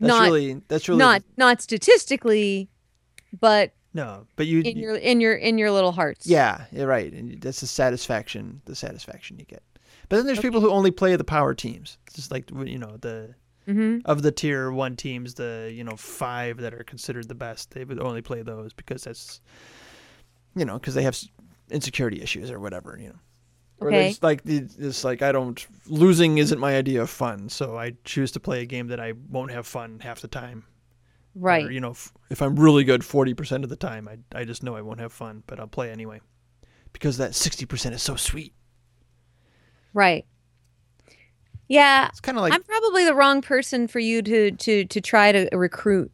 [0.00, 2.68] that's Not- really that's really not not statistically,
[3.40, 6.26] but no but you in your in your in your little hearts.
[6.26, 7.12] Yeah, you're right.
[7.12, 9.62] And that's the satisfaction, the satisfaction you get.
[10.08, 11.98] But then there's people who only play the power teams.
[12.06, 13.34] It's just like you know the
[13.66, 14.00] Mm-hmm.
[14.04, 17.70] of the tier one teams, the you know five that are considered the best.
[17.70, 19.40] They would only play those because that's
[20.54, 21.18] you know because they have
[21.70, 22.98] insecurity issues or whatever.
[23.00, 23.18] You know.
[23.80, 24.02] Or Okay.
[24.02, 28.32] there's like it's like I don't losing isn't my idea of fun, so I choose
[28.32, 30.64] to play a game that I won't have fun half the time.
[31.34, 31.64] Right.
[31.64, 34.62] Or, you know, if, if I'm really good 40% of the time, I, I just
[34.62, 36.20] know I won't have fun, but I'll play anyway.
[36.92, 38.54] Because that 60% is so sweet.
[39.94, 40.26] Right.
[41.66, 45.00] Yeah, It's kind of like, I'm probably the wrong person for you to to to
[45.00, 46.12] try to recruit.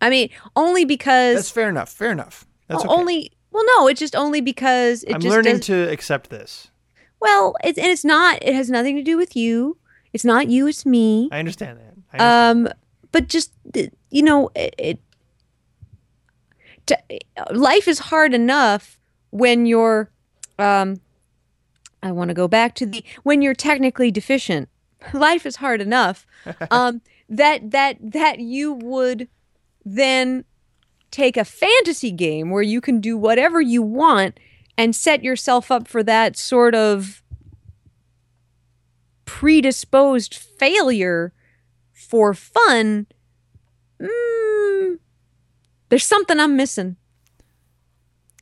[0.00, 1.90] I mean, only because that's fair enough.
[1.90, 2.46] Fair enough.
[2.68, 2.92] That's okay.
[2.92, 6.68] only well, no, it's just only because it I'm just learning to accept this.
[7.20, 8.38] well, it's and it's not.
[8.42, 9.76] It has nothing to do with you.
[10.12, 10.66] It's not you.
[10.66, 11.28] It's me.
[11.30, 11.94] I understand that.
[12.12, 12.68] I understand.
[12.68, 12.74] Um,
[13.12, 13.52] but just
[14.10, 14.98] you know, it, it
[16.86, 16.98] to,
[17.52, 18.98] life is hard enough
[19.30, 20.10] when you're.
[20.58, 21.00] Um,
[22.02, 24.68] I want to go back to the when you're technically deficient.
[25.12, 26.26] Life is hard enough.
[26.70, 29.28] Um, that that that you would
[29.84, 30.44] then
[31.10, 34.38] take a fantasy game where you can do whatever you want
[34.76, 37.22] and set yourself up for that sort of
[39.24, 41.32] predisposed failure
[41.92, 43.06] for fun,
[44.00, 44.98] mm,
[45.88, 46.96] there's something I'm missing.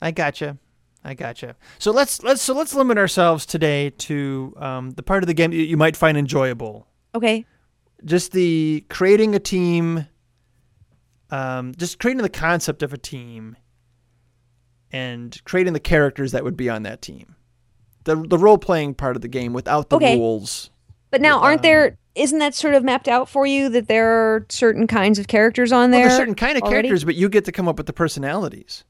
[0.01, 0.57] I gotcha.
[1.05, 1.55] I gotcha.
[1.79, 5.51] So let's let's so let's limit ourselves today to um, the part of the game
[5.51, 6.87] that you might find enjoyable.
[7.13, 7.45] Okay.
[8.05, 10.07] Just the creating a team,
[11.29, 13.55] um, just creating the concept of a team,
[14.91, 17.35] and creating the characters that would be on that team.
[18.05, 20.17] The the role playing part of the game without the Okay.
[20.17, 20.69] rules.
[21.11, 21.97] But now, Um, aren't there?
[22.15, 25.71] Isn't that sort of mapped out for you that there are certain kinds of characters
[25.71, 26.07] on Well, there?
[26.09, 26.87] there's certain kind of already?
[26.89, 28.83] characters, but you get to come up with the personalities.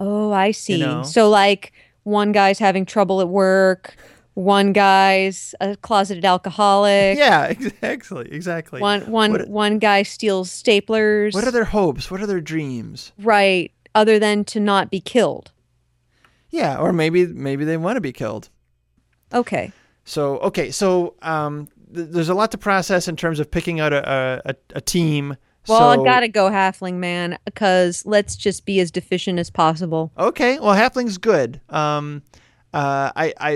[0.00, 0.80] Oh, I see.
[0.80, 1.02] know?
[1.02, 1.72] So, like,
[2.02, 3.94] one guy's having trouble at work,
[4.34, 7.16] One guy's a closeted alcoholic.
[7.16, 8.80] Yeah, exactly, exactly.
[8.80, 11.34] One one What- one guy steals staplers.
[11.34, 12.10] What are their hopes?
[12.10, 13.12] What are their dreams?
[13.22, 13.70] right?
[13.94, 15.52] Other than to not be killed.
[16.50, 18.48] Yeah, or maybe maybe they want to be killed.
[19.32, 19.70] Okay.
[20.04, 23.92] So okay, so um, th- there's a lot to process in terms of picking out
[23.92, 25.36] a, a, a team.
[25.68, 30.12] Well, so, I gotta go halfling man because let's just be as deficient as possible.
[30.18, 31.60] Okay, well, halfling's good.
[31.70, 32.22] Um,
[32.72, 33.50] uh, I I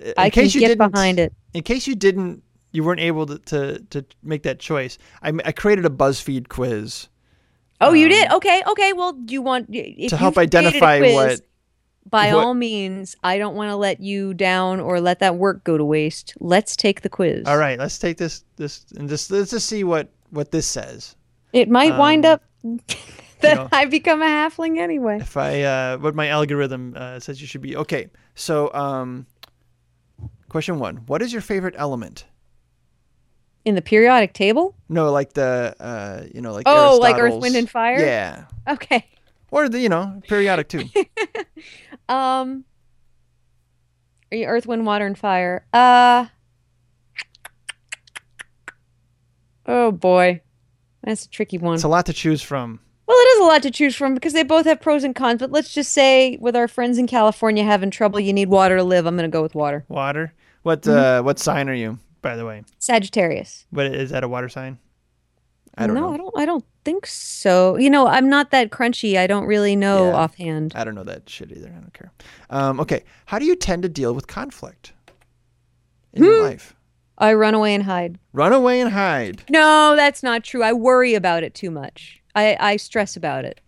[0.00, 1.32] in I case you get didn't behind it.
[1.54, 2.42] in case you didn't
[2.72, 4.96] you weren't able to to, to make that choice.
[5.22, 7.08] I, I created a BuzzFeed quiz
[7.82, 8.30] Oh, you did?
[8.30, 8.92] Okay, okay.
[8.92, 11.40] Well, do you want if Um, to help you've created a identify quiz, what
[12.10, 15.64] By what- all means, I don't want to let you down or let that work
[15.64, 16.34] go to waste.
[16.40, 17.46] Let's take the quiz.
[17.46, 21.16] All right, let's take this this and just let's just see what what this says.
[21.52, 22.42] It might wind up
[23.40, 23.68] that know.
[23.72, 25.18] I become a halfling anyway.
[25.20, 27.76] If I uh, what my algorithm uh, says you should be.
[27.76, 29.26] Okay, so um,
[30.48, 32.24] question one: What is your favorite element?
[33.64, 34.74] In the periodic table?
[34.88, 37.98] No, like the uh, you know, like Oh, like Earth, Wind, and Fire?
[38.00, 39.06] Yeah, Okay.
[39.50, 40.84] or the you know periodic too.
[42.08, 42.64] Um
[44.32, 45.66] Are you Earth, Wind, Water, and Fire?
[45.72, 46.26] Uh
[49.66, 50.40] Oh boy.
[51.02, 51.74] That's a tricky one.
[51.74, 52.80] it's a lot to choose from.
[53.06, 55.40] Well, it is a lot to choose from because they both have pros and cons,
[55.40, 58.84] but let's just say with our friends in California having trouble, you need water to
[58.84, 59.06] live.
[59.06, 59.84] I'm going to go with water.
[59.88, 60.32] Water.
[60.62, 61.20] What Mm-hmm.
[61.20, 61.98] uh, what sign are you?
[62.22, 63.66] By the way, Sagittarius.
[63.70, 64.78] what is that a water sign?
[65.78, 66.12] I don't no, know.
[66.12, 67.76] I don't I don't think so.
[67.78, 69.16] You know, I'm not that crunchy.
[69.16, 70.16] I don't really know Yeah.
[70.16, 70.72] offhand.
[70.76, 71.68] I don't know that shit either.
[71.74, 72.12] I don't care.
[72.50, 74.92] Um, okay, how do you tend to deal with conflict
[76.12, 76.28] in Hmm.
[76.28, 76.74] your life?
[77.20, 78.18] I run away and hide.
[78.32, 79.42] Run away and hide.
[79.48, 80.62] No, that's not true.
[80.62, 82.20] I worry about it too much.
[82.34, 83.60] I, I stress about it.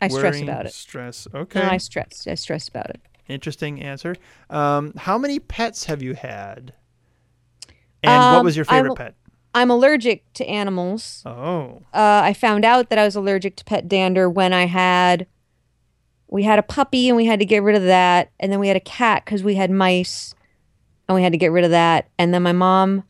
[0.00, 0.72] I stress about it.
[0.74, 1.26] Stress.
[1.34, 1.60] Okay.
[1.62, 2.26] I stress.
[2.28, 3.00] I stress about it.
[3.28, 4.16] Interesting answer.
[4.50, 6.72] Um, how many pets have you had?
[8.02, 9.14] And what Um, was your I'm- favorite pet?
[9.54, 11.22] I'm allergic to animals.
[11.26, 15.26] Oh, Uh, I found out that I was allergic to pet dander when I had
[16.30, 18.68] we had a puppy and we had to get rid of that, and then we
[18.68, 20.34] had a cat because we had mice,
[21.08, 23.04] and we had to get rid of that, and then my mom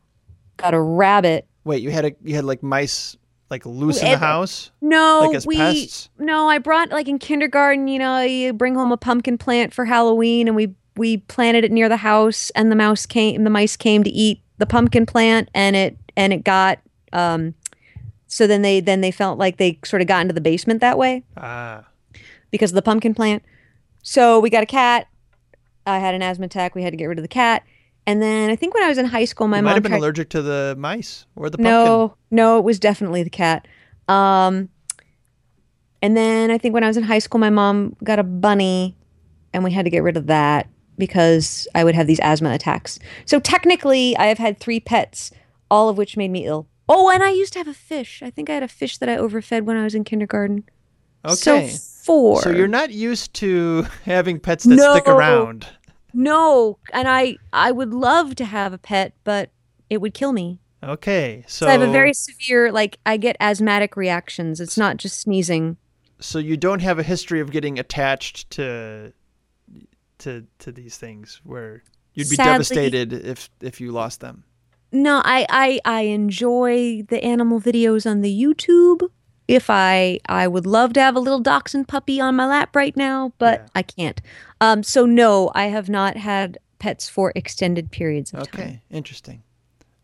[0.56, 1.46] got a rabbit.
[1.64, 1.82] wait.
[1.82, 3.16] You had a you had like mice
[3.50, 4.70] like loose in the house.
[4.82, 6.10] No, Like as we pests?
[6.18, 6.48] no.
[6.48, 7.88] I brought like in kindergarten.
[7.88, 11.72] You know, you bring home a pumpkin plant for Halloween, and we we planted it
[11.72, 13.44] near the house, and the mouse came.
[13.44, 16.78] The mice came to eat the pumpkin plant, and it and it got.
[17.12, 17.54] Um,
[18.26, 20.98] so then they then they felt like they sort of got into the basement that
[20.98, 21.84] way Ah,
[22.50, 23.42] because of the pumpkin plant.
[24.02, 25.08] So we got a cat.
[25.86, 26.74] I had an asthma attack.
[26.74, 27.62] We had to get rid of the cat.
[28.08, 29.82] And then I think when I was in high school, my you mom might have
[29.82, 31.72] been tried- allergic to the mice or the pumpkin.
[31.74, 33.68] no, no, it was definitely the cat.
[34.08, 34.70] Um,
[36.00, 38.96] and then I think when I was in high school, my mom got a bunny,
[39.52, 42.98] and we had to get rid of that because I would have these asthma attacks.
[43.26, 45.30] So technically, I have had three pets,
[45.70, 46.66] all of which made me ill.
[46.88, 48.22] Oh, and I used to have a fish.
[48.22, 50.64] I think I had a fish that I overfed when I was in kindergarten.
[51.26, 51.68] Okay.
[51.68, 52.40] So four.
[52.40, 55.14] So you're not used to having pets that stick No.
[55.14, 55.66] around.
[56.18, 59.50] No, and I I would love to have a pet, but
[59.88, 60.58] it would kill me.
[60.82, 61.44] Okay.
[61.46, 64.60] So, So I have a very severe like I get asthmatic reactions.
[64.60, 65.76] It's not just sneezing.
[66.20, 69.12] so you don't have a history of getting attached to
[70.18, 71.82] to to these things where
[72.14, 74.42] you'd be Sadly- devastated if if you lost them.
[74.90, 79.08] No, I I I enjoy the animal videos on the YouTube.
[79.48, 82.96] If I I would love to have a little dachshund puppy on my lap right
[82.96, 83.66] now, but Yeah.
[83.74, 84.20] I can't.
[84.60, 88.60] Um so no, I have not had pets for extended periods of time.
[88.60, 89.42] Okay, interesting.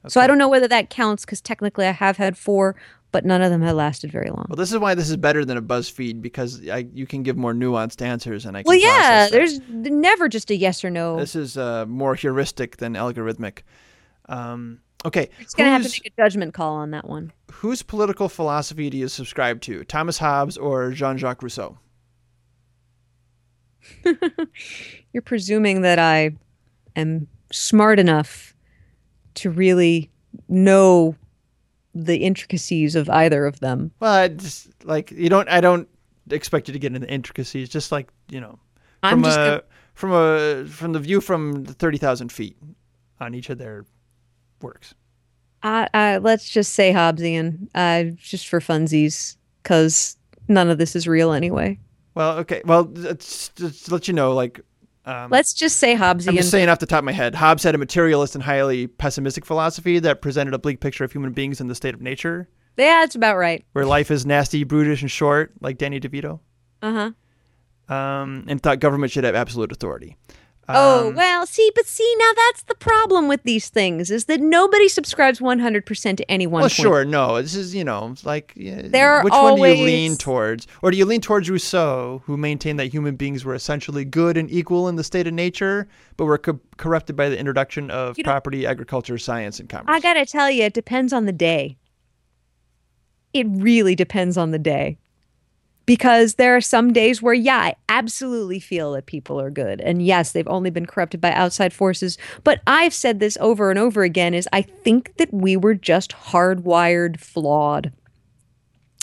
[0.09, 2.75] So I don't know whether that counts cuz technically I have had 4,
[3.11, 4.47] but none of them have lasted very long.
[4.49, 7.37] Well, this is why this is better than a BuzzFeed because I, you can give
[7.37, 8.69] more nuanced answers, and I can.
[8.69, 11.17] Well, yeah, there's never just a yes or no.
[11.17, 13.61] This is uh, more heuristic than algorithmic.
[14.29, 17.33] Um, okay, It's going to have to make a judgment call on that one.
[17.53, 19.85] whose political philosophy do you subscribe to?
[19.85, 21.79] Thomas Hobbes or Jean-Jacques Rousseau?
[25.13, 26.31] You're presuming that I
[26.97, 28.55] am smart enough
[29.35, 30.11] to really
[30.49, 31.17] know
[31.95, 33.93] the intricacies of either of them.
[34.01, 35.49] Well, I just like you don't.
[35.49, 35.89] I don't
[36.31, 37.69] expect you to get into intricacies.
[37.69, 38.59] Just like you know,
[39.03, 39.63] from a gonna-
[39.95, 42.57] from a from the view from thirty thousand feet
[43.21, 43.85] on each of their
[44.63, 44.95] works.
[45.63, 50.17] I, I, let's just say Hobbesian, uh, just for funsies, because
[50.49, 51.79] none of this is real anyway.
[52.15, 52.61] Well, okay.
[52.65, 54.61] Well, just to let you know, like,
[55.07, 56.35] um, Let's just say I'm Hobbesian.
[56.35, 59.45] just saying off the top of my head, Hobbes had a materialist and highly pessimistic
[59.45, 63.01] philosophy that presented a bleak picture of human beings in the state of nature, yeah,
[63.01, 63.65] that's about right.
[63.73, 66.41] where life is nasty, brutish, and short, like Danny DeVito,
[66.83, 67.13] Uh
[67.89, 67.95] huh.
[67.95, 70.17] um, and thought government should have absolute authority.
[70.69, 74.41] Oh, Um, well, see, but see, now that's the problem with these things is that
[74.41, 76.73] nobody subscribes 100% to any one Well, point.
[76.73, 77.05] sure.
[77.05, 80.91] No, this is you know like There are which one do you lean towards, or
[80.91, 84.89] do you lean towards Rousseau, who maintained that human beings were essentially good and equal
[84.89, 88.31] in the state of nature, but were co- corrupted by the introduction of You know-
[88.31, 89.87] property, agriculture, science, and commerce?
[89.89, 91.77] I got to tell you, it depends on the day.
[93.33, 94.99] It really depends on the day.
[95.87, 99.81] Because there are some days where, yeah, I absolutely feel that people are good.
[99.83, 102.17] And yes, they've only been corrupted by outside forces.
[102.43, 106.13] But I've said this over and over again is I think that we were just
[106.13, 107.93] hardwired flawed.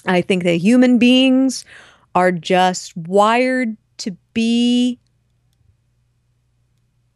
[0.07, 1.65] I think that human beings
[2.15, 4.99] are just wired to be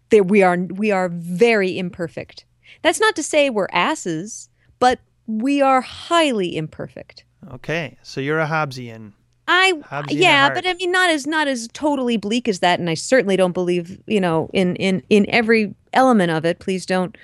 [0.09, 2.45] that we are we are very imperfect.
[2.83, 7.23] That's not to say we're asses, but we are highly imperfect.
[7.51, 9.13] okay, so you're a Hobbesian.
[9.47, 9.73] I
[10.09, 13.37] yeah, but I mean not as not as totally bleak as that and I certainly
[13.37, 16.59] don't believe, you know, in in in every element of it.
[16.59, 17.15] Please don't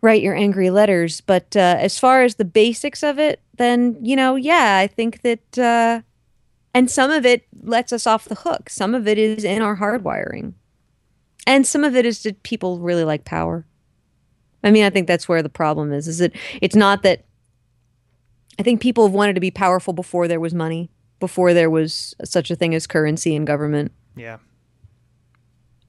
[0.00, 4.16] write your angry letters, but uh, as far as the basics of it, then, you
[4.16, 6.00] know, yeah, I think that uh
[6.74, 8.70] and some of it lets us off the hook.
[8.70, 10.54] Some of it is in our hardwiring.
[11.46, 13.66] And some of it is that people really like power.
[14.64, 16.06] I mean, I think that's where the problem is.
[16.08, 17.24] Is that it's not that
[18.58, 20.90] I think people have wanted to be powerful before there was money,
[21.22, 23.92] before there was such a thing as currency and government.
[24.16, 24.38] Yeah.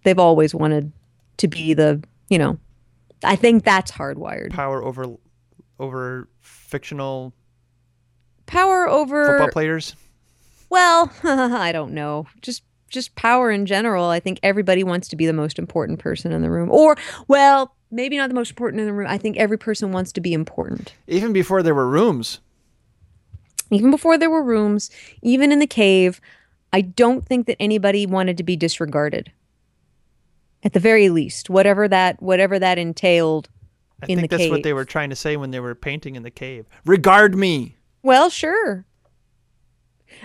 [0.04, 0.92] They've always wanted
[1.38, 2.60] to be the, you know,
[3.24, 4.52] I think that's hardwired.
[4.52, 5.08] Power over
[5.80, 7.34] over fictional
[8.46, 9.96] Power over football players.
[10.70, 12.28] Well, I don't know.
[12.42, 14.06] Just just power in general.
[14.06, 16.70] I think everybody wants to be the most important person in the room.
[16.70, 16.96] Or
[17.28, 19.08] well, maybe not the most important in the room.
[19.10, 20.94] I think every person wants to be important.
[21.08, 22.40] Even before there were rooms.
[23.74, 24.90] Even before there were rooms,
[25.22, 26.22] even in the cave,
[26.72, 29.32] I don't think that anybody wanted to be disregarded.
[30.64, 33.50] At the very least, whatever that whatever that entailed
[34.02, 34.52] I in think that's cave.
[34.52, 36.66] what they were trying to say when they were painting in the cave.
[36.86, 37.76] Regard me.
[38.02, 38.86] Well, sure.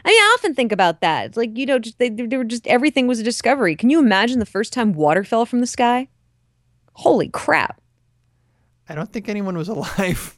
[0.04, 1.26] I mean, I often think about that.
[1.26, 3.74] It's like you know, just they, they were just everything was a discovery.
[3.74, 6.08] Can you imagine the first time water fell from the sky?
[6.92, 7.80] Holy crap!
[8.88, 10.37] I don't think anyone was alive.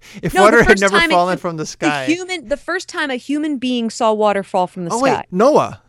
[0.22, 2.06] if No, water had never it- fallen from the sky.
[2.06, 5.16] The human, the first time a human being saw water fall from the oh sky.
[5.16, 5.82] wait, Noah.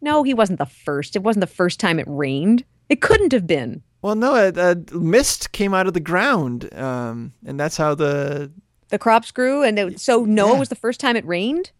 [0.00, 1.14] No, he wasn't the first.
[1.16, 2.64] It wasn't the first time it rained.
[2.88, 3.82] It couldn't have been.
[4.02, 8.50] Well, no, a, a mist came out of the ground, um, and that's how the.
[8.88, 10.58] The crops grew, and it, so Noah Yeah.
[10.58, 11.70] was the first time it rained.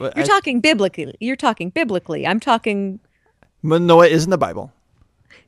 [0.00, 1.14] well, You're I- talking biblically.
[1.20, 2.26] You're talking biblically.
[2.26, 3.00] I'm talking.
[3.62, 4.72] Noah is in the Bible.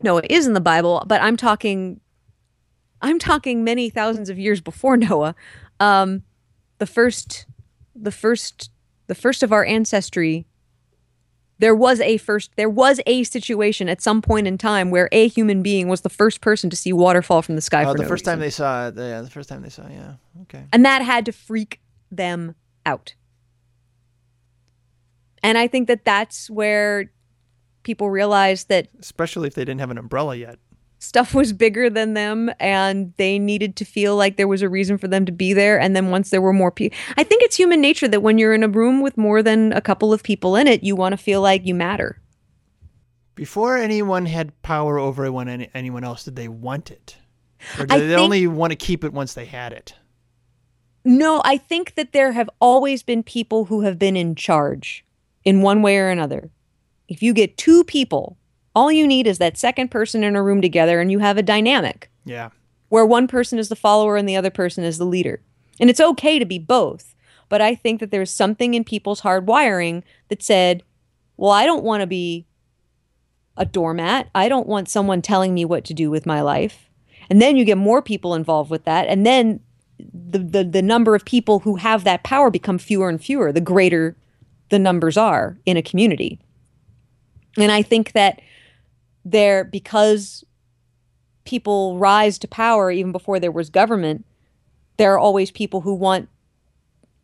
[0.03, 2.01] No, it is in the Bible, but I'm talking.
[3.01, 5.35] I'm talking many thousands of years before Noah.
[5.81, 6.23] Um,
[6.79, 7.47] the first,
[7.95, 8.71] the first,
[9.07, 10.47] the first of our ancestry.
[11.61, 12.53] There was a first.
[12.57, 16.09] There was a situation at some point in time where a human being was the
[16.09, 17.83] first person to see water fall from the sky.
[17.83, 18.95] Oh, for the no first time they saw it.
[18.97, 19.83] Yeah, the first time they saw.
[19.87, 20.13] it, Yeah.
[20.43, 20.65] Okay.
[20.73, 21.81] and that had to freak
[22.13, 22.55] them
[22.87, 23.15] out.
[25.43, 27.11] And I think that that's where
[27.83, 30.59] people realized that Especially if they didn't have an umbrella yet.
[30.99, 34.99] Stuff was bigger than them and they needed to feel like there was a reason
[34.99, 37.57] for them to be there and then once there were more people I think it's
[37.57, 40.57] human nature that when you're in a room with more than a couple of people
[40.57, 42.21] in it you want to feel like you matter.
[43.35, 47.17] Before anyone had power over anyone, any- anyone else, did they want it?
[47.79, 49.95] Or did I they think- only want to keep it once they had it?
[51.05, 55.05] No, I think that there have always been people who have been in charge
[55.45, 56.51] in one way or another.
[57.07, 58.37] If you get two people,
[58.79, 61.43] all you need is that second person in a room together and you have a
[61.43, 62.51] dynamic Yeah.
[62.91, 65.41] where one person is the follower and the other person is the leader.
[65.81, 67.15] And it's okay to be both.
[67.49, 70.83] But I think that there's something in people's hard wiring that said,
[71.37, 72.47] well, I don't want to be
[73.57, 74.29] a doormat.
[74.35, 76.89] I don't want someone telling me what to do with my life.
[77.31, 79.09] And then you get more people involved with that.
[79.09, 79.61] And then
[79.99, 83.61] the, the, the number of people who have that power become fewer and fewer, the
[83.61, 84.17] greater
[84.69, 86.39] the numbers are in a community.
[87.57, 88.41] And I think that
[89.31, 90.45] there, because
[91.45, 94.25] people rise to power even before there was government,
[94.99, 96.29] there are always people who want.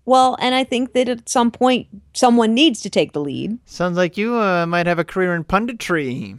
[0.06, 3.58] Well, and I think that at some point someone needs to take the lead.
[3.66, 6.38] Sounds like you uh, might have a career in punditry.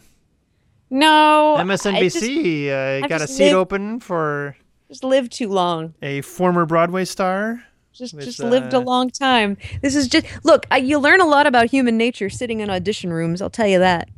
[0.90, 4.56] No, I MSNBC uh, I got a seat live- open for
[4.88, 5.94] just, just lived too long.
[6.02, 7.64] a former Broadway star.
[7.92, 9.58] Just With, just lived a uh, long time.
[9.82, 10.66] This is just look.
[10.70, 13.42] I, you learn a lot about human nature sitting in audition rooms.
[13.42, 14.10] I'll tell you that.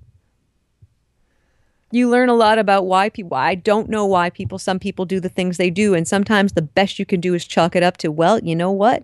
[1.92, 3.38] You learn a lot about why people.
[3.38, 4.60] I don't know why people.
[4.60, 7.46] Some people do the things they do, and sometimes the best you can do is
[7.46, 8.12] chalk it up to.
[8.12, 9.04] Well, you know what?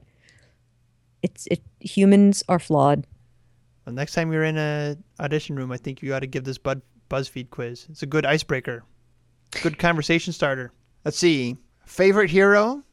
[1.22, 1.62] It's it.
[1.80, 3.08] Humans are flawed.
[3.86, 6.58] Well, next time you're in a audition room, I think you ought to give this
[6.58, 7.86] bud BuzzFeed quiz.
[7.90, 8.84] It's a good icebreaker,
[9.62, 10.72] good conversation starter.
[11.06, 11.58] Let's see.
[11.86, 12.84] Favorite hero?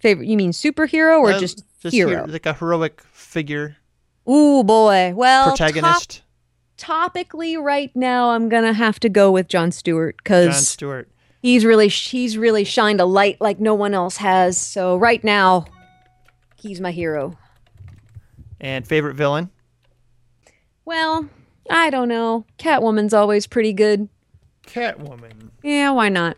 [0.00, 0.26] Favorite?
[0.28, 2.08] You mean superhero or Uh, just, just hero?
[2.10, 3.76] here- like a heroic figure,
[4.28, 5.12] Ooh boy.
[5.14, 6.21] Well, protagonist.
[6.82, 11.08] Topically right now, I'm gonna have to go with Jon Stewart because Jon Stewart.
[11.40, 14.58] he's really he's really shined a light like no one else has.
[14.58, 15.66] So right now,
[16.56, 17.38] he's my hero.
[18.60, 19.50] And favorite villain?
[20.84, 21.28] Well,
[21.70, 22.46] I don't know.
[22.58, 24.08] Catwoman's always pretty good.
[24.66, 25.50] Catwoman.
[25.62, 26.36] Yeah, why not?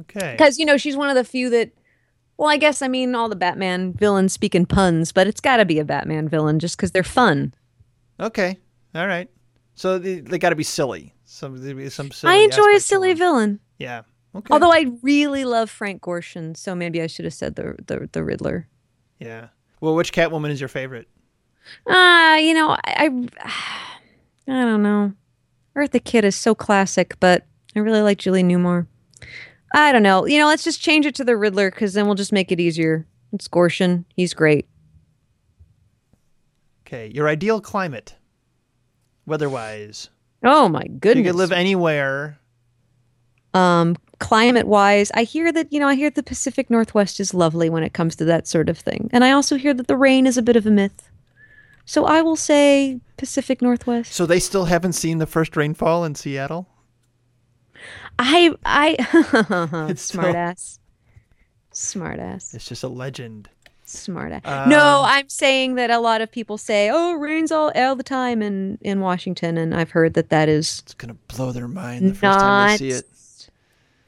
[0.00, 0.32] Okay.
[0.32, 1.70] Because you know she's one of the few that.
[2.38, 5.58] Well, I guess I mean all the Batman villains speak in puns, but it's got
[5.58, 7.52] to be a Batman villain just because they're fun.
[8.18, 8.56] Okay.
[8.94, 9.28] All right.
[9.74, 11.14] So they, they got to be silly.
[11.24, 11.56] Some
[11.90, 13.60] some silly I enjoy a silly villain.
[13.78, 14.02] Yeah.
[14.34, 14.52] Okay.
[14.52, 18.24] Although I really love Frank Gorshin, so maybe I should have said the the, the
[18.24, 18.68] Riddler.
[19.18, 19.48] yeah.
[19.80, 21.08] Well, which Catwoman is your favorite?
[21.88, 23.06] Ah, you know, I, I
[24.48, 25.14] I don't know.
[25.76, 28.86] Eartha Kitt is so classic, but I really like Julie Newmar.
[29.72, 30.26] I don't know.
[30.26, 32.60] You know, let's just change it to the Riddler because then we'll just make it
[32.60, 33.06] easier.
[33.32, 34.04] It's Gorshin.
[34.16, 34.66] He's great.
[36.86, 37.10] Okay.
[37.14, 38.16] Your ideal climate,
[39.26, 40.08] weather-wise.
[40.42, 41.24] Oh my goodness!
[41.24, 42.38] You could live anywhere.
[43.54, 47.68] um, climate wise, I hear that, you know, I hear the Pacific Northwest is lovely
[47.70, 49.08] when it comes to that sort of thing.
[49.12, 51.10] And I also hear that the rain is a bit of a myth.
[51.86, 54.12] So I will say Pacific Northwest.
[54.12, 56.68] So they still haven't seen the first rainfall in Seattle.
[58.18, 58.96] I, I,
[59.90, 60.78] It's still- smart ass.
[61.72, 62.52] Smart ass.
[62.54, 63.48] It's just a legend.
[63.90, 64.68] Smart ass.
[64.68, 68.02] No, I'm saying that a lot of people say, oh, it rains all, all the
[68.02, 69.58] time in, in Washington.
[69.58, 72.76] And I've heard that that is It's gonna blow their mind the first time they
[72.76, 73.50] see it.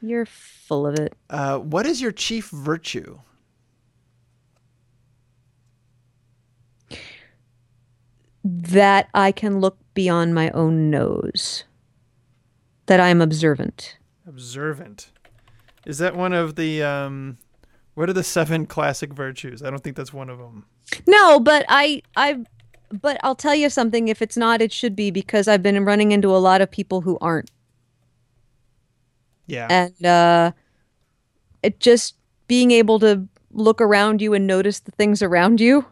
[0.01, 1.15] You're full of it.
[1.29, 3.19] Uh, what is your chief virtue?
[8.45, 11.65] that I can look beyond my own nose.
[12.87, 13.99] That I am observant.
[14.27, 15.11] Observant.
[15.87, 17.39] Is that one of the um?
[17.95, 19.63] What are the seven classic virtues?
[19.63, 20.65] I don't think that's one of them.
[21.07, 22.45] No, but I I
[22.91, 26.13] but I'll tell you something if it's not it should be because I've been running
[26.13, 27.51] into a lot of people who aren't.
[29.47, 29.67] Yeah.
[29.71, 30.53] And uh
[31.63, 32.17] it just
[32.49, 35.85] being able to look around you and notice the things around you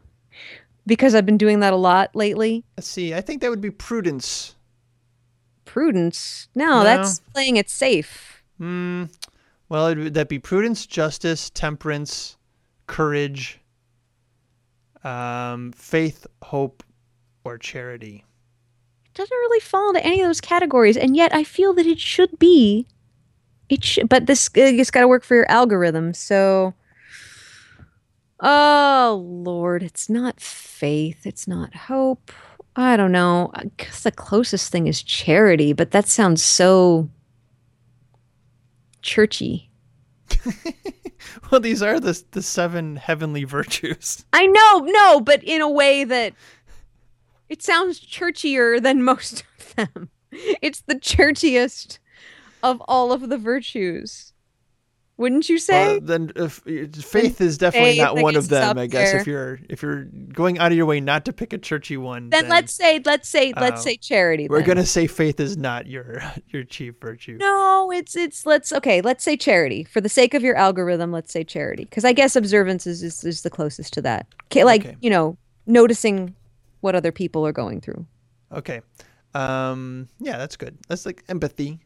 [0.86, 2.64] because I've been doing that a lot lately.
[2.76, 3.14] Let's see.
[3.14, 4.54] I think that would be prudence.
[5.66, 6.48] Prudence.
[6.54, 6.84] No, No.
[6.84, 8.42] that's playing it safe.
[8.58, 9.04] Hmm.
[9.70, 12.36] Well, it, would that be prudence, justice, temperance,
[12.88, 13.60] courage,
[15.04, 16.82] um, faith, hope,
[17.44, 18.24] or charity?
[19.06, 22.00] It doesn't really fall into any of those categories, and yet I feel that it
[22.00, 22.88] should be.
[23.68, 26.14] It should, but this it's got to work for your algorithm.
[26.14, 26.74] So,
[28.40, 32.32] oh Lord, it's not faith, it's not hope.
[32.74, 33.52] I don't know.
[33.54, 37.08] I guess the closest thing is charity, but that sounds so
[39.02, 39.70] churchy.
[41.50, 44.24] Well, these are the the seven heavenly virtues.
[44.32, 46.34] I know, no, but in a way that
[47.48, 50.10] it sounds churchier than most of them.
[50.32, 51.98] It's the churchiest
[52.62, 54.29] of all of the virtues.
[55.20, 55.98] Wouldn't you say?
[55.98, 56.62] Well, then, if,
[57.04, 58.78] faith is definitely faith, not one of them.
[58.78, 59.20] I guess there.
[59.20, 62.30] if you're if you're going out of your way not to pick a churchy one,
[62.30, 63.84] then let's say let's say let's Oh.
[63.84, 64.48] say charity.
[64.48, 64.68] we're then.
[64.68, 67.36] gonna say faith is not your your chief virtue.
[67.38, 69.84] No, it's it's let's okay, let's say charity.
[69.84, 71.84] For the sake of your algorithm, let's say charity.
[71.84, 74.26] Because I guess observance is, is is the closest to that.
[74.46, 74.96] Okay, like, Okay.
[75.02, 75.36] you know,
[75.66, 76.34] noticing
[76.80, 78.06] what other people are going through.
[78.52, 78.80] Okay.
[79.34, 80.08] Um.
[80.18, 80.78] Yeah, that's good.
[80.88, 81.78] That's like empathy.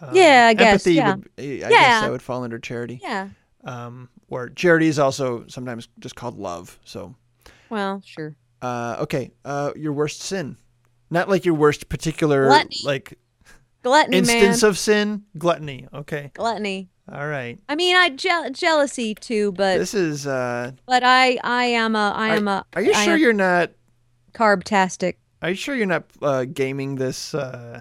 [0.00, 1.14] Um, Yeah, I guess, Empathy yeah.
[1.14, 1.28] would.
[1.38, 3.00] I guess that would fall under charity.
[3.02, 3.28] Yeah.
[3.64, 4.08] Um.
[4.28, 6.78] Or charity is also sometimes just called love.
[6.84, 7.14] So.
[7.70, 8.34] Well, sure.
[8.62, 8.96] Uh.
[9.00, 9.30] Okay.
[9.44, 9.72] Uh.
[9.76, 10.56] Your worst sin.
[11.10, 12.76] Not like your worst particular Gluttony.
[12.84, 13.18] like
[13.82, 14.68] Gluttony, instance man.
[14.70, 15.22] of sin.
[15.38, 15.86] Gluttony.
[15.94, 16.30] Okay.
[16.34, 16.88] Gluttony.
[17.12, 17.58] All right.
[17.68, 20.26] I mean, I je- jealousy too, but This is.
[20.26, 23.70] uh but I I am a I am a Are you I sure you're not?
[24.34, 25.18] carb-tastic.
[25.42, 27.32] Are you sure you're not uh, gaming this?
[27.34, 27.80] Uh,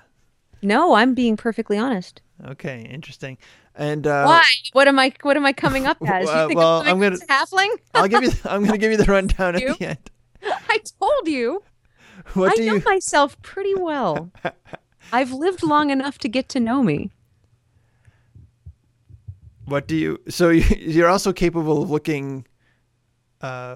[0.65, 2.21] No, I'm being perfectly honest.
[2.45, 3.37] okay, interesting.
[3.75, 4.43] And uh, Why?
[4.73, 6.27] What am I what am I coming up as?
[6.27, 7.69] Uh, you think well, I'm, I'm gonna- halfling?
[7.93, 8.31] I'll give you.
[8.45, 9.97] I'm going to give you the rundown at the end.
[10.43, 11.63] I told you.
[12.33, 12.81] What I do know you?
[12.85, 14.31] myself pretty well.
[15.11, 17.11] I've lived long enough to get to know me.
[19.65, 20.19] What do you?
[20.29, 22.45] So you, you're also capable of looking
[23.41, 23.75] uh,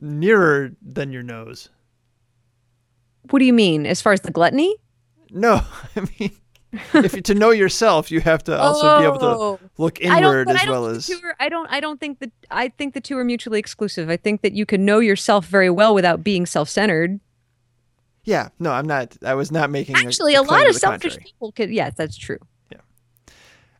[0.00, 1.68] nearer than your nose.
[3.30, 3.86] What do you mean?
[3.86, 4.76] As far as the gluttony?
[5.36, 5.60] No,
[5.96, 6.30] I mean,
[6.94, 9.56] if you, to know yourself, you have to also be able Oh.
[9.58, 11.08] to look inward as well as.
[11.10, 11.66] are, I don't.
[11.70, 12.32] I don't think that.
[12.50, 14.08] I think the two are mutually exclusive.
[14.10, 17.20] I think that you can know yourself very well without being self-centered.
[18.24, 19.16] Yeah, no, I'm not.
[19.24, 19.94] I was not making.
[19.96, 21.24] Actually, a, a claim lot of selfish contrary.
[21.24, 21.70] people could.
[21.70, 22.38] Yes, that's true.
[22.72, 22.78] Yeah.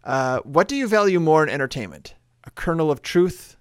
[0.05, 2.15] Uh, what do you value more in entertainment?
[2.45, 3.57] A kernel of truth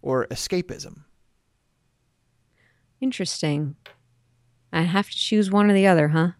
[0.00, 1.02] or escapism?
[3.00, 3.76] Interesting.
[4.72, 6.30] I have to choose one or the other, huh?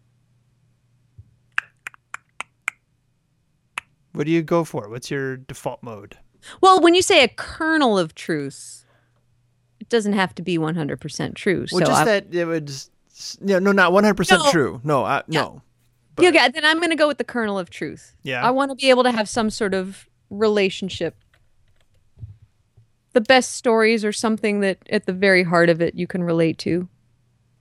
[4.16, 4.88] What do you go for?
[4.88, 6.16] What's your default mode?
[6.60, 8.84] Well, when you say a kernel of truth,
[9.78, 11.66] it doesn't have to be 100% true.
[11.70, 12.70] Well, so just I, that it would.
[13.40, 14.51] No, no, not 100% No.
[14.51, 14.80] true.
[14.84, 15.62] No, I, no.
[16.18, 18.16] Yeah, okay, then I'm going to go with the kernel of truth.
[18.22, 18.47] Yeah.
[18.47, 21.16] I want to be able to have some sort of relationship.
[23.12, 26.56] The best stories are something that at the very heart of it you can relate
[26.59, 26.88] to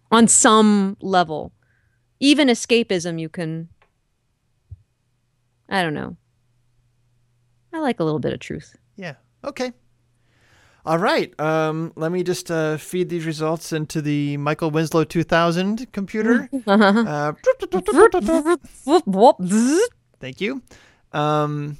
[0.10, 1.52] on some level.
[2.20, 3.68] Even escapism you can
[5.68, 6.16] I don't know.
[7.76, 8.76] I like a little bit of truth.
[8.96, 9.16] Yeah.
[9.44, 9.72] Okay.
[10.86, 11.38] All right.
[11.40, 16.48] Um, let me just uh, feed these results into the Michael Winslow 2000 computer.
[16.68, 17.34] uh,
[20.20, 20.62] thank you.
[21.12, 21.78] Um,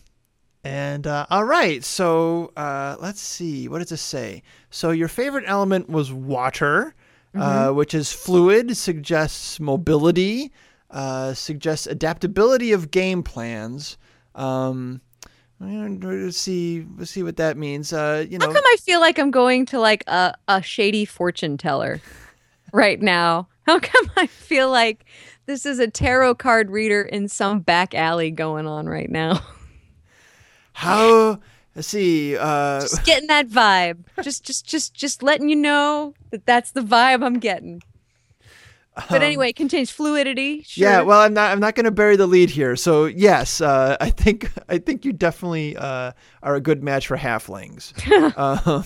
[0.64, 1.84] and uh, all right.
[1.84, 3.68] So uh, let's see.
[3.68, 4.42] What does it say?
[4.72, 6.96] So your favorite element was water,
[7.36, 10.52] uh, which is fluid, suggests mobility,
[10.90, 14.00] uh, suggests adaptability of game plans.
[14.34, 15.02] Um,
[15.60, 16.86] let's see.
[16.98, 17.94] Let's see what that means.
[17.94, 18.48] Uh, you know.
[18.48, 22.02] How come I feel like I'm going to like a, a shady fortune teller
[22.74, 23.48] right now?
[23.66, 25.06] How come I feel like
[25.46, 29.42] this is a tarot card reader in some back alley going on right now?
[30.74, 31.40] How?
[31.76, 32.38] Let's see.
[32.38, 34.06] Uh, Just getting that vibe.
[34.22, 37.82] Just just just just letting you know that that's the vibe I'm getting.
[39.10, 40.64] But anyway, it contains fluidity.
[40.64, 40.88] Sure.
[40.88, 41.52] Um, Yeah, well, I'm not.
[41.52, 42.76] I'm not going to bury the lead here.
[42.76, 46.14] So yes, uh, I think I think you definitely uh,
[46.44, 47.94] are a good match for halflings.
[48.38, 48.86] um,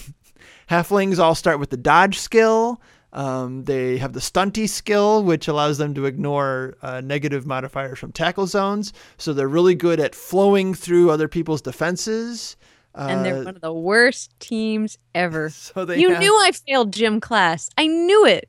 [0.69, 2.81] halflings all start with the dodge skill.
[3.11, 8.11] Um, they have the stunty skill, which allows them to ignore uh, negative modifiers from
[8.11, 8.93] tackle zones.
[9.17, 12.55] So they're really good at flowing through other people's defenses.
[12.93, 15.49] and they're Uh, one of the worst teams ever.
[15.65, 17.69] so they you have- knew I failed gym class.
[17.79, 18.47] I knew it.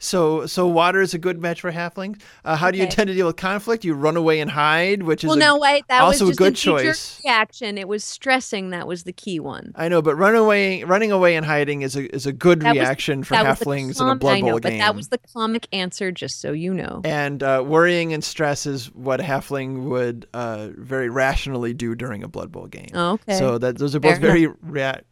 [0.00, 2.20] So, so water is a good match for halflings.
[2.44, 2.90] Uh, how do you Okay.
[2.94, 3.84] tend to deal with conflict?
[3.84, 5.84] You run away and hide, which is Well, a- no, wait.
[5.88, 7.20] That also a was just good knee-jerk choice.
[7.24, 7.76] reaction.
[7.76, 8.70] It was stressing.
[8.70, 9.72] That was the key one.
[9.74, 12.74] I know, but run away, running away and hiding is a is a good That
[12.74, 14.78] reaction for was the halflings in a com- Blood I know, Bowl but game.
[14.78, 17.00] that was the comic answer, just so you know.
[17.04, 22.22] and uh, worrying and stress is what a halfling would uh, very rationally do during
[22.22, 22.88] a Blood Bowl game.
[22.94, 23.36] Okay.
[23.36, 24.48] So that those are both Fair very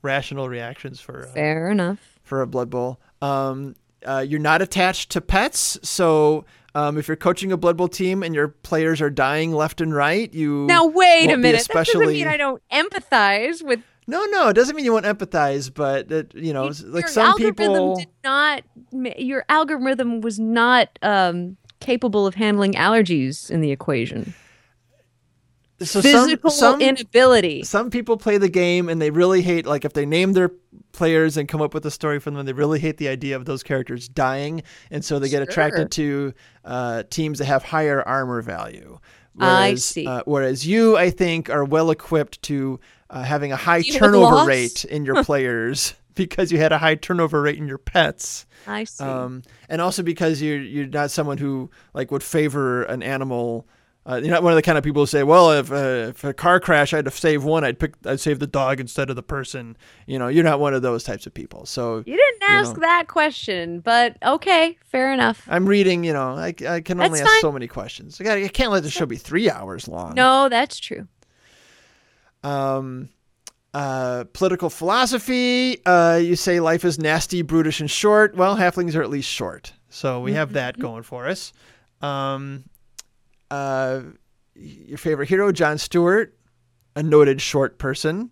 [0.03, 1.99] rational reactions for uh, Fair enough.
[2.23, 3.01] for a Blood Bowl.
[3.21, 6.45] Um, uh, you're not attached to pets, so
[6.75, 9.95] um, if you're coaching a Blood Bowl team and your players are dying left and
[9.95, 11.67] right, you Now wait a minute.
[11.69, 13.81] That doesn't especially- mean I don't empathize with.
[14.09, 17.37] No, no, it doesn't mean you won't empathize, but that you know, your like some
[17.37, 17.97] people.
[17.97, 18.63] did not.
[19.19, 24.33] Your algorithm was not um, capable of handling allergies in the equation.
[25.81, 27.63] so Physical some, some, inability.
[27.65, 30.53] some people play the game and they really hate like if they name their
[30.97, 33.45] players and come up with a story for them they really hate the idea of
[33.45, 35.43] those characters dying and so they get Sure.
[35.45, 36.33] attracted to
[36.65, 38.99] uh, teams that have higher armor value
[39.39, 40.07] I whereas, see.
[40.07, 44.45] Uh, whereas you i think are well equipped to uh, having a high with turnover
[44.47, 48.85] rate in your players because you had a high turnover rate in your pets I
[48.85, 49.05] see.
[49.05, 53.69] um, and also because you're you're not someone who like would favor an animal.
[54.09, 56.23] Uh, you're not one of the kind of people who say, "Well, if, uh, if
[56.23, 59.11] a car crash, I had to save one, I'd pick, I'd save the dog instead
[59.11, 59.77] of the person."
[60.07, 61.67] You know, you're not one of those types of people.
[61.67, 62.81] So you didn't ask know.
[62.83, 65.45] that question, but okay, fair enough.
[65.49, 66.05] I'm reading.
[66.05, 67.41] You know, I, I can only That's ask fine.
[67.41, 68.21] so many questions.
[68.21, 70.15] I, gotta, I can't let the show be three hours long.
[70.15, 71.09] No, that's true.
[72.45, 73.09] Um,
[73.75, 75.85] uh, political philosophy.
[75.85, 78.37] Uh, you say life is nasty, brutish, and short.
[78.37, 81.53] Well, halflings are at least short, so we have that going for us.
[82.01, 82.65] Um,
[83.51, 84.03] uh,
[84.55, 86.37] your favorite hero, Jon Stewart,
[86.95, 88.31] a noted short person.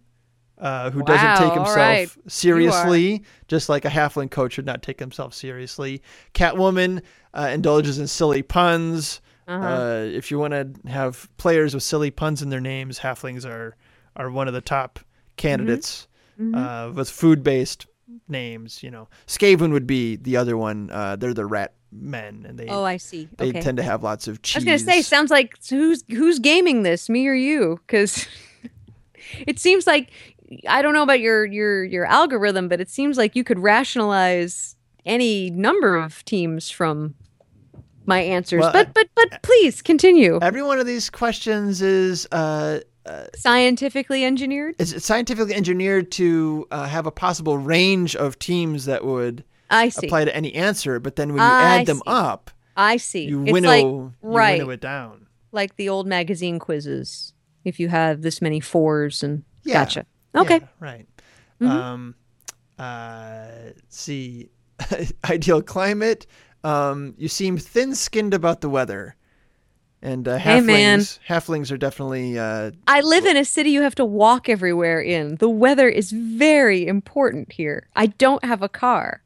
[0.56, 2.08] Uh, who doesn't take himself right.
[2.28, 6.00] Seriously, just like a halfling coach should not take himself seriously.
[6.32, 7.02] Catwoman
[7.34, 9.20] uh, indulges in silly puns.
[9.48, 9.66] Uh-huh.
[9.66, 13.76] Uh, if you want to have players with silly puns in their names, halflings are
[14.14, 15.00] are one of the top
[15.36, 16.06] candidates
[16.40, 16.54] Mm-hmm.
[16.56, 17.86] uh, with food based
[18.28, 18.82] names.
[18.82, 20.90] You know, Skaven would be the other one.
[20.90, 23.28] Uh, they're the rat men, and they Oh, I see.
[23.38, 23.60] they Okay.
[23.60, 24.56] tend to have lots of cheese.
[24.56, 27.80] I was gonna say, sounds like who's who's gaming this, me or you?
[27.86, 28.26] Because
[29.46, 30.10] it seems like
[30.68, 34.76] I don't know about your your your algorithm, but it seems like you could rationalize
[35.06, 37.14] any number of teams from
[38.06, 38.60] my answers.
[38.60, 40.38] Well, but but but please continue.
[40.42, 42.80] Every one of these questions is uh,
[43.34, 44.74] Scientifically engineered.
[44.78, 50.06] is scientifically engineered to uh, have a possible range of teams that would I see.
[50.06, 53.24] apply to any answer, but then when you I add them up, I see.
[53.26, 55.26] you it's winnow like you right, winnow it down.
[55.52, 57.32] like the old magazine quizzes.
[57.64, 59.74] If you have this many fours and Yeah.
[59.84, 60.06] gotcha.
[60.34, 60.58] Okay.
[60.60, 61.06] Yeah, right.
[61.60, 61.68] Mhm.
[61.68, 62.14] Um,
[62.78, 63.46] uh,
[63.88, 64.50] see,
[65.30, 66.26] ideal climate.
[66.64, 69.16] Um, you seem thin-skinned about the weather,
[70.04, 70.42] and uh, halflings.
[70.42, 71.00] Hey, man.
[71.00, 72.38] Halflings are definitely.
[72.38, 75.36] Uh, I live in a city you have to walk everywhere in.
[75.36, 77.88] The weather is very important here.
[77.96, 79.22] I don't have a car.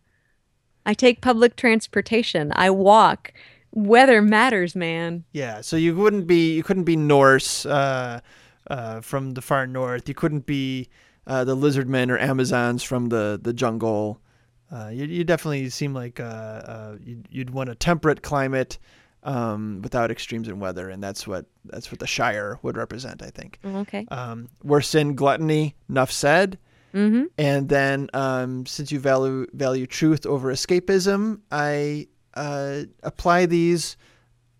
[0.87, 2.53] I take public transportation.
[2.55, 3.33] I walk.
[3.73, 5.25] Weather matters, man.
[5.33, 6.55] yeah, so you wouldn't be.
[6.55, 8.21] You couldn't be Norse uh,
[8.71, 10.09] uh, from the far north.
[10.09, 10.89] You couldn't be
[11.27, 14.21] uh, the lizardmen or Amazons from the the jungle.
[14.71, 18.79] Uh, you, you definitely seem like uh, uh, you'd, you'd want a temperate climate
[19.29, 23.29] um, without extremes in weather, and that's what that's what the Shire would represent, I
[23.29, 23.59] think.
[23.63, 24.07] Okay.
[24.11, 26.59] Um, worse in gluttony, enough said.
[26.95, 27.25] Mm-hmm.
[27.37, 33.99] And then, um, since you value value truth over escapism, I uh, apply these.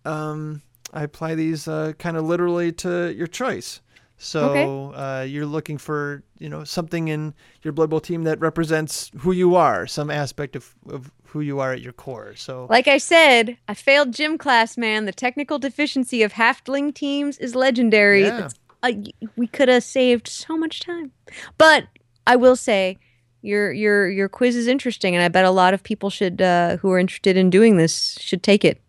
[0.05, 0.61] Um,
[0.93, 3.81] I apply these uh, kind of literally to your choice.
[4.21, 7.33] So uh, you're looking for you know something in
[7.63, 11.59] your Blood Bowl team that represents who you are, some aspect of, of who you
[11.59, 12.35] are at your core.
[12.35, 15.05] So Like I said, I failed gym class, man.
[15.05, 18.23] The technical deficiency of halfling teams is legendary.
[18.23, 18.49] Yeah.
[18.81, 18.91] Uh,
[19.35, 21.11] we could have saved so much time.
[21.57, 21.85] But
[22.25, 22.97] I will say,
[23.41, 26.77] your your your quiz is interesting, and I bet a lot of people should uh,
[26.77, 28.81] who are interested in doing this should take it.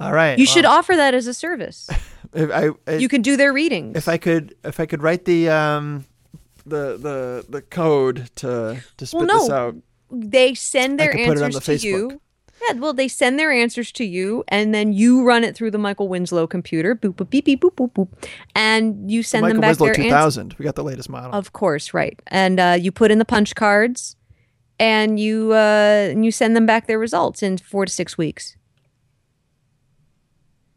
[0.00, 1.88] all right, You should offer that as a service.
[2.34, 3.96] If I, I- you can do their readings.
[3.96, 6.04] if I could if I could write the um
[6.66, 9.76] the the the code to to spit Well, this out.
[10.14, 11.82] They send their could put it on answers the to Facebook.
[11.82, 12.20] you.
[12.68, 15.78] Yeah, well, they send their answers to you, and then you run it through the
[15.78, 16.94] Michael Winslow computer.
[16.94, 18.08] Boop, boop, beep, beep, boop, boop, boop,
[18.54, 20.36] and you send Michael them back Winslow their answers.
[20.36, 20.54] 2000.
[20.58, 21.32] We got the latest model.
[21.32, 22.18] Of course, right.
[22.28, 24.16] And uh, you put in the punch cards,
[24.78, 28.56] and you uh, and you send them back their results in four to six weeks.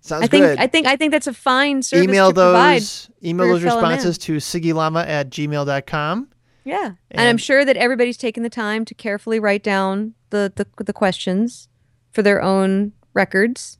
[0.02, 0.60] Sounds I think good.
[0.60, 2.82] I think I think that's a fine service email to provide.
[2.82, 6.30] those email those responses to siggyllama at gmail.com.
[6.68, 10.84] Yeah, and, I'm sure that everybody's taken the time to carefully write down the, the
[10.84, 11.70] the questions
[12.12, 13.80] for their own records,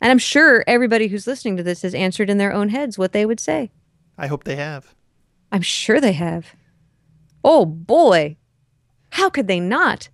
[0.00, 3.10] and I'm sure everybody who's listening to this has answered in their own heads what
[3.10, 3.72] they would say.
[4.16, 4.94] I hope they have.
[5.50, 6.54] I'm sure they have.
[7.42, 8.36] Oh boy,
[9.10, 10.08] how could they not?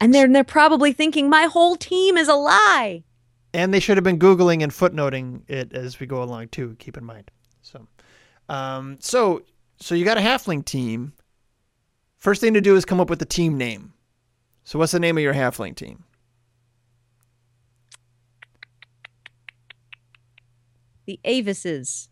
[0.00, 3.02] And they're they're probably thinking my whole team is a lie.
[3.52, 6.96] And they should have been Googling and footnoting it as we go along too, keep
[6.96, 7.32] in mind.
[7.62, 7.88] So
[8.48, 9.42] um so
[9.84, 11.12] so you got a halfling team.
[12.16, 13.92] First thing to do is come up with a team name.
[14.64, 16.04] So what's the name of your halfling team?
[21.04, 22.08] The Avises.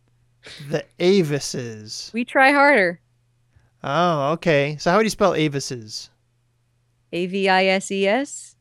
[0.68, 2.12] The Avises.
[2.12, 3.00] We try harder.
[3.82, 4.76] Oh, okay.
[4.78, 6.10] So how do you spell Avises?
[7.10, 8.54] A V I S E S.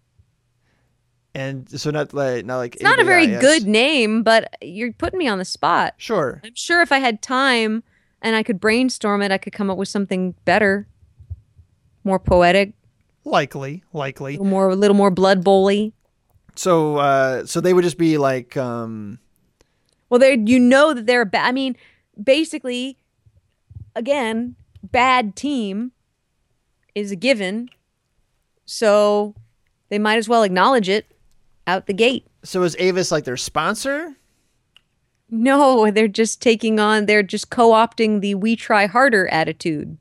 [1.36, 5.20] And so not like not like It's not a very good name, but you're putting
[5.20, 5.96] me on the spot.
[5.98, 6.40] Sure.
[6.46, 7.84] I'm sure if I had time
[8.22, 10.88] and I could brainstorm it, I could come up with something better,
[12.04, 12.74] more poetic,
[13.24, 14.32] Likely, likely.
[14.36, 15.94] a little more, a little more blood bowly.
[16.56, 19.20] So uh so they would just be like um
[20.10, 21.48] Well, they you know that they're bad.
[21.48, 21.76] I mean,
[22.22, 22.98] basically,
[23.96, 25.92] again, bad team
[26.96, 27.70] is a given,
[28.66, 29.34] so
[29.90, 31.06] they might as well acknowledge it
[31.68, 32.26] out the gate.
[32.44, 34.16] so is Avis like their sponsor?
[35.32, 37.06] No, they're just taking on.
[37.06, 39.98] They're just co-opting the "we try harder" attitude.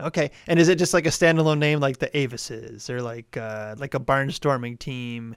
[0.00, 0.30] Okay.
[0.46, 2.88] And is it just like a standalone name like the Avises?
[2.90, 5.36] Or like uh like a barnstorming team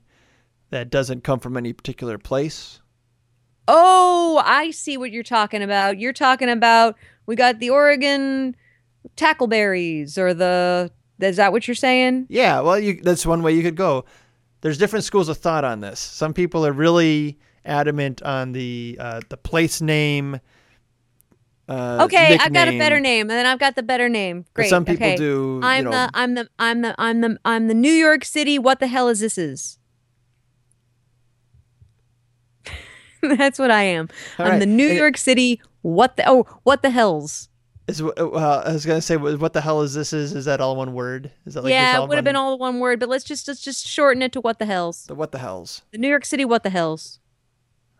[0.69, 2.81] that doesn't come from any particular place?
[3.67, 5.99] Oh, I see what you're talking about.
[5.99, 6.95] You're talking about
[7.25, 8.55] we got the Oregon
[9.15, 12.27] tackleberries or the is that what you're saying?
[12.29, 14.05] Yeah, well you that's one way you could go.
[14.61, 15.99] There's different schools of thought on this.
[15.99, 17.37] Some people are really
[17.67, 20.39] adamant on the uh the place name
[21.69, 24.45] uh Okay, I've got a better name, and then I've got the better name.
[24.53, 24.69] But Great.
[24.69, 25.17] some people okay.
[25.17, 28.57] do, I'm know- the I'm the I'm the I'm the I'm the New York City.
[28.57, 29.37] What the hell is this?
[29.37, 29.77] Is
[33.21, 34.07] that's what I am.
[34.39, 34.59] All I'm right.
[34.59, 35.61] the New And- York City.
[35.81, 37.49] What the oh what the hell's?
[37.87, 40.11] Is well, I was gonna say, what what the hell is this?
[40.11, 41.31] Is is that all one word?
[41.45, 43.61] Is that like yeah, it would have been all one word, but let's just let's
[43.61, 45.05] just shorten it to what the hell's.
[45.05, 45.83] the what the hell's?
[45.91, 46.43] The New York City.
[46.43, 47.19] What the hell's?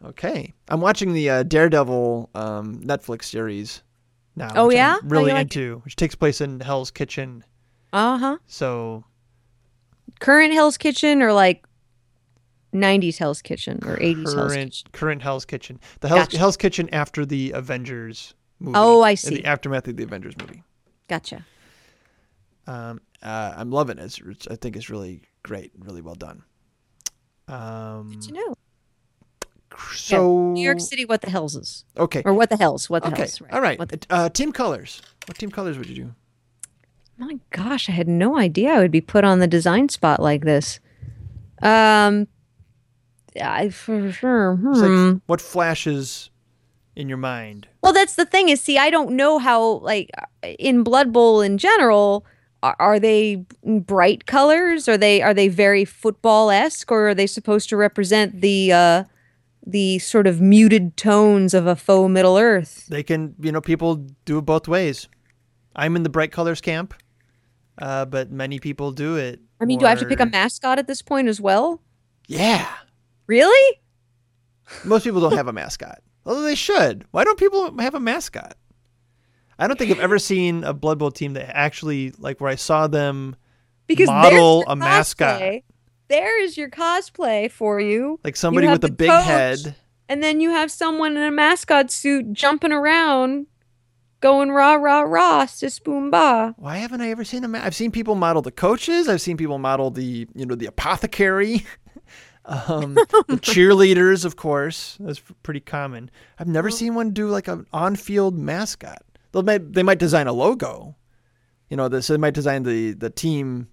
[0.04, 3.82] Okay, I'm watching the uh, Daredevil um, Netflix series
[4.36, 4.52] now.
[4.56, 4.98] Oh, which I'm yeah?
[5.04, 7.44] really Oh, you like into, which takes place in Hell's Kitchen.
[7.92, 8.38] Uh huh.
[8.46, 9.04] So
[10.20, 11.66] Current Hell's Kitchen or like
[12.74, 14.90] 90s Hell's Kitchen or 80s Hell's current Kitchen.
[14.92, 16.38] current Hell's Kitchen, the Hell's, Gotcha.
[16.38, 18.78] Hell's Kitchen after the Avengers movie.
[18.78, 19.36] Oh, I in see.
[19.36, 20.64] The aftermath of the Avengers movie.
[21.08, 21.46] Gotcha.
[22.68, 24.04] Um, uh, I'm loving it.
[24.04, 26.44] It's, it's, I think it's really great, really well done.
[27.48, 28.56] Um, Did you know?
[29.94, 31.86] So New York City, what the hells is?
[31.98, 32.22] Okay.
[32.26, 32.90] Or what the hells?
[32.90, 33.18] What the Okay.
[33.24, 33.42] hells?
[33.52, 33.78] All right.
[33.80, 35.02] What the- Uh, team colors.
[35.28, 36.16] What team colors would you do?
[37.20, 40.44] my gosh, I had no idea I would be put on the design spot like
[40.46, 40.80] this.
[41.64, 42.28] Um,
[43.42, 44.60] I for sure.
[44.70, 45.14] It's like, hmm.
[45.26, 46.30] what flashes
[46.96, 47.68] in your mind?
[47.82, 50.12] Well, that's the thing is, see, I don't know how, like,
[50.44, 52.26] in Blood Bowl in general,
[52.64, 54.88] are, are they bright colors?
[54.88, 59.04] Are they are they very football esque, or are they supposed to represent the uh,
[59.70, 62.88] the sort of muted tones of a faux Middle Earth?
[62.88, 63.96] They can, you know, people
[64.26, 65.08] do it both ways.
[65.76, 66.94] I'm in the bright colors camp,
[67.78, 69.42] uh, but many people do it.
[69.60, 71.82] I mean, do I have to pick a mascot at this point as well?
[72.28, 72.68] Yeah.
[73.28, 73.80] Really?
[74.86, 76.00] Most people don't have a mascot.
[76.26, 77.06] Although they should.
[77.12, 78.56] Why don't people have a mascot?
[79.60, 82.56] I don't think I've ever seen a Blood Bowl team that actually, like, where I
[82.56, 83.36] saw them
[83.88, 85.42] Because model a mascot.
[85.42, 85.64] cosplay.
[86.10, 88.20] There is your cosplay for you.
[88.24, 89.26] Like somebody have with a big coach.
[89.26, 89.76] head.
[90.10, 93.48] and then you have someone in a mascot suit jumping around,
[94.22, 96.56] going rah rah rah, sis boom ba.
[96.58, 99.08] Why haven't I ever seen a ma- I've seen people model the coaches.
[99.10, 101.66] I've seen people model the, you know, the apothecary.
[102.46, 103.04] um, the
[103.42, 104.98] cheerleaders, of course.
[105.02, 106.10] That's pretty common.
[106.40, 109.04] I've never seen one do like an on-field mascot.
[109.34, 110.96] They might they might design a logo.
[111.70, 113.68] You know, this they might design the the team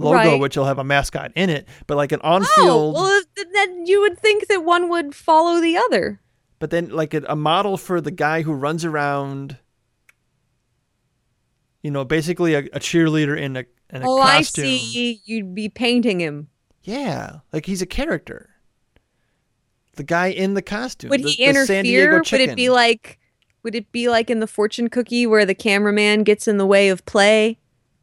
[0.00, 0.40] logo, Right.
[0.40, 1.68] which will have a mascot in it.
[1.86, 3.22] But like an Oh, on-field, well,
[3.52, 6.20] then you would think that one would follow the other.
[6.58, 9.56] but then like a, a model for the guy who runs around.
[11.82, 14.64] You know, basically a, a cheerleader in a in a Oh, I costume.
[14.64, 15.20] see.
[15.24, 16.48] You'd be painting him.
[16.82, 18.50] Yeah, like he's a character.
[19.96, 21.10] The guy in the costume.
[21.10, 22.38] Would the, he the San Diego interfere?
[22.40, 23.18] Would it be like?
[23.62, 26.88] Would it be like in the fortune cookie where the cameraman gets in the way
[26.88, 27.58] of play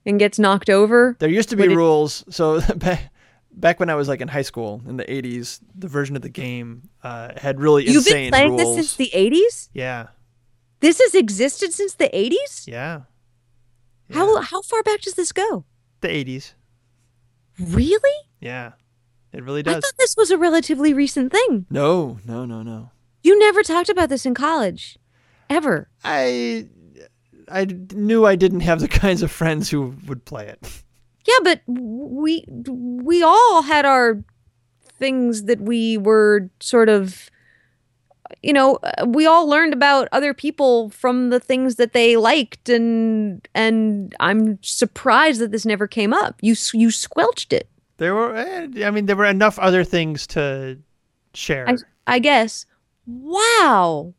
[0.07, 1.15] and gets knocked over?
[1.19, 2.23] There used to be would it- rules.
[2.29, 2.61] So
[3.51, 6.29] back, when I was like in high school in the '80s, the version of the
[6.29, 8.75] game uh, had really You've insane been playing rules.
[8.77, 9.69] this since the '80s.
[9.73, 10.07] yeah,
[10.79, 12.67] This has existed since the '80s.
[12.67, 13.01] yeah,
[14.11, 15.65] How how far back does this go?
[16.01, 16.53] the '80s.
[17.59, 18.19] Really?
[18.39, 18.73] Yeah,
[19.33, 19.75] it really does.
[19.77, 21.65] I thought this was a relatively recent thing.
[21.69, 22.91] No, no, no, no.
[23.23, 24.99] You never talked about this in college,
[25.49, 25.89] ever.
[26.03, 26.67] I
[27.49, 30.83] I knew I didn't have the kinds of friends who would play it.
[31.25, 34.23] Yeah, but we we all had our
[34.97, 37.29] things that we were sort of
[38.41, 42.69] you know, uh, we all learned about other people from the things that they liked
[42.69, 46.35] and and I'm surprised that this never came up.
[46.41, 47.69] You you squelched it.
[47.97, 50.77] There were, eh, I mean, there were enough other things to
[51.33, 51.67] share.
[51.67, 51.75] I
[52.05, 52.65] I guess.
[53.05, 54.13] Wow.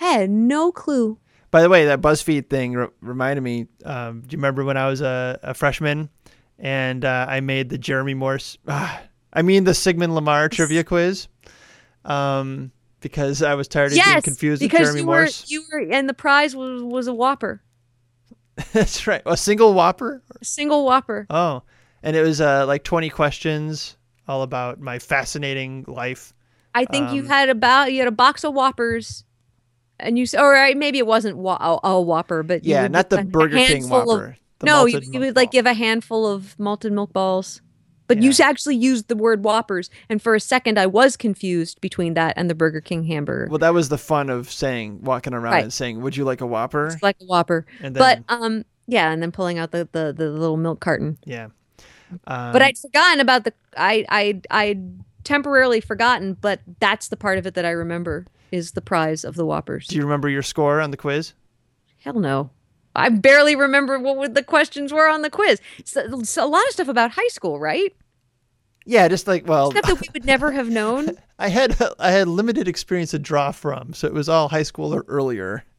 [0.00, 1.18] I had no clue.
[1.50, 3.66] By the way, that BuzzFeed thing re- reminded me.
[3.84, 6.10] Um, do you remember when I was a, a freshman
[6.58, 8.58] and uh, I made the Jeremy Morse?
[8.68, 9.00] Ah,
[9.32, 11.28] I mean the Sigmund Lamar trivia quiz.
[12.04, 15.42] Um, because I was tired of being confused with Jeremy you Morse.
[15.42, 17.62] were you were and the prize was was a Whopper,
[18.72, 20.22] That's right, a single Whopper.
[20.40, 21.26] a single Whopper.
[21.30, 21.62] Oh,
[22.02, 23.96] and it was uh, like twenty questions
[24.26, 26.32] all about my fascinating life.
[26.74, 29.24] I think you Um, had about you had a box of Whoppers,
[30.00, 33.24] and you or uh, maybe it wasn't wa- a, a Whopper, but Yeah, not the
[33.24, 34.36] Burger King handful of- Whopper.
[34.62, 35.52] no, you, you would like ball.
[35.52, 37.60] give a handful of malted milk balls.
[38.06, 42.14] But you actually used the word Whoppers, and for a second I was confused between
[42.14, 43.48] that and the Burger King hamburger.
[43.50, 45.62] Well, that was the fun of saying, walking around Right.
[45.64, 49.10] and saying, "Would you like a Whopper?" It's like a Whopper, And but um, yeah,
[49.12, 51.18] and then pulling out the the, the little milk carton.
[51.26, 51.48] Yeah.
[52.26, 54.78] Um, but I'd forgotten about the I I I
[55.24, 59.34] temporarily forgotten, but that's the part of it that I remember is the prize of
[59.34, 59.86] the Whoppers.
[59.86, 61.32] do you remember your score on the quiz?
[62.00, 62.50] Hell no.
[62.96, 65.60] I barely remember what the questions were on the quiz.
[65.84, 67.94] So, so a lot of stuff about high school, right?
[68.86, 71.10] Yeah, just like well, Stuff that we would never have known.
[71.38, 74.94] I had I had limited experience to draw from, so it was all high school
[74.94, 75.64] or earlier.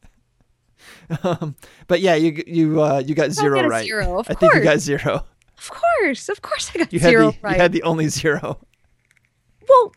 [1.24, 1.56] Um,
[1.88, 3.84] but yeah, you you uh, you got zero get a right.
[3.84, 5.26] zero, of I think you got zero.
[5.58, 7.56] Of course, of course, I got You had zero the right.
[7.56, 8.58] you had the only zero.
[9.68, 9.92] well,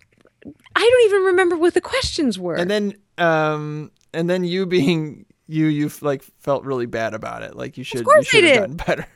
[0.76, 2.56] I don't even remember what the questions were.
[2.56, 7.56] And then um and then you being you you like felt really bad about it.
[7.56, 8.60] Like you should you should have did.
[8.60, 9.08] gotten better.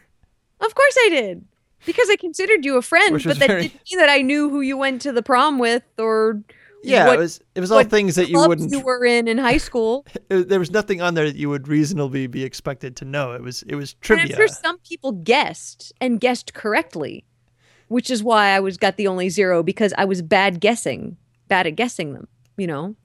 [0.60, 1.46] of course, I did
[1.86, 4.50] because I considered you a friend, Which but that very- didn't mean that I knew
[4.50, 6.42] who you went to the prom with or
[6.84, 9.38] Yeah, what, it was it was all things that you wouldn't you were in in
[9.38, 10.06] high school.
[10.30, 13.32] it- there was nothing on there that you would reasonably be expected to know.
[13.34, 14.36] It was it was And trivia.
[14.36, 17.26] I'm sure some people guessed and guessed correctly,
[17.88, 21.18] which is why I was got the only zero because I was bad guessing,
[21.48, 22.28] bad at guessing them.
[22.58, 22.96] You know,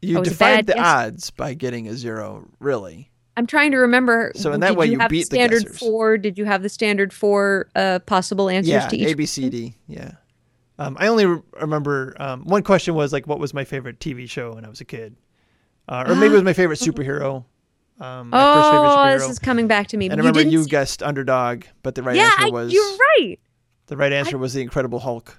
[0.00, 0.84] you defied the guesser.
[0.84, 3.10] odds by getting a zero, really.
[3.36, 4.32] I'm trying to remember.
[4.34, 5.78] So in that way you you beat the standard guessers.
[5.78, 6.18] four.
[6.18, 9.08] Did you have the standard four uh, possible answers yeah, to each?
[9.08, 9.74] A B C D.
[9.86, 10.12] Yeah.
[10.78, 14.28] Um, I only re- remember um, one question was like, what was my favorite TV
[14.28, 15.14] show when I was a kid,
[15.88, 17.44] uh, or maybe it was my favorite superhero.
[18.00, 20.06] Um, my first favorite oh, this is coming back to me.
[20.06, 22.96] and I remember didn't you guessed underdog, but the right yeah, answer I- was you're
[22.96, 23.38] right.
[23.86, 25.38] the right answer was the Incredible Hulk.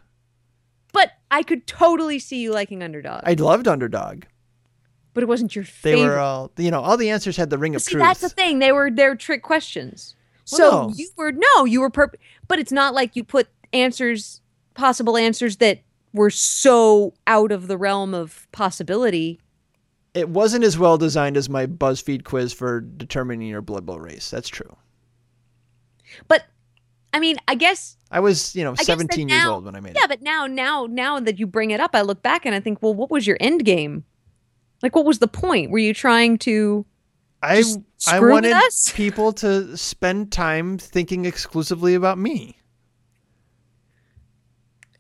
[0.94, 3.22] But I could totally see you liking underdog.
[3.26, 4.24] I loved underdog.
[5.14, 5.92] but it wasn't your favorite.
[5.98, 6.16] They favorite.
[6.16, 6.82] were all you know.
[6.82, 8.04] All the answers had the ring of See, truth.
[8.04, 8.60] that's the thing.
[8.60, 10.16] They were they're trick questions.
[10.52, 10.94] Well, So no.
[10.96, 12.16] you were no, you were perp-
[12.48, 14.42] but it's not like you put answers,
[14.74, 15.80] possible answers that
[16.14, 19.40] were so out of the realm of possibility.
[20.14, 24.30] It wasn't as well designed as my BuzzFeed quiz for determining your blood bowl race.
[24.30, 24.76] That's true.
[26.28, 26.46] But
[27.14, 29.80] I mean, I guess I was, you know, guess that 17 years old when I
[29.80, 30.02] made yeah.
[30.02, 30.02] it.
[30.02, 32.60] Yeah, but now, now, now that you bring it up, I look back and I
[32.60, 34.04] think, well, what was your end game?
[34.84, 35.72] Like, what was the point?
[35.72, 36.86] Were you trying to?
[37.42, 37.64] I
[38.08, 38.92] I wanted us?
[38.96, 42.58] people to spend time thinking exclusively about me.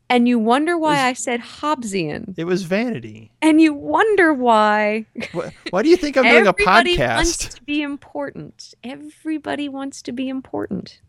[0.09, 3.31] And you wonder why Is- I said Hobbesian, It was vanity.
[3.41, 5.05] and you wonder why.
[5.31, 6.79] Why, why do you think I'm doing a podcast?
[6.79, 8.73] Everybody wants to be important.
[8.83, 10.99] Everybody wants to be important.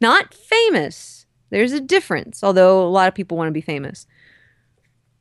[0.00, 1.26] Not famous.
[1.50, 4.06] There's a difference, although a lot of people want to be famous.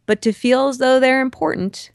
[0.05, 1.91] But to feel as though they're important,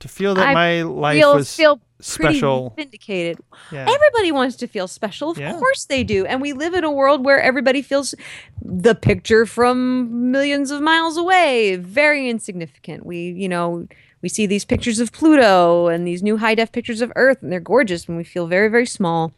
[0.00, 2.72] To feel that I my life feel was feel special.
[2.76, 3.38] vindicated.
[3.72, 3.86] Yeah.
[3.88, 5.30] Everybody wants to feel special.
[5.30, 5.58] Of Yeah.
[5.58, 6.26] course they do.
[6.26, 8.14] And we live in a world where everybody feels
[8.62, 13.06] the picture from millions of miles away very insignificant.
[13.06, 13.86] We, you know,
[14.20, 17.50] we see these pictures of Pluto and these new high def pictures of Earth, and
[17.52, 19.32] they're gorgeous, and we feel very, very small.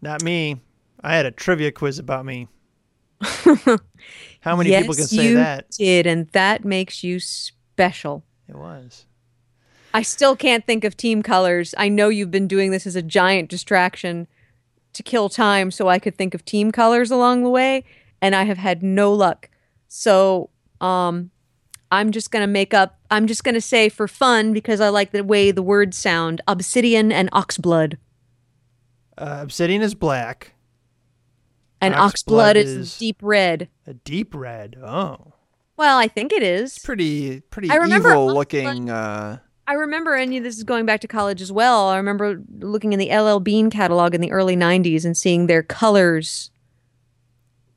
[0.00, 0.60] Not me.
[1.02, 2.48] I had a trivia quiz about me.
[4.40, 5.70] How many yes, people can say you that?
[5.70, 8.24] Did and that makes you special.
[8.48, 9.06] It was.
[9.94, 11.74] I still can't think of team colors.
[11.76, 14.26] I know you've been doing this as a giant distraction
[14.94, 17.84] to kill time so I could think of team colors along the way,
[18.20, 19.50] and I have had no luck.
[19.88, 20.50] So,
[20.80, 21.30] um,
[21.90, 24.88] I'm just going to make up, I'm just going to say for fun, because I
[24.88, 27.98] like the way the words sound obsidian and oxblood.
[29.18, 30.54] Uh, obsidian is black.
[31.82, 33.68] And Oxblood oxblood is, is- deep red.
[33.86, 34.76] A deep red.
[34.82, 35.32] Oh,
[35.76, 36.78] Well, I think it is.
[36.78, 38.88] pretty pretty I remember evil looking.
[38.88, 41.88] Uh, I remember, and this is going back to college as well.
[41.88, 45.62] I remember looking in the LL Bean catalog in the early 90s and seeing their
[45.62, 46.50] colors.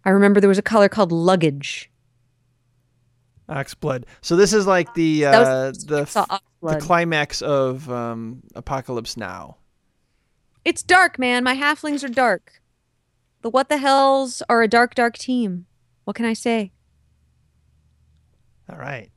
[0.04, 1.90] I remember there was a color called luggage.
[3.50, 4.06] Oxblood.
[4.22, 5.32] So this is like the uh,
[5.72, 6.82] the the I saw f- the Oxblood.
[6.82, 9.58] climax of um, Apocalypse Now.
[10.64, 11.44] It's dark, man.
[11.44, 12.54] My halflings are dark.
[13.46, 15.68] The what the hells are a dark, dark team.
[16.06, 16.72] What can I say?
[18.68, 19.12] All right.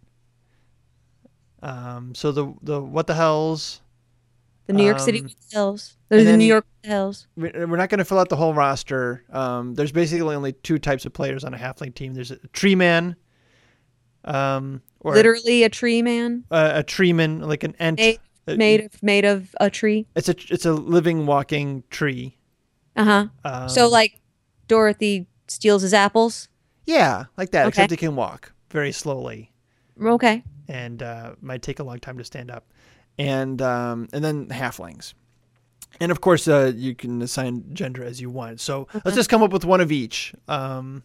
[1.62, 2.14] Um.
[2.14, 3.80] So the the what the hell's
[4.66, 5.96] The New York City Um, what the hells.
[6.10, 7.26] There's the New York what the hells.
[7.36, 9.24] we- we're not going to fill out the whole roster.
[9.32, 9.74] Um.
[9.74, 12.12] There's basically only two types of players on a halfling team.
[12.12, 13.16] There's a tree man.
[14.26, 14.82] Um.
[15.00, 17.98] Or Literally a tree man a, a tree man, like an ent.
[17.98, 20.06] made, Uh, made of made of a tree.
[20.14, 22.34] It's a it's a living walking tree.
[22.94, 23.26] Uh huh.
[23.44, 24.17] Um, so like
[24.68, 26.48] Dorothy steals his apples.
[26.86, 27.62] yeah, like that.
[27.62, 27.68] Okay.
[27.68, 29.50] Except it can walk very slowly.
[30.00, 30.44] Okay.
[30.68, 32.64] and uh, might take a long time to stand up,
[33.18, 35.14] and um, and then halflings,
[35.98, 38.60] and of course uh, you can assign gender as you want.
[38.60, 40.34] So let's just come up with one of each.
[40.46, 41.02] Um,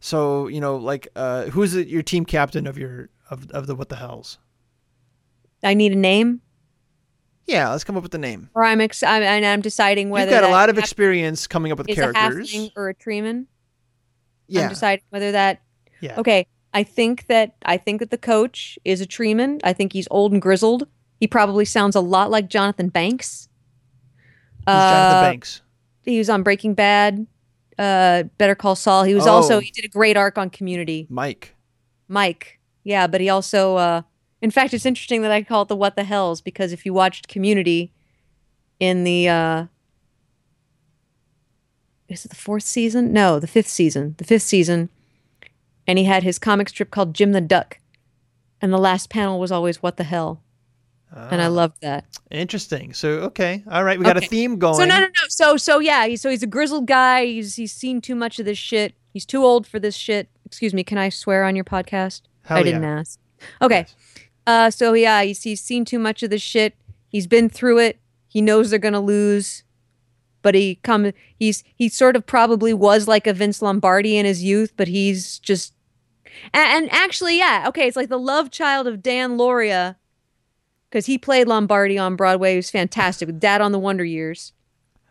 [0.00, 3.88] so you know, like uh, who's your team captain of your of of the what
[3.88, 4.38] the hells?
[5.62, 6.42] I need a name,
[7.46, 8.48] Yeah, let's come up with the name.
[8.54, 11.72] or I'm ex- I'm, and I'm deciding whether You've got a lot of experience coming
[11.72, 12.54] up with is characters.
[12.54, 13.46] a or a treeman.
[14.48, 15.60] yeah, I'm deciding whether that.
[16.00, 16.18] yeah.
[16.18, 19.60] Okay, I think that I think that the coach is a treeman.
[19.62, 20.86] I think he's old and grizzled.
[21.20, 23.48] He probably sounds a lot like Jonathan Banks.
[24.66, 25.60] Who's Jonathan Uh, Banks?
[26.02, 27.26] He was on Breaking Bad,
[27.78, 29.04] uh, Better Call Saul.
[29.04, 29.32] He was Oh.
[29.32, 31.06] also he did a great arc on Community.
[31.10, 31.54] Mike.
[32.08, 34.02] Mike, yeah, but he also, uh,
[34.44, 36.92] in fact, it's interesting that I call it the What the Hells because if you
[36.92, 37.90] watched Community
[38.78, 39.64] in the, uh,
[42.08, 43.10] is it the fourth season?
[43.10, 44.14] No, the fifth season.
[44.18, 44.90] The fifth season,
[45.86, 47.78] and he had his comic strip called Jim the Duck,
[48.60, 50.42] and the last panel was always What the Hell,
[51.10, 52.04] and I Ah, loved that.
[52.30, 52.92] Interesting.
[52.92, 54.26] So okay, all right, we got Okay.
[54.26, 54.74] a theme going.
[54.74, 55.24] So no, no, no.
[55.28, 56.06] So, so yeah.
[56.06, 57.24] He, so he's a grizzled guy.
[57.24, 58.94] He's he's seen too much of this shit.
[59.14, 60.28] He's too old for this shit.
[60.44, 60.84] Excuse me.
[60.84, 62.22] Can I swear on your podcast?
[62.42, 62.98] Hell I didn't yeah.
[63.00, 63.18] ask.
[63.62, 63.86] Okay.
[63.88, 63.94] Yes.
[64.46, 66.76] Uh, so yeah, he's he's seen too much of this shit.
[67.08, 67.98] He's been through it.
[68.28, 69.64] He knows they're gonna lose,
[70.42, 71.12] but he come.
[71.36, 75.38] He's he sort of probably was like a Vince Lombardi in his youth, but he's
[75.38, 75.72] just.
[76.52, 79.96] And, and actually, yeah, okay, it's like the love child of Dan Lauria,
[80.90, 82.50] because he played Lombardi on Broadway.
[82.50, 84.52] He was fantastic with Dad on the Wonder Years.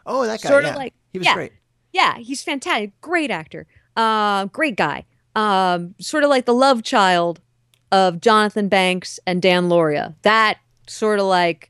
[0.05, 0.49] Oh, that guy.
[0.49, 0.75] Sorta yeah.
[0.75, 1.33] like- he was yeah.
[1.35, 1.53] great.
[1.93, 2.99] Yeah, he's fantastic.
[2.99, 3.67] Great actor.
[3.95, 5.05] Uh, great guy.
[5.35, 7.39] Um, sort of like the love child
[7.93, 10.15] of Jonathan Banks and Dan Lauria.
[10.23, 10.57] That
[10.87, 11.69] sort of like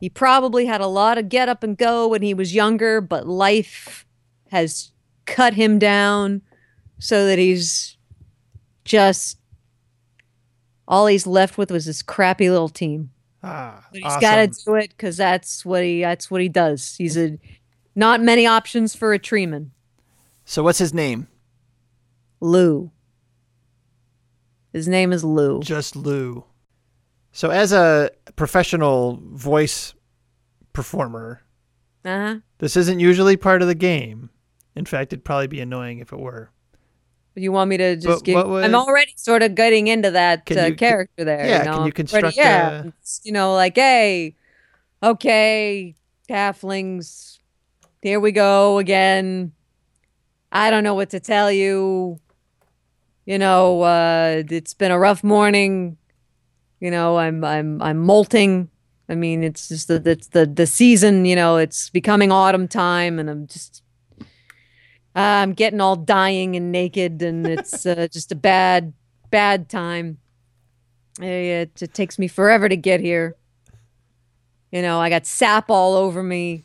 [0.00, 3.28] he probably had a lot of get up and go when he was younger, but
[3.28, 4.06] life
[4.50, 4.90] has
[5.26, 6.40] cut him down
[6.98, 7.96] so that he's
[8.84, 9.38] just
[10.88, 13.10] all he's left with was this crappy little team.
[13.42, 14.20] Ah, But he's awesome.
[14.20, 16.96] got to do it because that's what he that's what he does.
[16.96, 17.38] He's a
[17.94, 19.68] not many options for a treeman.
[20.44, 21.28] So what's his name?
[22.40, 22.90] Lou.
[24.72, 25.60] His name is Lou.
[25.60, 26.44] Just Lou.
[27.32, 29.94] So as a professional voice
[30.72, 31.42] performer,
[32.04, 32.36] Uh-huh.
[32.58, 34.30] this isn't usually part of the game.
[34.74, 36.50] In fact, it'd probably be annoying if it were.
[37.34, 38.46] You want me to just But give?
[38.46, 41.46] would- I'm already sort of getting into that uh, you- character there.
[41.46, 41.72] yeah, you can know?
[41.72, 42.92] you Already- construct yeah, a-
[43.24, 44.36] you know, like, hey,
[45.02, 45.94] okay,
[46.28, 47.38] halflings,
[48.02, 49.52] here we go again.
[50.50, 52.20] I don't know what to tell you.
[53.24, 55.96] You know, uh, it's been a rough morning.
[56.80, 58.68] You know, I'm I'm I'm molting.
[59.08, 61.24] I mean, it's just the it's the the season.
[61.24, 63.82] You know, it's becoming autumn time, and I'm just
[65.14, 68.92] I'm getting all dying and naked, and it's uh, just a bad
[69.30, 70.18] bad time.
[71.20, 73.36] It, it takes me forever to get here.
[74.70, 76.64] You know, I got sap all over me.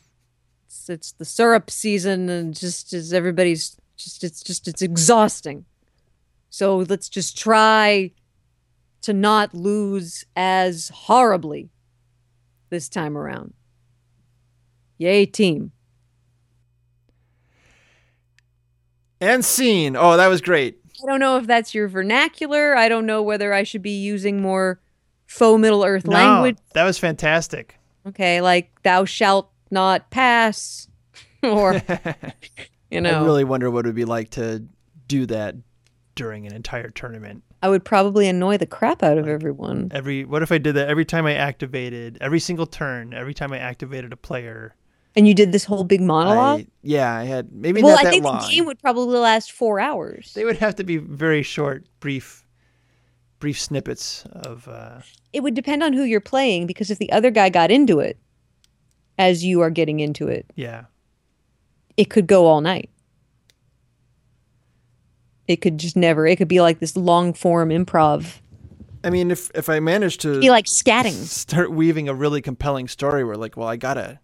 [0.66, 5.66] It's, it's the syrup season, and just as everybody's just it's just it's exhausting.
[6.50, 8.12] So let's just try
[9.02, 11.70] to not lose as horribly
[12.70, 13.54] this time around.
[14.98, 15.72] Yay, team.
[19.20, 19.96] And scene.
[19.96, 20.78] Oh, that was great.
[21.02, 22.76] I don't know if that's your vernacular.
[22.76, 24.80] I don't know whether I should be using more
[25.26, 26.58] faux Middle Earth No, language.
[26.74, 27.76] that was fantastic.
[28.06, 30.88] Okay, like thou shalt not pass,
[31.42, 31.80] or
[32.90, 34.64] you know, I really wonder what it would be like to
[35.06, 35.54] do that
[36.18, 37.44] during an entire tournament.
[37.62, 39.92] I would probably annoy the crap out of everyone.
[39.94, 43.52] Every what if I did that every time I activated every single turn, every time
[43.52, 44.74] I activated a player?
[45.14, 46.60] And you did this whole big monologue.
[46.60, 48.40] I, yeah, I had maybe well, not I that think long.
[48.42, 50.32] the game would probably last four hours.
[50.34, 52.44] They would have to be very short, brief,
[53.38, 54.66] brief snippets of.
[54.66, 55.00] Uh,
[55.32, 58.18] It would depend on who you're playing because if the other guy got into it,
[59.18, 60.86] as you are getting into it, yeah,
[61.96, 62.90] it could go all night.
[65.48, 66.26] It could just never.
[66.26, 68.40] It could be like this long form improv.
[69.02, 71.12] I mean, if if I manage to Be like scatting.
[71.12, 74.20] start weaving a really compelling story, where like, well, I gotta,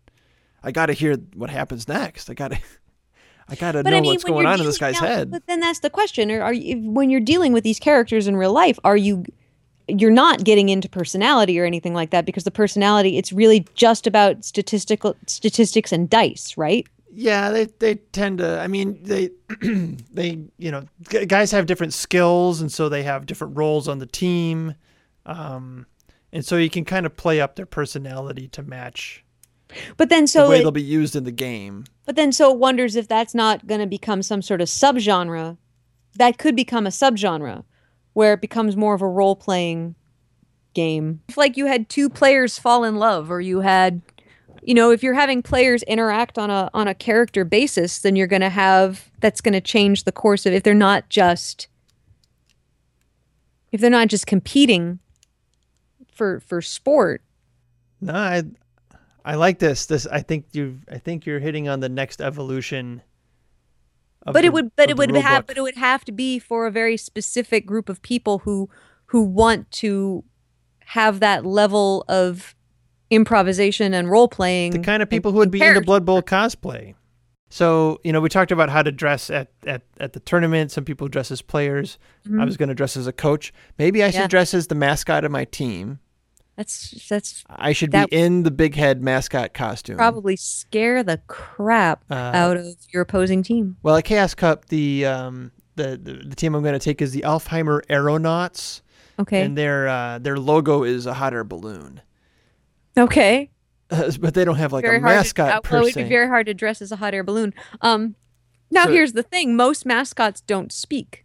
[0.63, 2.29] I gotta hear what happens next.
[2.29, 2.59] I gotta,
[3.49, 5.31] I gotta know what's when going you're on in this guy's now, head.
[5.31, 8.37] But then that's the question: Are, are you when you're dealing with these characters in
[8.37, 8.79] real life?
[8.85, 9.25] Are you
[9.89, 14.07] you're not getting into personality or anything like that because the personality it's really just
[14.07, 16.87] about statistical statistics and dice, right?
[17.16, 18.61] Yeah, they they tend to.
[18.61, 19.31] I mean, they
[19.61, 20.85] they you know
[21.27, 24.74] guys have different skills, and so they have different roles on the team,
[25.27, 25.86] um,
[26.32, 29.24] and so you can kind of play up their personality to match
[29.97, 31.85] But then so the so way it- they'll be used in the game.
[32.05, 35.57] But then so it wonders if that's not going to become some sort of subgenre.
[36.16, 37.65] That could become a subgenre
[38.12, 39.95] where it becomes more of a role playing
[40.74, 41.20] game.
[41.28, 44.03] If like you had two players fall in love or you had
[44.65, 48.27] you know, if you're having players interact on a on a character basis, then you're
[48.27, 51.69] going to have that's going to change the course of if they're not just
[53.73, 54.99] if they're not just competing
[56.12, 57.23] for for sport.
[58.01, 58.43] No, I
[59.24, 59.86] I like this.
[59.86, 63.03] This I think you I think you're hitting on the next evolution.
[64.27, 65.47] Of but the- it would but it would have book.
[65.49, 68.70] but it would have to be for a very specific group of people who
[69.07, 70.24] who want to
[70.86, 72.55] have that level of
[73.10, 76.94] improvisation and role playing the kind of people who would be into Blood Bowl cosplay.
[77.51, 80.72] So, you know, we talked about how to dress at, at, at the tournament.
[80.72, 81.98] Some people dress as players.
[82.40, 83.52] I was going to dress as a coach.
[83.78, 84.22] Maybe I should Mm-hmm.
[84.22, 84.28] Yeah.
[84.28, 86.01] dress as the mascot of my team.
[86.56, 89.97] that's that's I should That- be in the big head mascot costume.
[89.98, 95.05] probably scare the crap Uh, out of your opposing team Well, at Chaos Cup, the
[95.06, 98.82] um, the, the the team I'm going to take is the Alfheimer Aeronauts,
[99.18, 102.01] okay and their uh, their logo is a hot air balloon,
[102.97, 103.51] okay
[104.21, 106.47] but they don't have like very a mascot to, uh, well, it'd be very hard
[106.47, 108.15] to dress as a hot air balloon um
[108.71, 111.25] now So- here's the thing most mascots don't speak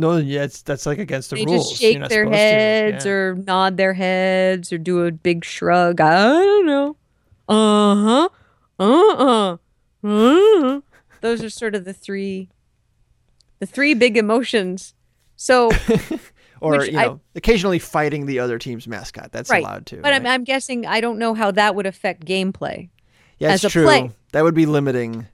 [0.00, 1.68] no, yeah, it's, that's like against the they rules.
[1.68, 3.12] just shake their heads yeah.
[3.12, 6.00] or nod their heads or do a big shrug.
[6.00, 6.96] I don't know.
[7.46, 8.28] Uh huh.
[8.78, 9.58] Uh
[10.02, 10.06] uh.
[10.08, 10.80] uh
[11.20, 12.48] Those are sort of the three,
[13.58, 14.94] the three big emotions.
[15.36, 15.70] So
[16.60, 19.32] or Which you I- know, occasionally fighting the other team's mascot.
[19.32, 19.62] That's right.
[19.62, 20.00] allowed too.
[20.02, 20.26] But I'm.
[20.26, 22.88] I'm guessing I don't know how that would affect gameplay.
[23.38, 23.84] yeah, as a true.
[23.84, 24.10] play.
[24.32, 25.26] That would be limiting.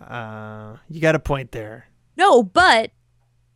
[0.00, 1.86] Uh, you got a point there.
[2.16, 2.90] No, but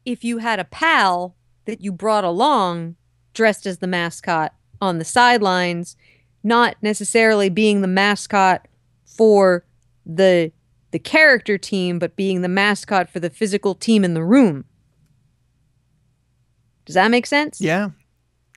[0.05, 1.35] if you had a pal
[1.65, 2.97] that you brought along
[3.32, 5.97] dressed as the mascot on the sidelines,
[6.43, 8.69] not necessarily being the mascot
[9.05, 9.65] for
[10.05, 10.52] the
[10.90, 14.65] the character team, but being the mascot for the physical team in the room.
[16.85, 17.61] Does that make sense?
[17.61, 17.90] Yeah,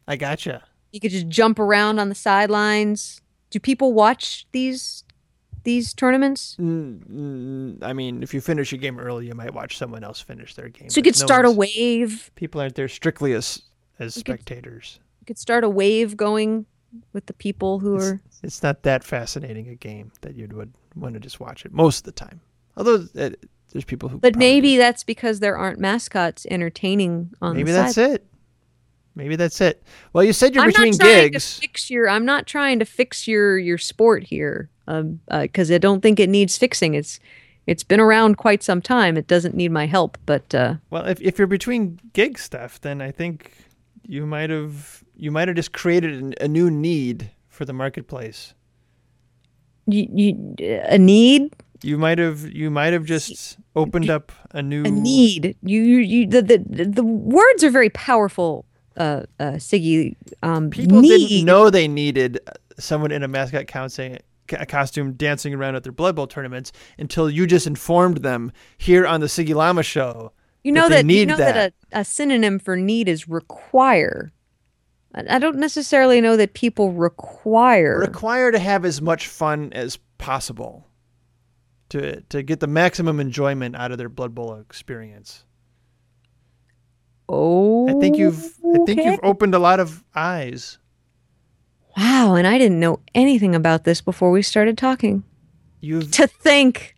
[0.07, 0.63] I gotcha.
[0.91, 3.21] You could just jump around on the sidelines.
[3.49, 5.03] Do people watch these
[5.63, 6.55] these tournaments?
[6.59, 10.21] Mm, mm, I mean, if you finish your game early, you might watch someone else
[10.21, 10.89] finish their game.
[10.89, 12.31] So you could no start a wave.
[12.35, 13.61] People aren't there strictly as
[13.99, 14.99] as You could- spectators.
[15.21, 16.65] You could start a wave going
[17.11, 20.73] with the people who It's, are it's not that fascinating a game that you would
[20.95, 22.39] want to just watch it most of the time.
[22.77, 23.31] Although uh,
[23.71, 24.19] there's people who.
[24.19, 24.77] But maybe do.
[24.77, 28.11] that's because there aren't mascots entertaining on maybe that's side.
[28.11, 28.27] it.
[29.15, 29.83] Maybe that's it.
[30.13, 31.55] Well, you said you're I'm between gigs.
[31.55, 32.07] to fix your.
[32.09, 36.29] I'm not trying to fix your your sport here, um, because I don't think it
[36.29, 36.93] needs fixing.
[36.93, 37.19] It's
[37.65, 39.17] it's been around quite some time.
[39.17, 43.01] It doesn't need my help, but uh, Well, if if you're between gig stuff, then
[43.01, 43.53] I think
[44.03, 48.53] you might have you might have just created an, a new need for the marketplace.
[49.87, 54.83] you, you a need You might have you might have just opened up a new
[54.85, 55.55] a need.
[55.61, 58.65] You you, you the, the the words are very powerful.
[58.95, 60.15] Uh, uh, Siggy.
[60.41, 61.27] Um, People need.
[61.27, 62.39] didn't know they needed
[62.79, 64.17] someone in a mascot counting,
[64.51, 69.05] a costume dancing around at their Blood Bowl tournaments until you just informed them here
[69.05, 70.31] on the Siggy Llama show.
[70.63, 71.53] You know they that, you know that.
[71.53, 74.31] that, a, a synonym for need is require.
[75.13, 77.99] I I don't necessarily know that people require.
[77.99, 80.86] Require to have as much fun as possible
[81.89, 85.45] to to get the maximum enjoyment out of their Blood Bowl experience.
[87.29, 90.77] oh, I think you've I think you've opened a lot of eyes.
[91.97, 95.23] Wow, and I didn't know anything about this before we started talking.
[95.79, 96.95] You've To think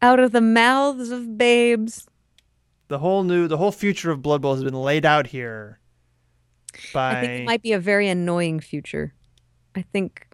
[0.00, 2.06] out of the mouths of babes.
[2.88, 5.78] the whole new the whole future of Blood Bowl has been laid out here
[6.94, 9.12] by I think it might be a very annoying future.
[9.74, 10.26] I think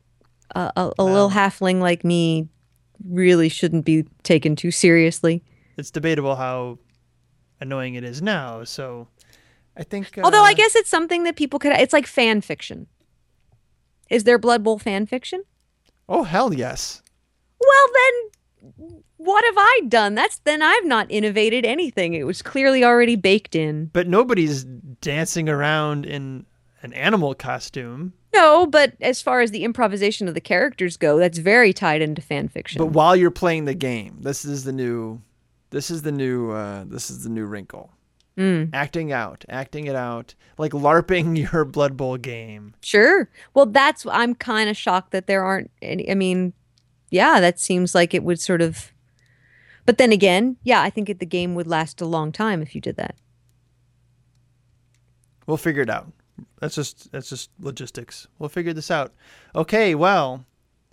[0.54, 1.30] a, a, a little Well.
[1.30, 2.48] halfling like me
[3.08, 5.42] really shouldn't be taken too seriously.
[5.76, 6.78] it's debatable how
[7.60, 8.64] annoying it is now.
[8.64, 9.08] So
[9.76, 11.72] I think Although I uh, guess it's something that people could.
[11.72, 12.86] It's like fan fiction.
[14.10, 15.42] Is there Blood Bowl fan fiction?
[16.08, 17.02] oh hell yes.
[17.60, 20.14] Well, then, what have I done?
[20.14, 22.14] That's then I've not innovated anything.
[22.14, 23.86] It was clearly already baked in.
[23.86, 26.44] But nobody's dancing around in
[26.82, 28.12] an animal costume.
[28.34, 32.20] No, but as far as the improvisation of the characters go, that's very tied into
[32.20, 32.78] fan fiction.
[32.78, 35.22] But while you're playing the game, this is the new
[35.70, 37.90] this is the new uh, this is the new wrinkle.
[38.36, 38.70] Mm.
[38.72, 42.74] Acting out, acting it out, like LARPing your Blood Bowl game.
[42.80, 43.28] Sure.
[43.54, 46.10] Well, that's I'm kind of shocked that there aren't any.
[46.10, 46.52] I mean,
[47.10, 48.92] yeah, that seems like it would sort of.
[49.86, 52.74] But then again, yeah, I think it, the game would last a long time if
[52.74, 53.16] you did that.
[55.46, 56.10] We'll figure it out.
[56.60, 58.26] That's just that's just logistics.
[58.38, 59.12] We'll figure this out.
[59.54, 60.44] Okay, well,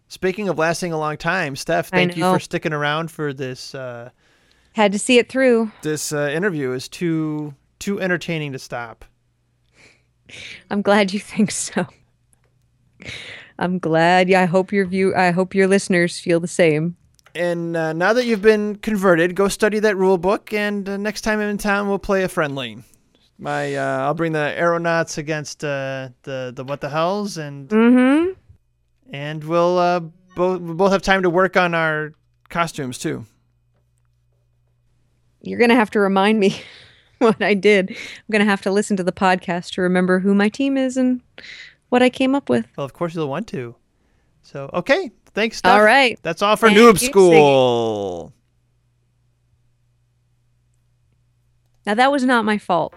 [0.08, 4.10] speaking of lasting a long time, Steph, thank you for sticking around for this uh,
[4.74, 5.72] Had to see it through.
[5.82, 6.72] this uh, interview.
[6.74, 9.06] is too too entertaining to stop.
[10.70, 11.88] I'm glad you think so.
[13.58, 14.30] I'm glad.
[14.30, 15.16] Yeah, I hope your view.
[15.16, 16.96] I hope your listeners feel the same.
[17.34, 20.52] And uh, now that you've been converted, go study that rule book.
[20.54, 22.80] And uh, next time I'm in town, we'll play a friendly.
[23.44, 28.34] My, uh, I'll bring the aeronauts against uh, the the what the hells, and Mm-hmm.
[29.12, 30.00] and we'll uh,
[30.36, 32.14] both we'll both have time to work on our
[32.50, 33.26] costumes too.
[35.42, 36.62] You're gonna have to remind me
[37.18, 37.90] what I did.
[37.90, 41.22] I'm gonna have to listen to the podcast to remember who my team is and
[41.90, 42.68] what I came up with.
[42.78, 43.74] Well, of course you'll want to.
[44.44, 45.58] So okay, thanks.
[45.58, 45.72] Steph.
[45.74, 46.20] All right.
[46.22, 48.34] that's all for Thank Noob Skool.
[51.88, 52.94] Now that was not my fault.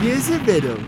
[0.00, 0.78] Here's a riddle.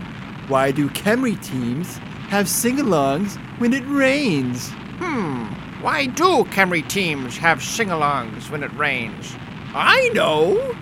[0.47, 1.97] Why do Khemri teams
[2.29, 4.69] have sing-alongs when it rains?
[4.99, 5.60] Hmm.
[5.81, 9.35] Why do Khemri teams have sing-alongs when it rains?
[9.73, 10.75] I know.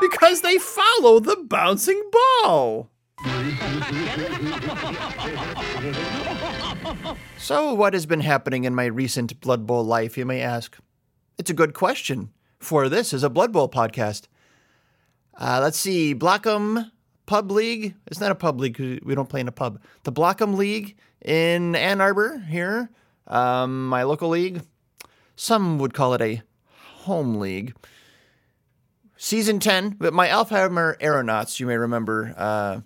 [0.00, 2.02] Because they follow the bouncing
[2.42, 2.90] ball.
[7.42, 10.78] So, what has been happening in my recent Blood Bowl life, you may ask?
[11.38, 12.30] It's a good question
[12.60, 14.28] for this is a Blood Bowl podcast.
[15.34, 16.14] Uh, let's see.
[16.14, 16.92] Blockham
[17.26, 17.96] Pub League.
[18.06, 19.82] It's not a pub league we don't play in a pub.
[20.04, 22.90] The Blockham League in Ann Arbor here,
[23.32, 24.62] um, my local league.
[25.34, 26.42] Some would call it a
[27.02, 27.74] home league.
[29.16, 32.80] Season 10, but my Alfheimer Aeronauts, you may remember, uh,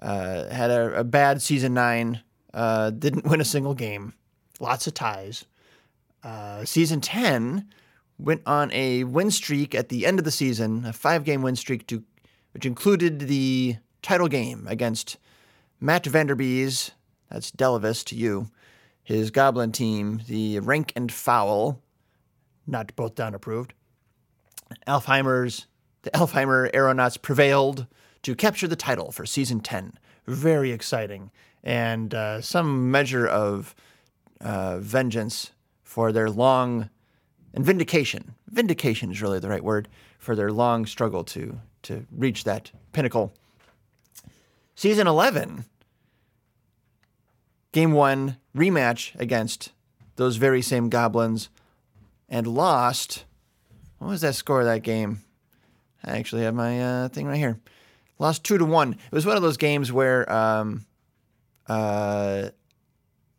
[0.00, 2.20] uh, had a, a bad season 9,
[2.54, 4.14] uh, didn't win a single game,
[4.58, 5.44] lots of ties.
[6.22, 7.68] Uh, season 10
[8.18, 11.56] went on a win streak at the end of the season, a five game win
[11.56, 12.02] streak, to,
[12.52, 15.18] which included the title game against
[15.78, 16.92] Matt Vanderbees,
[17.30, 18.48] that's Delavis to you,
[19.02, 21.80] his Goblin team, the Rank and Foul,
[22.66, 23.74] not both down approved.
[24.86, 25.66] Alfheimer's,
[26.02, 27.86] the Alfheimer Aeronauts prevailed
[28.22, 29.98] to capture the title for season 10.
[30.26, 31.30] Very exciting.
[31.64, 33.74] And uh, some measure of
[34.40, 35.52] uh, vengeance
[35.82, 36.88] for their long,
[37.54, 38.34] and vindication.
[38.48, 39.88] Vindication is really the right word
[40.18, 43.32] for their long struggle to, to reach that pinnacle.
[44.74, 45.64] Season 11,
[47.72, 49.72] game one rematch against
[50.16, 51.48] those very same goblins
[52.28, 53.24] and lost.
[53.98, 55.22] What was that score of that game?
[56.04, 57.60] I actually have my uh, thing right here.
[58.18, 58.92] Lost two to one.
[58.92, 60.84] It was one of those games where um,
[61.66, 62.50] uh,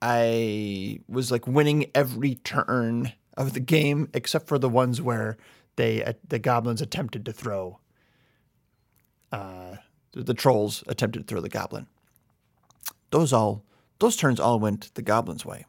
[0.01, 5.37] I was like winning every turn of the game except for the ones where
[5.75, 7.79] they uh, the goblins attempted to throw.
[9.31, 9.77] Uh,
[10.11, 11.87] the, the trolls attempted to throw the goblin.
[13.09, 13.63] Those all
[14.03, 15.59] those turns all went the goblins' way.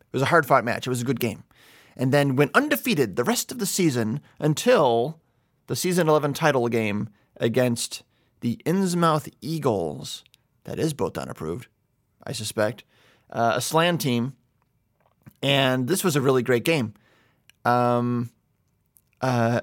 [0.00, 0.86] It was a hard fought match.
[0.86, 1.44] It was a good game.
[1.96, 5.20] And then went undefeated the rest of the season until
[5.68, 8.02] the season 11 title game against
[8.40, 10.24] the Innsmouth Eagles.
[10.64, 11.68] That is both unapproved,
[12.24, 12.82] I suspect.
[13.30, 14.34] Uh, a Slann team.
[15.40, 16.94] And this was a really great game.
[17.64, 18.30] Um,
[19.20, 19.60] uh,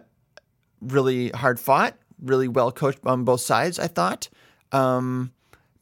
[0.79, 4.29] really hard fought, really well coached on both sides, I thought.
[4.71, 5.33] Um,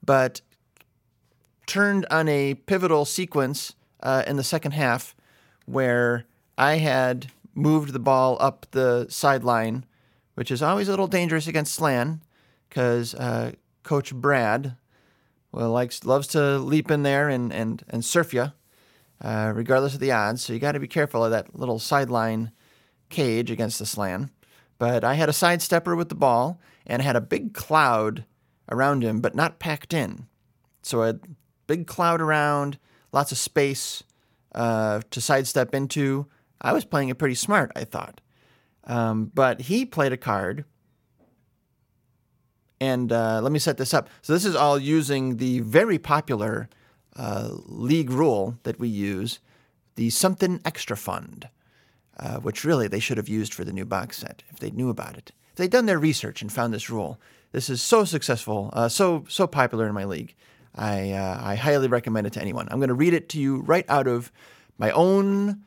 [0.04, 0.42] but
[1.66, 5.16] turned on a pivotal sequence uh, in the second half
[5.66, 6.26] where
[6.58, 9.86] I had moved the ball up the sideline,
[10.36, 12.22] which is always a little dangerous against Slann
[12.70, 14.76] because uh, Coach Brad
[15.52, 18.52] well likes loves to leap in there and and and surf you,
[19.22, 20.44] uh, regardless of the odds.
[20.44, 22.52] So you got to be careful of that little sideline
[23.10, 24.32] cage against the Slann.
[24.78, 28.26] But I had a sidestepper with the ball and had a big cloud
[28.70, 30.28] around him, but not packed in.
[30.82, 31.14] So I
[31.68, 32.78] big cloud around,
[33.12, 34.04] lots of space
[34.54, 36.28] uh, to sidestep into.
[36.62, 38.22] I was playing it pretty smart, I thought.
[38.86, 40.66] Um, but he played a card.
[42.80, 44.10] And uh, let me set this up.
[44.22, 46.70] So, this is all using the very popular
[47.16, 49.40] uh, league rule that we use,
[49.96, 51.50] the Something Extra Fund,
[52.20, 54.90] uh, which really they should have used for the new box set if they knew
[54.90, 55.32] about it.
[55.52, 57.20] If they'd done their research and found this rule.
[57.54, 60.36] This is so successful, uh, so so popular in my league.
[60.76, 62.68] I, uh, I highly recommend it to anyone.
[62.70, 64.32] I'm going to read it to you right out of
[64.78, 65.64] my own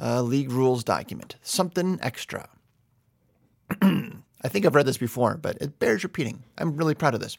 [0.00, 1.36] uh, league rules document.
[1.42, 2.48] Something extra.
[3.82, 6.44] I think I've read this before, but it bears repeating.
[6.58, 7.38] I'm really proud of this.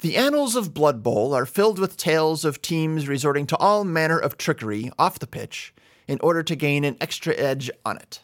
[0.00, 4.18] The annals of Blood Bowl are filled with tales of teams resorting to all manner
[4.18, 5.72] of trickery off the pitch
[6.06, 8.20] in order to gain an extra edge on it.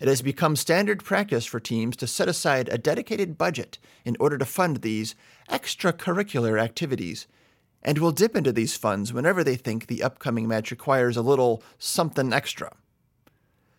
[0.00, 4.36] It has become standard practice for teams to set aside a dedicated budget in order
[4.36, 5.14] to fund these
[5.48, 7.28] extracurricular activities
[7.82, 11.62] and will dip into these funds whenever they think the upcoming match requires a little
[11.78, 12.72] something extra.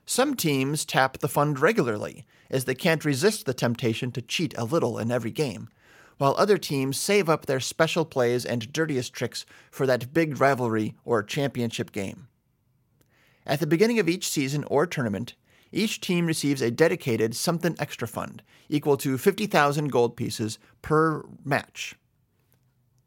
[0.06, 4.66] Some teams tap the fund regularly, as they can't resist the temptation to cheat a
[4.66, 5.70] little in every game,
[6.18, 10.96] while other teams save up their special plays and dirtiest tricks for that big rivalry
[11.06, 12.28] or championship game.
[13.46, 15.36] At the beginning of each season or tournament,
[15.72, 21.96] each team receives a dedicated something extra fund equal to 50,000 gold pieces per match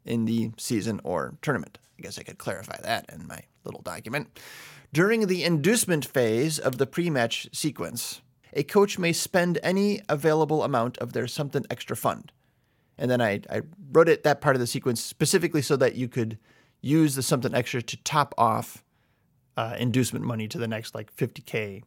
[0.07, 1.77] in the season or tournament.
[1.97, 4.39] I guess I could clarify that in my little document.
[4.93, 8.21] During the inducement phase of the pre match sequence,
[8.53, 12.31] a coach may spend any available amount of their something extra fund.
[12.97, 13.61] And then I, I
[13.91, 16.37] wrote it that part of the sequence specifically so that you could
[16.81, 18.83] use the something extra to top off
[19.55, 21.83] uh, inducement money to the next like 50k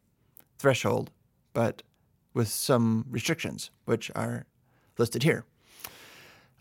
[0.58, 1.10] threshold,
[1.52, 1.82] but
[2.34, 4.46] with some restrictions, which are
[4.98, 5.44] listed here.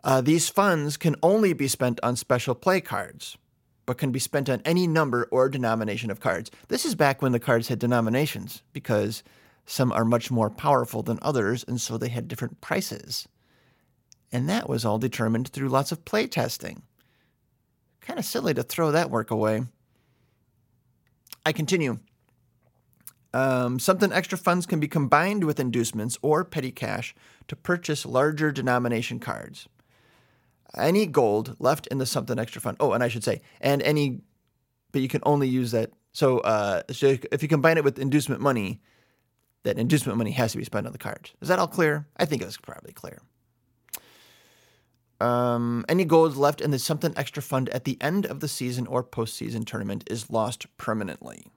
[0.03, 3.37] Uh, these funds can only be spent on special play cards,
[3.85, 6.49] but can be spent on any number or denomination of cards.
[6.69, 9.23] This is back when the cards had denominations, because
[9.65, 13.27] some are much more powerful than others, and so they had different prices.
[14.31, 16.83] And that was all determined through lots of play testing.
[17.99, 19.63] Kind of silly to throw that work away.
[21.45, 21.99] I continue.
[23.33, 27.13] Um, something extra funds can be combined with inducements or petty cash
[27.47, 29.67] to purchase larger denomination cards.
[30.75, 32.77] Any gold left in the something extra fund.
[32.79, 34.21] Oh, and I should say, and any,
[34.91, 35.91] but you can only use that.
[36.11, 38.81] So, uh, so if you combine it with inducement money,
[39.63, 41.33] that inducement money has to be spent on the cards.
[41.41, 42.07] Is that all clear?
[42.17, 43.21] I think it was probably clear.
[45.19, 48.87] Um, any gold left in the something extra fund at the end of the season
[48.87, 51.47] or postseason tournament is lost permanently.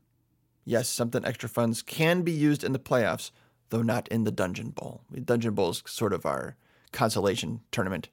[0.64, 3.30] Yes, something extra funds can be used in the playoffs,
[3.70, 5.02] though not in the Dungeon Bowl.
[5.24, 6.56] Dungeon Bowl is sort of our
[6.93, 8.09] consolation tournament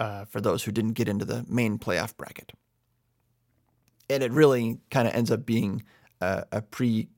[0.00, 2.52] uh, for those who didn't get into the main playoff bracket.
[4.08, 5.84] And it really kind of ends up being
[6.22, 7.08] a, a pre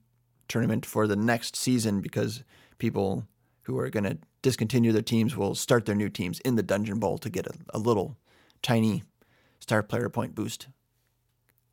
[0.49, 2.43] tournament for the next season because
[2.77, 3.25] people
[3.63, 6.99] who are going to discontinue their teams will start their new teams in the Dungeon
[6.99, 8.17] Bowl to get a, a little
[8.61, 9.03] tiny
[9.61, 10.67] star player point boost.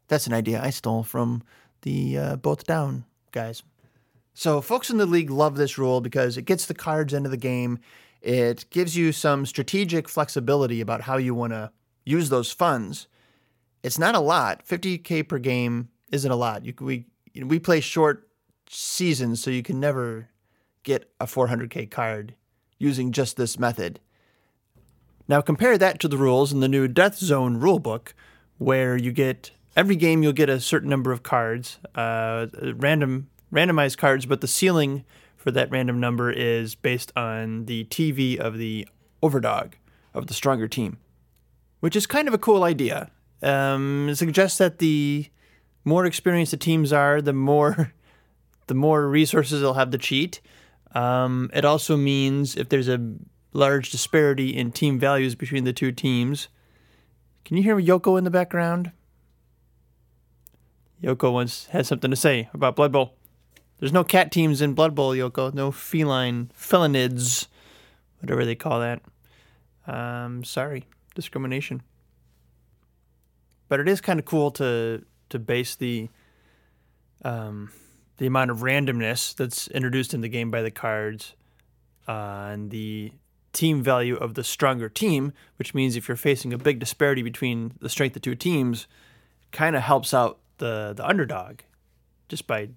[0.07, 1.43] That's an idea I stole from
[1.82, 3.65] the uh, both down guys.
[4.32, 7.37] So folks in the league love this rule because it gets the cards into the
[7.37, 7.81] game.
[8.21, 11.71] It gives you some strategic flexibility about how you want to
[12.05, 13.07] use those funds.
[13.83, 14.67] It's not a lot.
[14.67, 16.65] 50k per game isn't a lot.
[16.65, 17.07] You, we
[17.43, 18.29] we play short
[18.69, 20.29] seasons, so you can never
[20.83, 22.35] get a 400k card
[22.79, 24.01] using just this method.
[25.29, 28.13] Now compare that to the rules in the new Death Zone rulebook,
[28.59, 33.97] where you get every game you'll get a certain number of cards, uh, random randomized
[33.97, 35.05] cards, but the ceiling
[35.41, 38.87] for that random number is based on the TV of the
[39.23, 39.73] overdog
[40.12, 40.99] of the stronger team,
[41.81, 43.11] which is kind of a cool idea.
[43.43, 45.31] Um, it suggests that the
[45.83, 47.95] more experienced the teams are, the more
[48.67, 50.43] the more resources they'll have to cheat.
[50.95, 53.15] Um, it also means if there's a
[53.55, 56.49] large disparity in team values between the two teams.
[57.47, 58.93] Can you hear Yoko in the background?
[61.03, 63.15] Yoko once had something to say about Blood Bowl.
[63.81, 65.52] There's no cat teams in Blood Bowl, Yoko.
[65.55, 67.48] No feline felinids,
[68.20, 69.01] whatever they call that.
[69.86, 70.85] Um, sorry,
[71.15, 71.82] discrimination.
[73.69, 76.11] But it is kind of cool to to base the
[77.24, 77.73] um,
[78.19, 81.35] the amount of randomness that's introduced in the game by the cards
[82.07, 83.12] on the
[83.52, 87.73] team value of the stronger team, which means if you're facing a big disparity between
[87.81, 88.86] the strength of two teams,
[89.52, 91.61] kind of helps out the the underdog
[92.28, 92.69] just by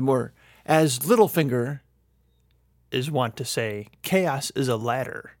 [0.00, 0.32] the more
[0.64, 1.80] as Littlefinger
[2.90, 5.32] is wont to say, chaos is a ladder.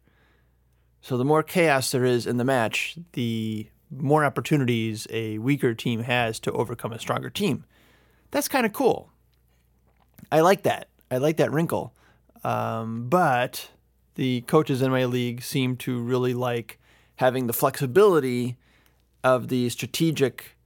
[1.00, 6.02] So the more chaos there is in the match, the more opportunities a weaker team
[6.02, 7.64] has to overcome a stronger team.
[8.32, 9.10] That's kind of cool.
[10.30, 10.88] I like that.
[11.10, 11.94] I like that wrinkle.
[12.44, 13.70] Um, but
[14.16, 16.78] the coaches in my league seem to really like
[17.16, 18.58] having the flexibility
[19.24, 20.58] of the strategic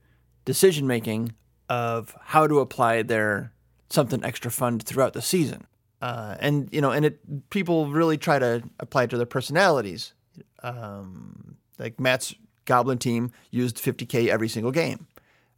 [0.43, 1.31] decision making
[1.69, 3.53] of how to apply their
[3.89, 5.65] something extra fun throughout the season.
[6.01, 10.13] Uh, and you know, and it people really try to apply it to their personalities.
[10.61, 12.35] Um, like Matt's
[12.65, 15.07] Goblin team used 50k every single game.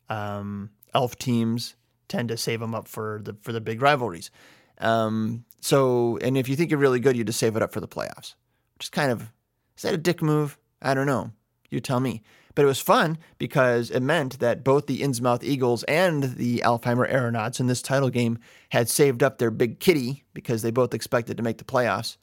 [0.09, 1.75] Um, elf teams
[2.07, 4.31] tend to save them up for the for the big rivalries.
[4.79, 7.81] Um, so, and if you think you're really good, you just save it up for
[7.81, 8.35] the playoffs.
[8.79, 9.31] Just kind of
[9.75, 10.57] is that a dick move?
[10.81, 11.31] I don't know.
[11.69, 12.23] You tell me.
[12.57, 17.07] But it was fun because it meant that both the Innsmouth Eagles and the Alfheimer
[17.07, 18.39] Aeronauts in this title game
[18.69, 22.17] had saved up their big kitty because they both expected to make the playoffs.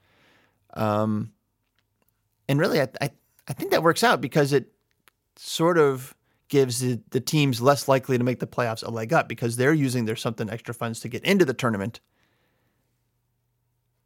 [0.73, 1.31] Um,
[2.49, 3.11] and really, I, I,
[3.47, 4.73] I think that works out because it
[5.37, 6.17] sort of
[6.49, 9.73] gives the, the teams less likely to make the playoffs a leg up because they're
[9.73, 12.01] using their something extra funds to get into the tournament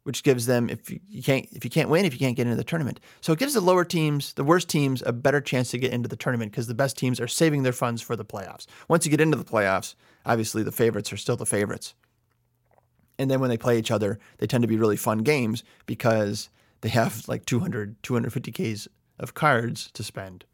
[0.03, 2.55] which gives them if you, can't if you can't win if you can't get into
[2.55, 2.99] the tournament.
[3.21, 6.09] So it gives the lower teams, the worst teams, a better chance to get into
[6.09, 8.65] the tournament because the best teams are saving their funds for the playoffs.
[8.87, 9.95] Once you get into the playoffs,
[10.25, 11.93] obviously the favorites are still the favorites.
[13.17, 16.49] And then when they play each other, they tend to be really fun games because
[16.81, 18.87] they have like 200 250k's
[19.19, 20.45] of cards to spend,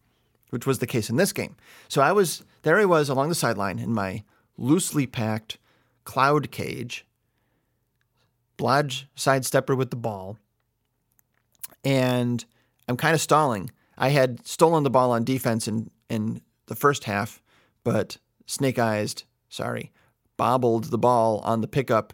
[0.50, 1.56] which was the case in this game.
[1.88, 4.24] So I was there I was along the sideline in my
[4.58, 5.60] loosely packed
[6.04, 7.05] cloud cage
[8.57, 10.38] Blodge sidestepper with the ball,
[11.84, 12.44] and
[12.88, 13.72] I'm kind of stalling.
[13.98, 17.41] I had stolen the ball on defense in, in the first half,
[17.84, 19.15] but snake eyes,
[19.49, 19.91] sorry,
[20.38, 22.14] bobbled the ball on the pickup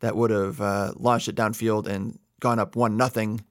[0.00, 3.44] that would have uh, launched it downfield and gone up 1 nothing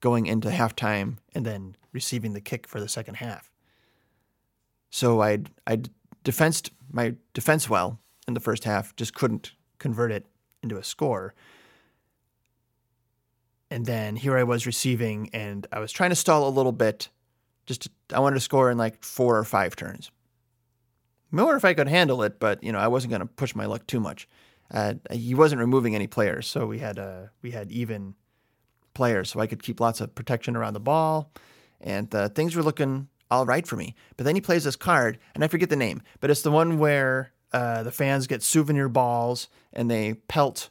[0.00, 3.50] going into halftime and then receiving the kick for the second half.
[4.90, 5.90] So I'd, I'd
[6.22, 7.98] defensed my defense well
[8.28, 10.26] in the first half, just couldn't convert it
[10.62, 11.34] into a score.
[13.70, 17.08] And then here I was receiving, and I was trying to stall a little bit.
[17.66, 20.10] Just to, I wanted to score in like four or five turns.
[21.32, 23.66] More if I could handle it, but you know I wasn't going to push my
[23.66, 24.28] luck too much.
[24.70, 28.14] Uh, he wasn't removing any players, so we had uh, we had even
[28.94, 31.32] players, so I could keep lots of protection around the ball,
[31.80, 33.96] and uh, things were looking all right for me.
[34.16, 36.78] But then he plays this card, and I forget the name, but it's the one
[36.78, 40.70] where uh, the fans get souvenir balls and they pelt,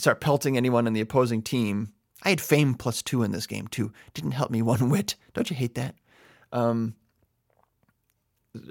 [0.00, 1.92] start pelting anyone in the opposing team.
[2.22, 3.92] I had fame plus two in this game too.
[4.14, 5.16] Didn't help me one whit.
[5.34, 5.94] Don't you hate that?
[6.52, 6.94] Um,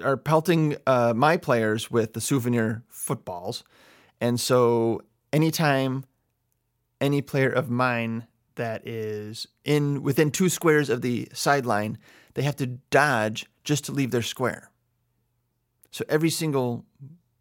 [0.02, 3.64] are pelting uh, my players with the souvenir footballs,
[4.20, 5.00] and so
[5.32, 6.04] anytime
[7.00, 8.26] any player of mine
[8.56, 11.96] that is in within two squares of the sideline,
[12.34, 14.70] they have to dodge just to leave their square.
[15.90, 16.84] So every single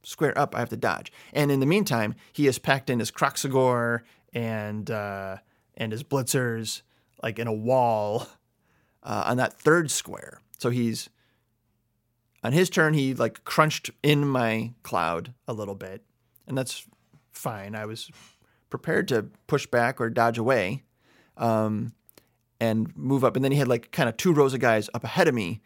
[0.04, 1.12] square up, I have to dodge.
[1.34, 4.02] And in the meantime, he has packed in his Kroxigor
[4.34, 5.38] and uh,
[5.78, 6.82] and his blitzers
[7.22, 8.28] like in a wall
[9.04, 10.40] uh, on that third square.
[10.58, 11.10] So he's
[12.44, 12.94] on his turn.
[12.94, 16.04] He like crunched in my cloud a little bit,
[16.48, 16.86] and that's
[17.32, 17.76] fine.
[17.76, 18.10] I was
[18.70, 20.84] prepared to push back or dodge away
[21.38, 21.94] um,
[22.60, 23.36] and move up.
[23.36, 25.62] And then he had like kind of two rows of guys up ahead of me,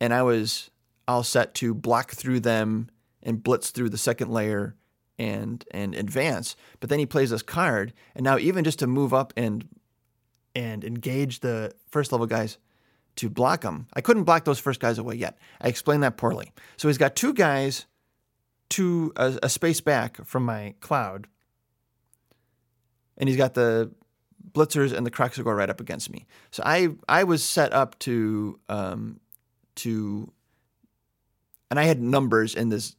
[0.00, 0.70] and I was
[1.08, 2.88] all set to block through them
[3.22, 4.74] and blitz through the second layer
[5.18, 6.56] and and advance.
[6.80, 9.68] But then he plays this card, and now even just to move up and
[10.54, 12.58] and engage the first level guys
[13.16, 15.38] to block them, I couldn't block those first guys away yet.
[15.60, 16.52] I explained that poorly.
[16.76, 17.86] So he's got two guys,
[18.68, 21.26] two a, a space back from my cloud,
[23.18, 23.90] and he's got the
[24.52, 26.26] blitzers and the Kroxigor right up against me.
[26.50, 29.20] So I I was set up to um,
[29.76, 30.32] to,
[31.70, 32.96] and I had numbers in this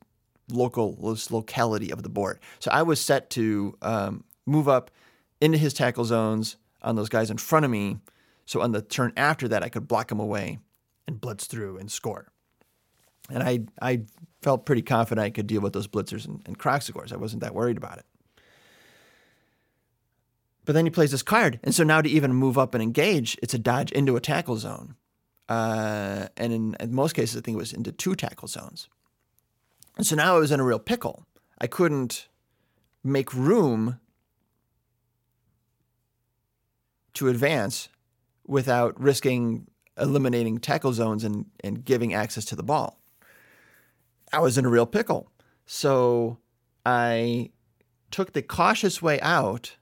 [0.52, 0.96] local
[1.30, 2.40] locality of the board.
[2.60, 4.92] So I was set to um, move up
[5.40, 7.98] into his tackle zones on those guys in front of me.
[8.46, 10.60] So on the turn after that, I could block him away
[11.08, 12.32] and blitz through and score.
[13.30, 14.02] And I I
[14.42, 17.14] felt pretty confident I could deal with those blitzers and, and Kroxigors.
[17.14, 18.06] I wasn't that worried about it.
[20.66, 23.36] But then he plays this card, and so now to even move up and engage,
[23.42, 24.96] it's a dodge into a tackle zone,
[25.50, 28.88] uh, and in, in most cases, I think it was into two tackle zones.
[29.98, 31.26] And so now I was in a real pickle.
[31.60, 32.28] I couldn't
[33.04, 34.00] make room
[37.14, 37.90] to advance
[38.46, 43.00] without risking eliminating tackle zones and, and giving access to the ball.
[44.34, 45.32] I was in a real pickle.
[45.66, 46.38] So
[46.86, 47.52] I
[48.10, 49.78] took the cautious way out.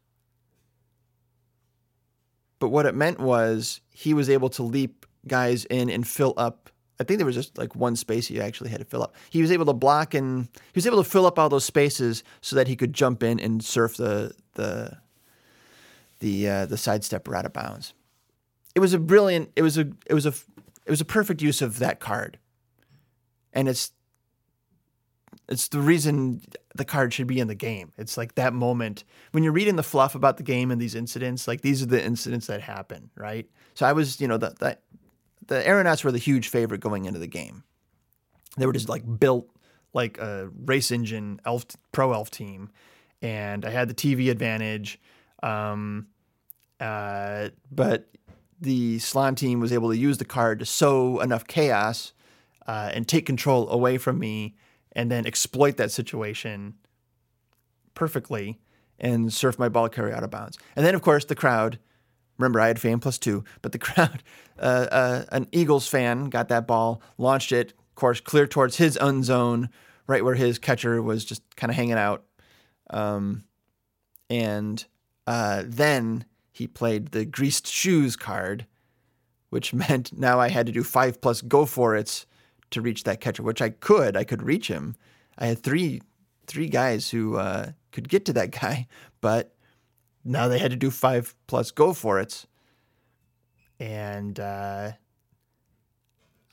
[2.60, 6.70] But what it meant was he was able to leap guys in and fill up.
[7.00, 9.16] I think there was just like one space he actually had to fill up.
[9.30, 12.24] He was able to block and he was able to fill up all those spaces
[12.42, 14.98] so that he could jump in and surf the the
[16.20, 17.94] the uh, the sidestep out of bounds.
[18.76, 19.52] It was a brilliant.
[19.56, 20.34] It was a it was a
[20.86, 22.38] it was a perfect use of that card,
[23.54, 23.92] and it's
[25.48, 26.42] it's the reason
[26.76, 27.92] the card should be in the game.
[27.98, 31.48] It's like that moment when you're reading the fluff about the game and these incidents.
[31.48, 33.50] Like these are the incidents that happen, right?
[33.74, 34.78] So I was, you know, the the,
[35.50, 37.64] the Aeronauts were the huge favorite going into the game.
[38.58, 39.50] They were just like built
[39.94, 42.70] like a race engine elf pro elf team,
[43.22, 45.00] and I had the TV advantage.
[45.44, 46.08] Um,
[46.80, 48.10] uh, but
[48.62, 52.14] the Slime team was able to use the card to sow enough chaos
[52.68, 54.56] uh, and take control away from me
[54.94, 56.76] and then exploit that situation
[57.94, 58.60] perfectly
[59.00, 60.58] and surf my ball carry out of bounds.
[60.76, 61.80] And then, of course, the crowd.
[62.40, 64.24] Remember, I had fame plus two, but the crowd,
[64.58, 68.98] uh, uh, an Eagles fan, got that ball, launched it, of course, clear towards his
[68.98, 69.70] own zone,
[70.08, 72.24] right where his catcher was just kind of hanging out.
[72.90, 73.44] Um,
[74.30, 74.84] and
[75.28, 78.66] uh, then he played the greased shoes card,
[79.50, 82.26] which meant now I had to do five plus go for it
[82.72, 84.16] to reach that catcher, which I could.
[84.16, 84.96] I could reach him.
[85.38, 86.02] I had three
[86.48, 88.88] three guys who uh, could get to that guy,
[89.22, 89.56] but
[90.30, 92.46] now they had to do five plus go for it.
[93.80, 94.92] And uh,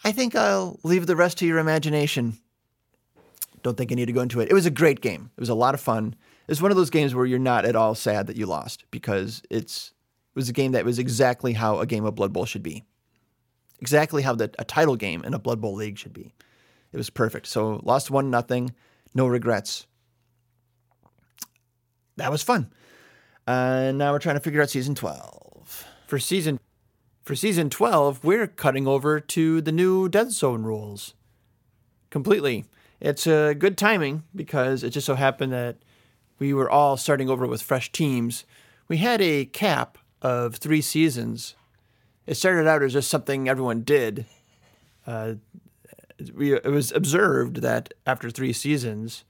[0.02, 2.38] I think I'll leave the rest to your imagination.
[3.62, 4.50] Don't think I need to go into it.
[4.50, 5.30] It was a great game.
[5.36, 6.14] It was a lot of fun.
[6.48, 9.42] It's one of those games where you're not at all sad that you lost because
[9.50, 9.92] it's
[10.34, 12.84] it was a game that was exactly how a game of Blood Bowl should be.
[13.80, 16.32] Exactly how the, a title game in a Blood Bowl league should be.
[16.92, 17.46] It was perfect.
[17.46, 18.74] So lost one nothing,
[19.14, 19.86] no regrets.
[22.16, 22.70] That was fun.
[23.46, 25.84] Uh, now we're trying to figure out season twelve.
[26.06, 26.58] For season
[27.22, 31.14] for season twelve, we're cutting over to the new Death Zone rules.
[32.10, 32.64] Completely.
[33.00, 35.76] It's a good timing because it just so happened that
[36.38, 38.44] we were all starting over with fresh teams.
[38.88, 41.54] We had a cap of three seasons.
[42.26, 44.26] It started out as just something everyone did.
[45.06, 45.34] Uh,
[46.34, 49.24] we, it was observed that after three seasons,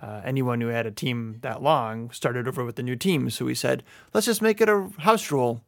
[0.00, 3.30] uh, anyone who had a team that long started over with the new team.
[3.30, 3.82] So we said,
[4.12, 5.62] let's just make it a house rule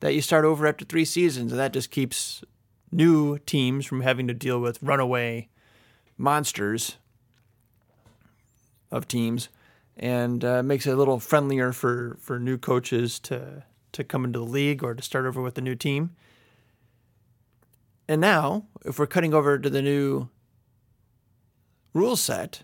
[0.00, 2.44] that you start over after three seasons, and that just keeps
[2.92, 5.48] new teams from having to deal with runaway
[6.16, 6.96] monsters
[8.90, 9.48] of teams,
[9.96, 14.38] and uh, makes it a little friendlier for for new coaches to to come into
[14.38, 16.14] the league or to start over with a new team.
[18.08, 20.28] And now, if we're cutting over to the new
[21.92, 22.62] rule set,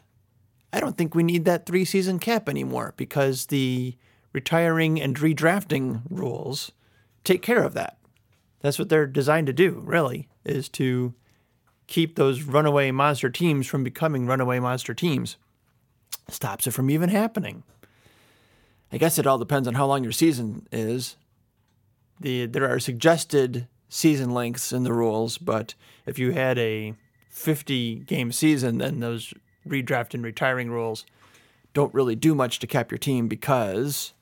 [0.75, 3.94] I don't think we need that three season cap anymore because the
[4.33, 6.73] retiring and redrafting rules
[7.23, 7.97] take care of that.
[8.61, 11.15] That's what they're designed to do, really, is to
[11.86, 15.36] keep those runaway monster teams from becoming runaway monster teams.
[16.28, 17.62] Stops it from even happening.
[18.91, 21.15] I guess it all depends on how long your season is.
[22.19, 26.94] The there are suggested season lengths in the rules, but if you had a
[27.28, 29.35] 50 game season, then those
[29.67, 31.05] redraft and retiring rules
[31.75, 34.15] don't really do much to cap your team because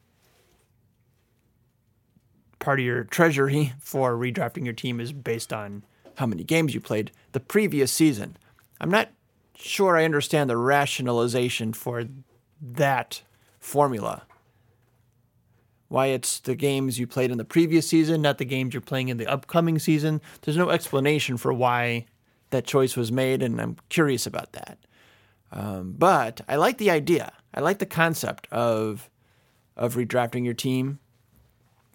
[2.59, 5.85] part of your treasury for redrafting your team is based on
[6.17, 8.37] how many games you played the previous season.
[8.81, 9.11] I'm not
[9.55, 12.05] sure I understand the rationalization for
[12.61, 13.23] that
[13.61, 14.23] formula.
[15.89, 19.09] Why it's the games you played in the previous season, not the games you're playing
[19.09, 20.23] in the upcoming season.
[20.41, 22.07] There's no explanation for why
[22.51, 24.79] that choice was made, and I'm curious about that.
[25.53, 27.33] Um, but I like the idea.
[27.55, 29.11] I like the concept of
[29.77, 30.99] of redrafting your team,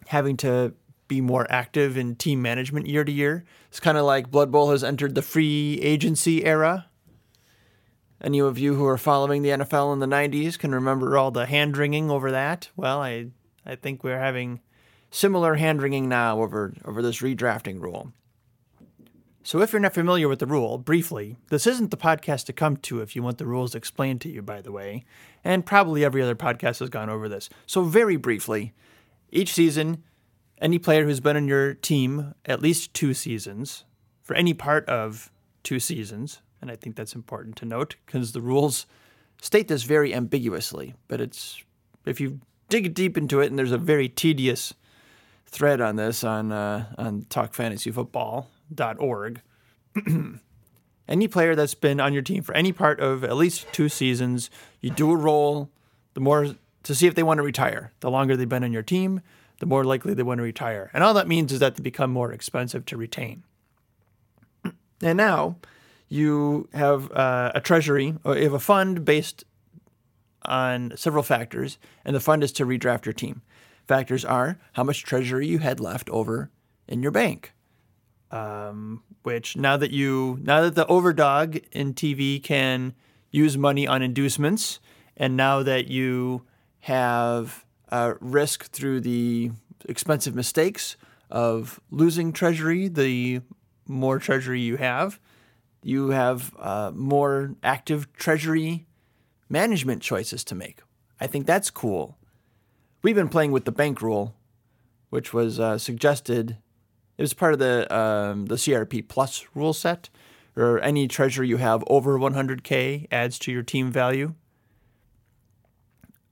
[0.07, 0.73] having to
[1.07, 3.45] be more active in team management year to year.
[3.69, 6.87] It's kind of like Blood Bowl has entered the free agency era.
[8.21, 11.45] Any of you who are following the NFL in the 90s can remember all the
[11.45, 12.69] hand wringing over that.
[12.75, 13.27] Well, I
[13.65, 14.61] I think we're having
[15.11, 18.11] similar hand wringing now over over this redrafting rule.
[19.47, 22.75] So, if you're not familiar with the rule, briefly, this isn't the podcast to come
[22.75, 25.05] to if you want the rules explained to you, by the way,
[25.41, 27.47] and probably every other podcast has gone over this.
[27.65, 28.73] So, very briefly,
[29.31, 30.03] each season,
[30.59, 33.85] any player who's been on your team at least two seasons,
[34.21, 35.31] for any part of
[35.63, 38.85] two seasons, and I think that's important to note because the rules
[39.41, 41.63] state this very ambiguously, but it's
[42.05, 44.73] if you dig deep into it, and there's a very tedious
[45.45, 47.21] thread on this on uh, on
[48.73, 49.41] talkfantasyfootball.org.
[51.07, 54.49] any player that's been on your team for any part of at least two seasons,
[54.81, 55.69] you do a roll.
[56.13, 57.91] The more to see if they want to retire.
[57.99, 59.21] The longer they've been on your team,
[59.59, 60.89] the more likely they want to retire.
[60.93, 63.43] And all that means is that they become more expensive to retain.
[64.99, 65.57] And now
[66.09, 69.43] you have uh, a treasury, or you have a fund based
[70.43, 73.41] on several factors, and the fund is to redraft your team.
[73.87, 76.49] Factors are how much treasury you had left over
[76.87, 77.53] in your bank.
[78.29, 82.93] Um, which now that you now that the overdog in TV can
[83.31, 84.79] use money on inducements,
[85.15, 86.43] and now that you
[86.81, 89.51] have uh, risk through the
[89.87, 90.97] expensive mistakes
[91.29, 93.41] of losing treasury, the
[93.87, 95.19] more treasury you have,
[95.83, 98.85] you have uh, more active treasury
[99.49, 100.81] management choices to make.
[101.19, 102.17] I think that's cool.
[103.01, 104.35] We've been playing with the bank rule,
[105.09, 106.57] which was uh, suggested.
[107.17, 110.09] It was part of the um, the CRP Plus rule set,
[110.55, 114.33] or any treasure you have over 100k adds to your team value,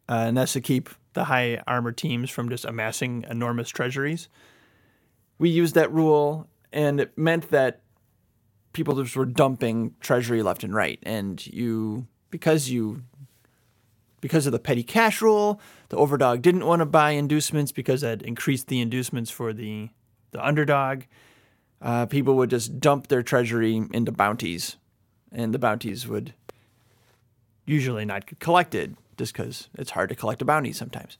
[0.07, 4.29] uh, and that's to keep the high armor teams from just amassing enormous treasuries.
[5.39, 7.81] We used that rule, and it meant that
[8.73, 13.01] people just were dumping treasury left and right, and you because you
[14.21, 18.21] because of the petty cash rule, the overdog didn't want to buy inducements because that
[18.21, 19.89] increased the inducements for the
[20.35, 21.03] the underdog.
[21.81, 24.77] Uh, people would just dump their treasury into bounties,
[25.31, 26.33] and the bounties would
[27.65, 31.17] usually not get collected just because it's hard to collect a bounty sometimes.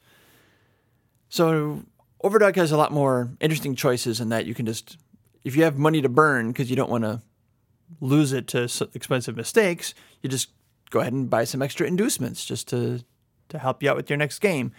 [1.30, 1.84] So
[2.24, 4.98] Overdog has a lot more interesting choices in that you can just,
[5.44, 7.22] if you have money to burn because you don't want to
[8.02, 10.50] lose it to expensive mistakes, you just
[10.90, 13.04] go ahead and buy some extra inducements just to
[13.50, 14.72] to help you out with your next game.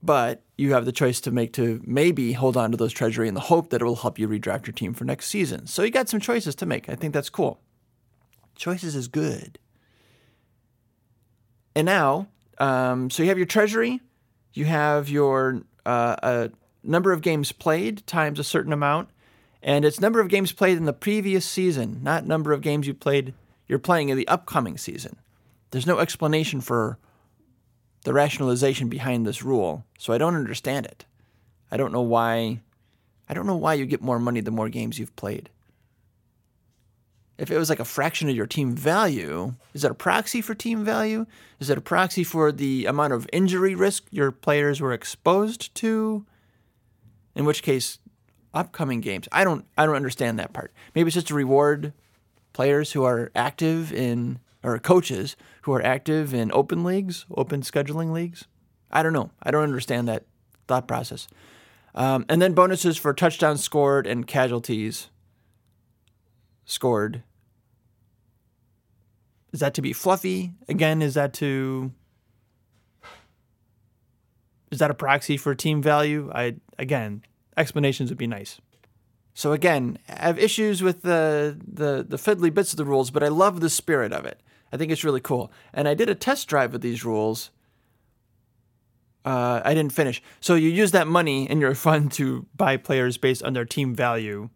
[0.00, 3.34] But you have the choice to make to maybe hold on to those treasury in
[3.34, 5.66] the hope that it will help you redraft your team for next season.
[5.66, 6.88] So you got some choices to make.
[6.88, 7.60] I think that's cool.
[8.54, 9.58] Choices is good.
[11.74, 14.00] And now, um, so you have your treasury,
[14.52, 16.48] you have your uh,
[16.84, 19.08] number of games played times a certain amount,
[19.60, 22.94] and it's number of games played in the previous season, not number of games you
[22.94, 23.34] played
[23.66, 25.16] you're playing in the upcoming season.
[25.70, 26.98] There's no explanation for
[28.04, 31.04] the rationalization behind this rule, so I don't understand it.
[31.70, 32.60] I don't know why.
[33.28, 35.50] I don't know why you get more money the more games you've played.
[37.36, 40.54] if it was like a fraction of your team value, is that a proxy for
[40.54, 41.26] team value?
[41.58, 46.24] Is it a proxy for the amount of injury risk your players were exposed to?
[47.34, 47.98] In which case,
[48.52, 49.28] upcoming games.
[49.32, 50.72] I don't I don't understand that part.
[50.94, 51.92] Maybe it's just to reward
[52.52, 58.12] players who are active in or coaches who are active in open leagues, open scheduling
[58.12, 58.44] leagues.
[58.92, 59.30] I don't know.
[59.42, 60.24] I don't understand that
[60.68, 61.26] thought process.
[61.94, 65.08] Um, and then bonuses for touchdowns scored and casualties
[66.66, 67.22] scored.
[69.54, 70.52] Is that to be fluffy?
[70.68, 71.92] Again, is that to
[74.70, 76.30] is that a proxy for team value?
[76.34, 77.22] I again,
[77.56, 78.60] explanations would be nice.
[79.32, 83.22] So again, I have issues with the the the fiddly bits of the rules, but
[83.22, 84.40] I love the spirit of it.
[84.74, 85.52] I think it's really cool.
[85.72, 87.52] And I did a test drive of these rules.
[89.24, 90.20] Uh, I didn't finish.
[90.40, 93.94] So you use that money in your fund to buy players based on their team
[93.94, 94.50] value,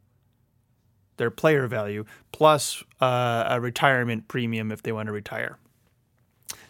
[1.18, 5.56] their player value, plus uh, a retirement premium if they want to retire.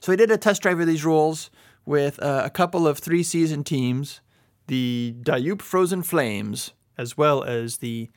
[0.00, 1.48] So I did a test drive of these rules
[1.86, 4.20] with uh, a couple of three season teams,
[4.66, 8.10] the Dayup Frozen Flames, as well as the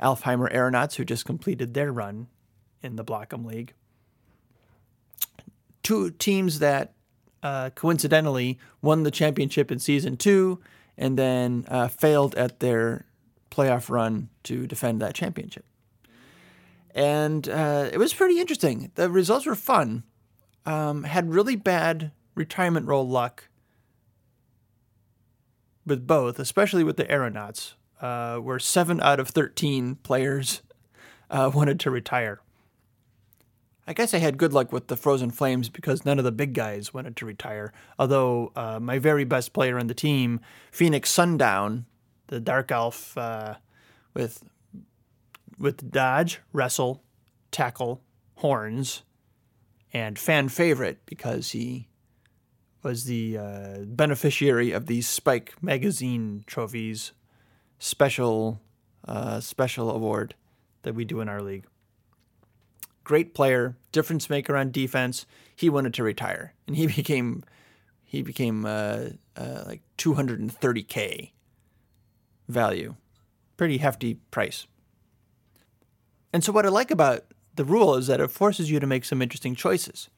[0.00, 2.28] Alfheimer Aeronauts, who just completed their run
[2.84, 3.74] in the Blockham League.
[5.86, 6.94] Two teams that
[7.44, 10.58] uh, coincidentally won the championship in season two
[10.98, 13.06] and then uh, failed at their
[13.52, 15.64] playoff run to defend that championship.
[16.92, 18.90] And uh, it was pretty interesting.
[18.96, 20.02] The results were fun.
[20.64, 23.48] Um, had really bad retirement roll luck
[25.86, 30.62] with both, especially with the Aeronauts, uh, where seven out of 13 players
[31.30, 32.40] uh, wanted to retire.
[33.86, 36.54] I guess I had good luck with the Frozen Flames because none of the big
[36.54, 37.72] guys wanted to retire.
[37.98, 40.40] Although uh, my very best player on the team,
[40.72, 41.86] Phoenix Sundown,
[42.26, 43.54] the Dark Elf uh,
[44.12, 44.42] with
[45.58, 47.02] with dodge, wrestle,
[47.50, 48.02] tackle,
[48.36, 49.02] horns,
[49.92, 51.88] and fan favorite because he
[52.82, 57.12] was the uh, beneficiary of these Spike magazine trophies
[57.78, 58.60] special
[59.06, 60.34] uh, special award
[60.82, 61.66] that we do in our league
[63.06, 65.26] great player, difference maker on defense.
[65.54, 67.44] He wanted to retire, and he became
[68.04, 71.30] he became uh, uh, like 230k
[72.48, 72.94] value,
[73.56, 74.66] pretty hefty price.
[76.32, 79.04] And so, what I like about the rule is that it forces you to make
[79.04, 80.10] some interesting choices.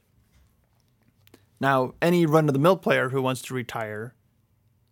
[1.60, 4.14] Now, any run of the mill player who wants to retire,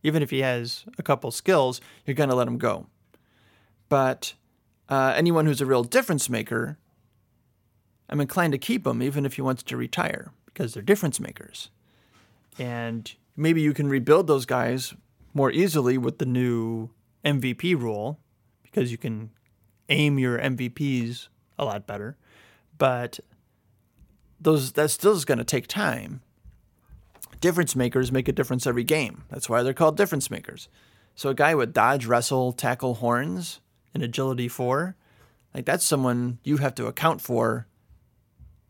[0.02, 2.86] even if he has a couple skills, you're going to let him go.
[3.88, 4.34] But
[4.88, 6.76] uh, anyone who's a real difference maker
[8.08, 11.70] I'm inclined to keep him even if he wants to retire because they're difference makers.
[12.58, 14.94] And maybe you can rebuild those guys
[15.34, 16.90] more easily with the new
[17.24, 18.18] MVP rule
[18.62, 19.30] because you can
[19.88, 21.28] aim your MVPs
[21.58, 22.16] a lot better.
[22.78, 23.20] But
[24.40, 26.22] those that still is going to take time.
[27.40, 29.24] Difference makers make a difference every game.
[29.28, 30.68] That's why they're called difference makers.
[31.14, 33.60] So a guy with dodge, wrestle, tackle, horns,
[33.94, 34.94] and agility 4,
[35.54, 37.66] like that's someone you have to account for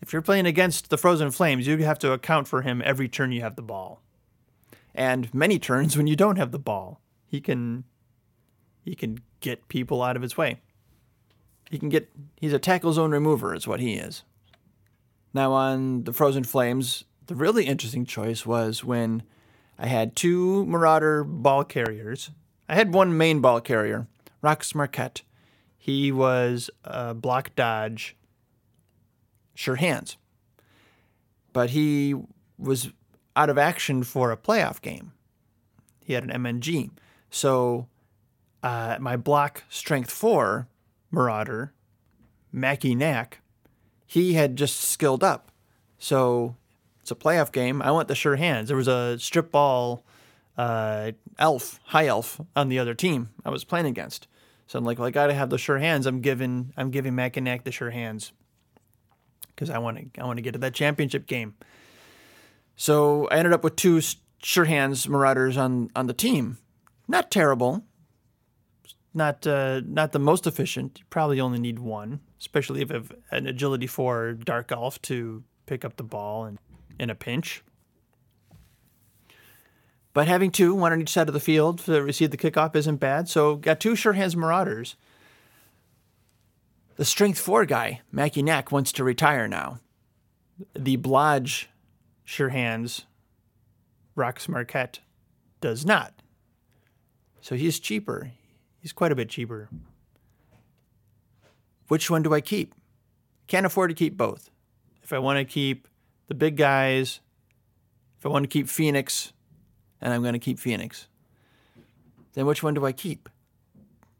[0.00, 3.32] if you're playing against the Frozen Flames, you have to account for him every turn
[3.32, 4.02] you have the ball.
[4.94, 7.00] And many turns when you don't have the ball.
[7.26, 7.84] He can
[8.82, 10.60] he can get people out of his way.
[11.70, 12.08] He can get
[12.40, 14.22] he's a tackle zone remover is what he is.
[15.34, 19.22] Now on the Frozen Flames, the really interesting choice was when
[19.78, 22.30] I had two Marauder ball carriers.
[22.68, 24.06] I had one main ball carrier,
[24.42, 25.22] Rox Marquette.
[25.76, 28.15] He was a block dodge
[29.56, 30.16] sure hands.
[31.52, 32.14] But he
[32.58, 32.90] was
[33.34, 35.12] out of action for a playoff game.
[36.04, 36.90] He had an MNG.
[37.30, 37.88] So
[38.62, 40.68] uh, my block strength four
[41.10, 41.72] Marauder,
[42.52, 43.40] Mackie Knack,
[44.06, 45.50] he had just skilled up.
[45.98, 46.56] So
[47.00, 47.82] it's a playoff game.
[47.82, 48.68] I want the sure hands.
[48.68, 50.04] There was a strip ball
[50.56, 54.28] uh, elf, high elf on the other team I was playing against.
[54.66, 56.06] So I'm like, well, I got to have the sure hands.
[56.06, 58.32] I'm giving I'm giving Mackie Knack the sure hands
[59.56, 61.54] because I want to I want to get to that championship game.
[62.76, 64.00] So I ended up with two
[64.42, 66.58] sure hands Marauders on on the team.
[67.08, 67.84] Not terrible.
[69.14, 70.98] Not uh, not the most efficient.
[70.98, 75.42] You probably only need one, especially if you have an agility four dark elf to
[75.64, 76.58] pick up the ball and
[77.00, 77.62] in a pinch.
[80.12, 82.96] But having two, one on each side of the field to receive the kickoff isn't
[82.96, 83.28] bad.
[83.28, 84.96] So got two sure hands Marauders.
[86.96, 89.80] The strength four guy, Mackie Knack, wants to retire now.
[90.74, 91.66] The Blodge
[92.24, 93.04] sure hands,
[94.16, 95.00] Rox Marquette,
[95.60, 96.14] does not.
[97.42, 98.32] So he's cheaper.
[98.80, 99.68] He's quite a bit cheaper.
[101.88, 102.74] Which one do I keep?
[103.46, 104.50] Can't afford to keep both.
[105.02, 105.86] If I want to keep
[106.26, 107.20] the big guys,
[108.18, 109.32] if I want to keep Phoenix,
[110.00, 111.08] and I'm going to keep Phoenix,
[112.32, 113.28] then which one do I keep?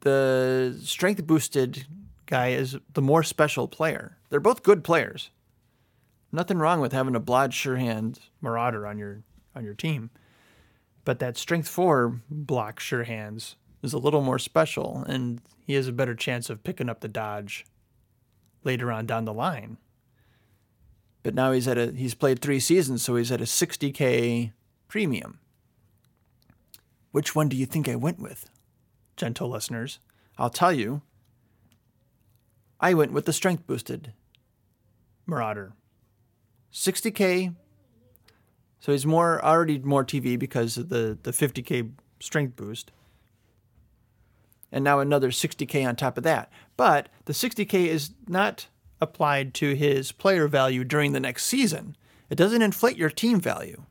[0.01, 1.87] The strength boosted
[2.27, 4.19] guy is the more special player.
[4.31, 5.31] They're both good players.
[6.33, 9.23] Nothing wrong with having a Blod Surehand Marauder on your
[9.55, 10.11] on your team.
[11.05, 15.93] But that strength four block Surehands is a little more special, and he has a
[15.93, 17.65] better chance of picking up the dodge
[18.65, 19.79] later on down the line.
[21.23, 24.53] But now he's at a he's played three seasons, so he's at a 60k
[24.89, 25.39] premium.
[27.13, 28.51] Which one do you think I went with,
[29.17, 30.01] gentle listeners?
[30.37, 31.03] I'll tell you.
[32.81, 34.13] I went with the strength boosted
[35.27, 35.73] Marauder.
[36.73, 37.55] 60k.
[38.81, 41.91] So he's more already more TV because of the the 50k
[42.21, 42.93] strength boost.
[44.71, 46.51] And now another 60k on top of that.
[46.77, 48.67] But the 60k is not
[49.01, 51.97] applied to his player value during the next season.
[52.29, 53.85] It doesn't inflate your team value.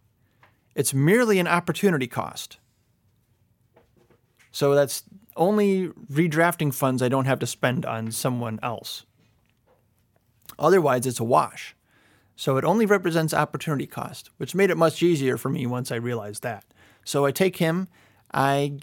[0.75, 2.57] It's merely an opportunity cost.
[4.51, 5.03] So that's
[5.35, 9.05] only redrafting funds I don't have to spend on someone else.
[10.57, 11.75] Otherwise, it's a wash.
[12.35, 15.95] So it only represents opportunity cost, which made it much easier for me once I
[15.95, 16.65] realized that.
[17.03, 17.87] So I take him.
[18.33, 18.79] I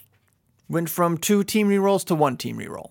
[0.68, 2.90] went from two team rerolls to one team reroll.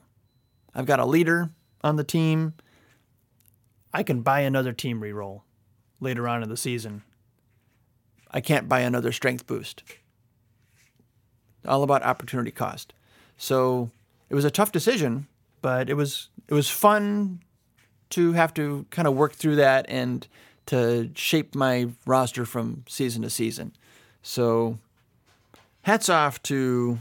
[0.76, 1.50] I've got a leader
[1.84, 2.54] on the team.
[3.94, 5.42] I can buy another team reroll
[6.00, 7.04] later on in the season.
[8.30, 9.84] I can't buy another strength boost.
[11.68, 12.94] All about opportunity cost.
[13.42, 13.90] So
[14.30, 15.26] it was a tough decision,
[15.64, 17.42] but it was it was fun
[18.12, 20.28] to have to kind of work through that and
[20.68, 23.74] to shape my roster from season to season.
[24.22, 24.78] So
[25.82, 27.00] hats off to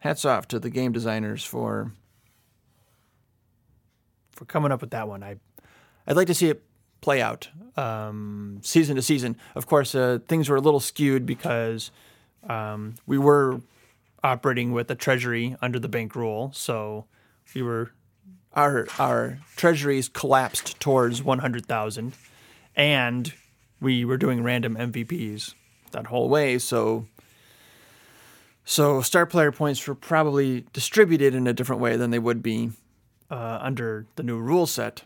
[0.00, 1.90] hats off to the game designers for
[4.32, 5.22] for coming up with that one.
[5.22, 5.36] I
[6.06, 6.62] I'd like to see it
[7.00, 9.38] play out um, season to season.
[9.54, 11.92] Of course, uh, things were a little skewed because
[12.46, 13.62] um, we were
[14.22, 17.06] operating with a treasury under the bank rule, so
[17.54, 17.92] we were
[18.54, 22.14] our our treasuries collapsed towards 100,000
[22.74, 23.34] and
[23.80, 25.54] we were doing random MVPs
[25.92, 27.06] that whole way so
[28.64, 32.72] so star player points were probably distributed in a different way than they would be
[33.30, 35.04] uh, under the new rule set.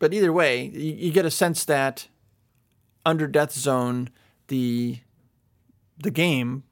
[0.00, 2.08] But either way you, you get a sense that
[3.06, 4.10] under death zone
[4.48, 4.98] the
[6.02, 6.64] the game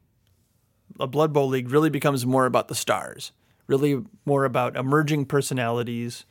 [0.99, 3.33] a blood bowl league really becomes more about the stars
[3.67, 6.25] really more about emerging personalities.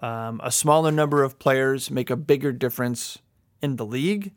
[0.00, 3.18] Um, a smaller number of players make a bigger difference
[3.62, 4.32] in the league.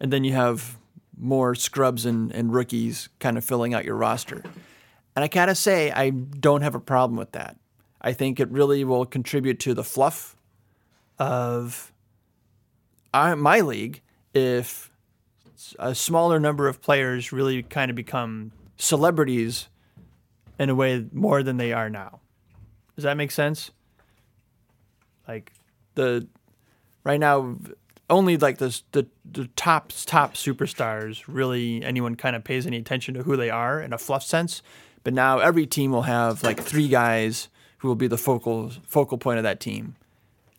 [0.00, 0.76] And then you have
[1.16, 4.42] more scrubs and, and rookies kind of filling out your roster.
[5.16, 7.56] And I gotta say, I don't have a problem with that.
[8.00, 10.36] I think it really will contribute to the fluff
[11.18, 11.92] of
[13.12, 14.00] our, my league
[14.34, 14.87] if
[15.78, 19.68] a smaller number of players really kind of become celebrities
[20.58, 22.20] in a way more than they are now.
[22.94, 23.70] Does that make sense?
[25.26, 25.52] Like
[25.94, 26.26] the
[27.04, 27.56] right now
[28.10, 33.14] only like the the, the top top superstars really anyone kind of pays any attention
[33.14, 34.62] to who they are in a fluff sense.
[35.04, 39.18] But now every team will have like three guys who will be the focal focal
[39.18, 39.96] point of that team.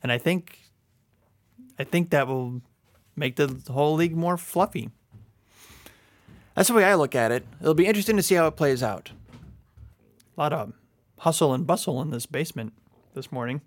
[0.01, 0.59] And I think
[1.77, 2.61] I think that will
[3.19, 4.89] make the whole league more fluffy.
[6.56, 7.45] That's the way I look at it.
[7.61, 9.11] It'll be interesting to see how it plays out.
[10.38, 10.73] A lot of
[11.19, 12.73] hustle and bustle in this basement
[13.14, 13.61] this morning.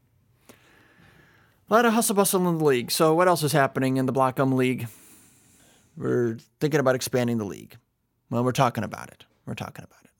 [1.70, 2.90] A lot of hustle and bustle in the league.
[2.90, 4.88] So, what else is happening in the Blockum League?
[5.96, 7.76] We're thinking about expanding the league.
[8.30, 9.24] Well, we're talking about it.
[9.46, 10.10] We're talking about it.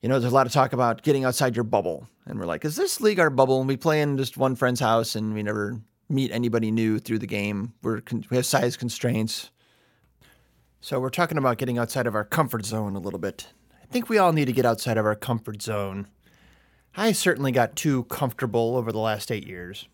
[0.00, 2.08] You know, there's a lot of talk about getting outside your bubble.
[2.26, 3.60] And we're like, is this league our bubble?
[3.60, 5.80] And we play in just one friend's house and we never
[6.12, 7.74] meet anybody new through the game.
[7.82, 9.50] We're, con- we have size constraints.
[10.80, 13.46] So, we're talking about getting outside of our comfort zone a little bit.
[13.82, 16.08] I think we all need to get outside of our comfort zone.
[16.94, 19.88] I certainly got too comfortable over the last eight years.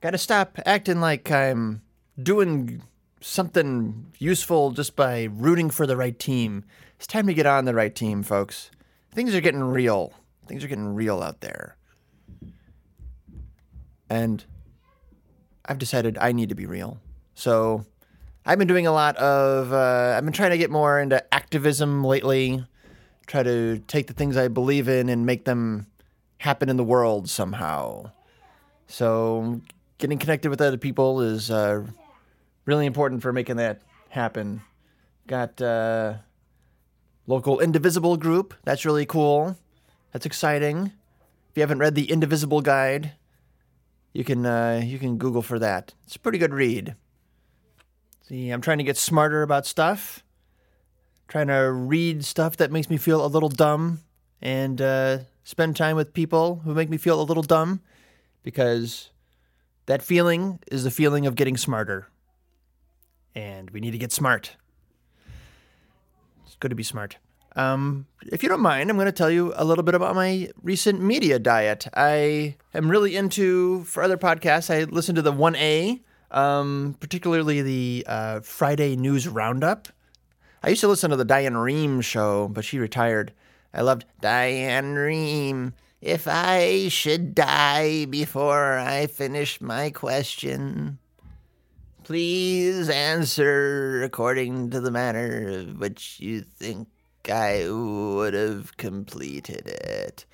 [0.00, 1.82] Got to stop acting like I'm
[2.20, 2.82] doing
[3.20, 6.64] something useful just by rooting for the right team.
[6.96, 8.70] It's time to get on the right team, folks.
[9.12, 10.12] Things are getting real.
[10.46, 11.76] Things are getting real out there.
[14.10, 14.44] And
[15.64, 16.98] I've decided I need to be real.
[17.34, 17.86] So
[18.44, 22.02] I've been doing a lot of, uh, I've been trying to get more into activism
[22.02, 22.66] lately,
[23.26, 25.86] try to take the things I believe in and make them
[26.38, 28.10] happen in the world somehow.
[28.88, 29.60] So
[29.98, 31.86] getting connected with other people is uh,
[32.64, 34.62] really important for making that happen.
[35.28, 36.14] Got uh,
[37.28, 38.54] local Indivisible group.
[38.64, 39.56] That's really cool.
[40.12, 40.86] That's exciting.
[41.50, 43.12] If you haven't read the Indivisible Guide,
[44.12, 45.94] you can uh, you can Google for that.
[46.06, 46.96] It's a pretty good read.
[48.22, 50.24] See, I'm trying to get smarter about stuff.
[51.28, 54.00] Trying to read stuff that makes me feel a little dumb,
[54.42, 57.82] and uh, spend time with people who make me feel a little dumb,
[58.42, 59.10] because
[59.86, 62.08] that feeling is the feeling of getting smarter.
[63.34, 64.56] And we need to get smart.
[66.46, 67.18] It's good to be smart.
[67.56, 70.50] Um, if you don't mind, I'm going to tell you a little bit about my
[70.62, 71.86] recent media diet.
[71.94, 78.04] I am really into, for other podcasts, I listen to the 1A, um, particularly the
[78.06, 79.88] uh, Friday News Roundup.
[80.62, 83.32] I used to listen to the Diane Rehm show, but she retired.
[83.72, 85.72] I loved Diane Rehm.
[86.00, 90.98] If I should die before I finish my question,
[92.04, 96.88] please answer according to the manner of which you think
[97.28, 100.24] I would have completed it.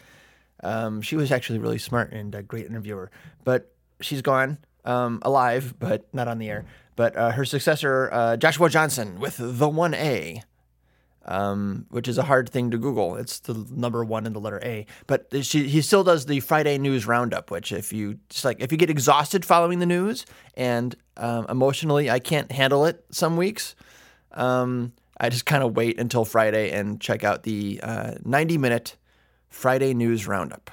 [0.62, 3.10] Um, she was actually really smart and a great interviewer,
[3.44, 6.64] but she's gone, um, alive, but not on the air.
[6.96, 10.42] But uh, her successor, uh, Joshua Johnson, with the one A,
[11.26, 13.16] um, which is a hard thing to Google.
[13.16, 14.86] It's the number one in the letter A.
[15.06, 18.72] But she, he still does the Friday News Roundup, which if you just like if
[18.72, 20.24] you get exhausted following the news
[20.54, 23.74] and um, emotionally I can't handle it some weeks,
[24.32, 28.96] um, I just kind of wait until Friday and check out the uh, 90 minute
[29.48, 30.70] Friday News Roundup,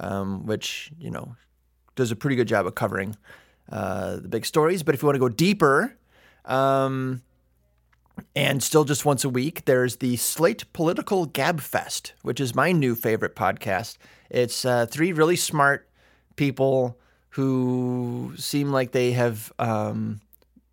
[0.00, 1.36] um, which you know
[1.94, 3.16] does a pretty good job of covering
[3.70, 4.82] uh, the big stories.
[4.82, 5.96] But if you want to go deeper,
[6.44, 7.22] um,
[8.34, 12.72] and still just once a week, there's the Slate Political Gab Fest, which is my
[12.72, 13.98] new favorite podcast.
[14.30, 15.88] It's uh, three really smart
[16.36, 16.98] people
[17.30, 20.20] who seem like they have um,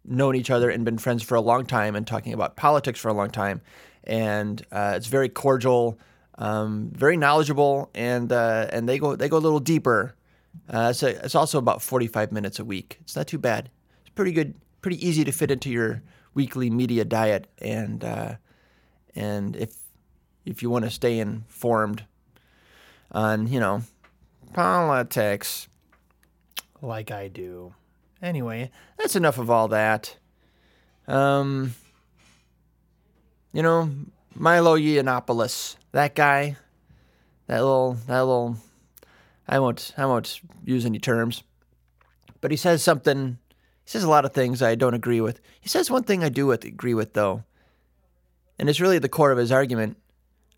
[0.05, 3.09] known each other and been friends for a long time and talking about politics for
[3.09, 3.61] a long time.
[4.03, 5.97] And uh, it's very cordial,
[6.37, 10.15] um, very knowledgeable, and uh, and they go they go a little deeper.
[10.69, 12.97] Uh, so it's also about 45 minutes a week.
[13.01, 13.69] It's not too bad.
[14.01, 17.47] It's pretty good, pretty easy to fit into your weekly media diet.
[17.59, 18.35] And uh,
[19.15, 19.75] and if
[20.45, 22.03] if you want to stay informed
[23.11, 23.83] on you know
[24.53, 25.69] politics,
[26.81, 27.73] like I do.
[28.23, 30.15] Anyway, that's enough of all that.
[31.09, 31.75] Um,
[33.51, 33.91] you know,
[34.33, 36.55] Milo Yiannopoulos, that guy,
[37.47, 38.55] that little, that little.
[39.45, 41.43] I won't, I won't use any terms,
[42.39, 43.37] but he says something.
[43.83, 45.41] He says a lot of things I don't agree with.
[45.59, 47.43] He says one thing I do with, agree with though,
[48.57, 49.97] and it's really the core of his argument.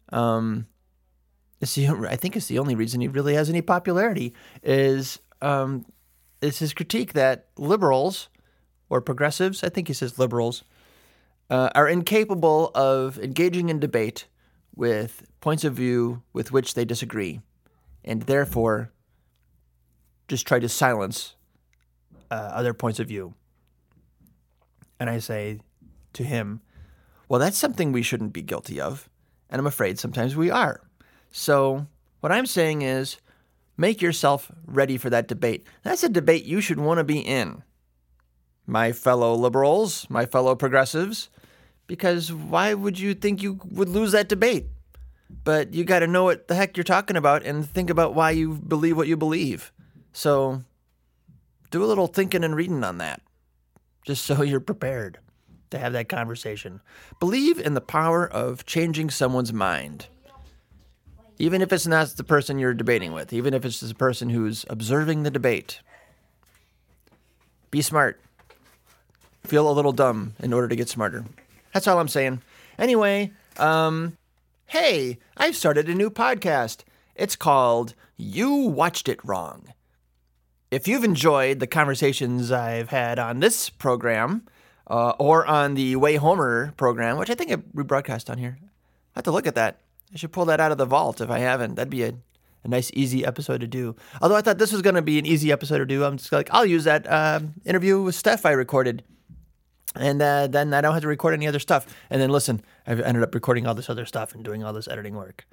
[0.09, 0.67] Um,
[1.59, 5.83] it's the, I think it's the only reason he really has any popularity is um,
[6.41, 8.29] is his critique that liberals
[8.89, 10.63] or progressives, I think he says liberals,
[11.49, 14.25] uh, are incapable of engaging in debate
[14.75, 17.41] with points of view with which they disagree,
[18.03, 18.91] and therefore
[20.27, 21.35] just try to silence
[22.31, 23.33] uh, other points of view.
[24.99, 25.59] And I say
[26.13, 26.61] to him,
[27.27, 29.09] well, that's something we shouldn't be guilty of.
[29.49, 30.81] And I'm afraid sometimes we are.
[31.31, 31.87] So,
[32.21, 33.17] what I'm saying is,
[33.77, 35.67] make yourself ready for that debate.
[35.83, 37.63] That's a debate you should want to be in,
[38.65, 41.29] my fellow liberals, my fellow progressives,
[41.87, 44.67] because why would you think you would lose that debate?
[45.43, 48.31] But you got to know what the heck you're talking about and think about why
[48.31, 49.71] you believe what you believe.
[50.13, 50.63] So,
[51.71, 53.21] do a little thinking and reading on that,
[54.05, 55.19] just so you're prepared
[55.71, 56.79] to have that conversation.
[57.19, 60.07] Believe in the power of changing someone's mind
[61.37, 64.65] even if it's not the person you're debating with, even if it's the person who's
[64.69, 65.81] observing the debate.
[67.71, 68.19] Be smart.
[69.43, 71.25] Feel a little dumb in order to get smarter.
[71.73, 72.41] That's all I'm saying.
[72.79, 74.17] Anyway, um,
[74.67, 76.83] hey, I've started a new podcast.
[77.15, 79.73] It's called You Watched It Wrong.
[80.71, 84.47] If you've enjoyed the conversations I've had on this program
[84.87, 89.19] uh, or on the Way Homer program, which I think I rebroadcast on here, I
[89.19, 89.79] have to look at that.
[90.15, 91.75] I should pull that out of the vault if I haven't.
[91.75, 92.13] That'd be a,
[92.63, 93.97] a nice, easy episode to do.
[94.21, 96.05] Although I thought this was going to be an easy episode to do.
[96.05, 99.03] I'm just like, I'll use that uh, interview with Steph I recorded.
[99.93, 101.85] And uh, then I don't have to record any other stuff.
[102.09, 104.87] And then listen, I've ended up recording all this other stuff and doing all this
[104.87, 105.45] editing work.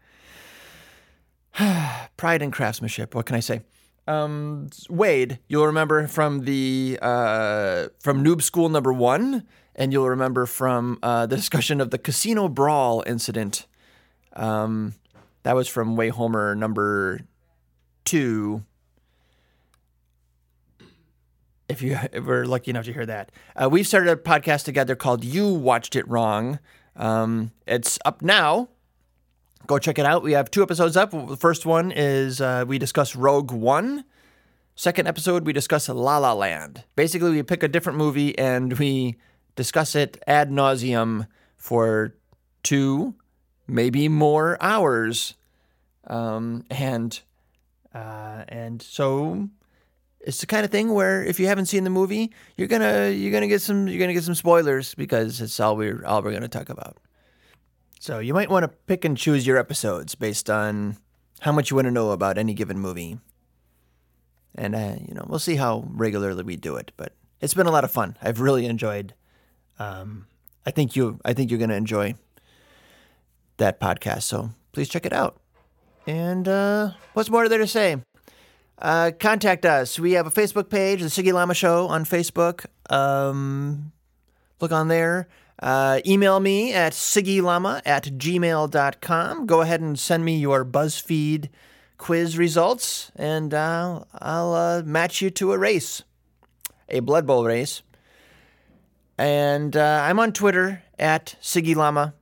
[2.17, 3.17] Pride and craftsmanship.
[3.17, 3.63] What can I say?
[4.07, 10.47] Um, Wade, you'll remember from the uh, from Noob Skool number one, and you'll remember
[10.47, 13.67] from uh, the discussion of the casino brawl incident
[14.35, 14.95] um,
[15.43, 17.21] that was from Way Homer number
[18.05, 18.65] two.
[21.69, 25.25] If you we're lucky enough to hear that, uh, we've started a podcast together called
[25.25, 26.59] "You Watched It Wrong."
[26.95, 28.69] Um, it's up now
[29.67, 30.23] Go check it out.
[30.23, 31.11] We have two episodes up.
[31.13, 34.05] The first one is uh, we discuss Rogue One.
[34.75, 36.85] Second episode, we discuss La La Land.
[36.97, 39.17] Basically, we pick a different movie and we
[39.55, 42.17] discuss it ad nauseum for
[42.65, 43.15] two,
[43.73, 45.35] maybe more hours.
[46.07, 47.19] Um, and
[47.95, 49.49] uh, and so
[50.21, 53.33] it's the kind of thing where if you haven't seen the movie, you're gonna you're
[53.33, 56.49] gonna get some you're gonna get some spoilers because it's all we're all we're gonna
[56.49, 56.99] talk about.
[57.99, 60.97] So you might want to pick and choose your episodes based on
[61.41, 63.19] how much you want to know about any given movie.
[64.57, 67.71] And uh, you know, we'll see how regularly we do it, but it's been a
[67.71, 68.17] lot of fun.
[68.21, 69.15] I've really enjoyed.
[69.79, 70.27] Um,
[70.67, 72.17] I think you I think you're gonna enjoy
[73.59, 74.23] that podcast.
[74.23, 75.37] So please check it out.
[76.07, 77.97] And uh, what's more there to say?
[78.79, 79.99] Uh, contact us.
[79.99, 82.67] We have a Facebook page, The Siggy Llama Show on Facebook.
[82.91, 83.93] Um,
[84.61, 85.29] look on there.
[85.63, 89.47] Uh, email me at siggyllama at gmail.com.
[89.47, 91.49] Go ahead and send me your BuzzFeed
[91.99, 96.03] quiz results, and uh, I'll uh, match you to a race,
[96.89, 97.83] a Blood Bowl race.
[99.17, 102.15] And uh, I'm on Twitter at Siggy Llama,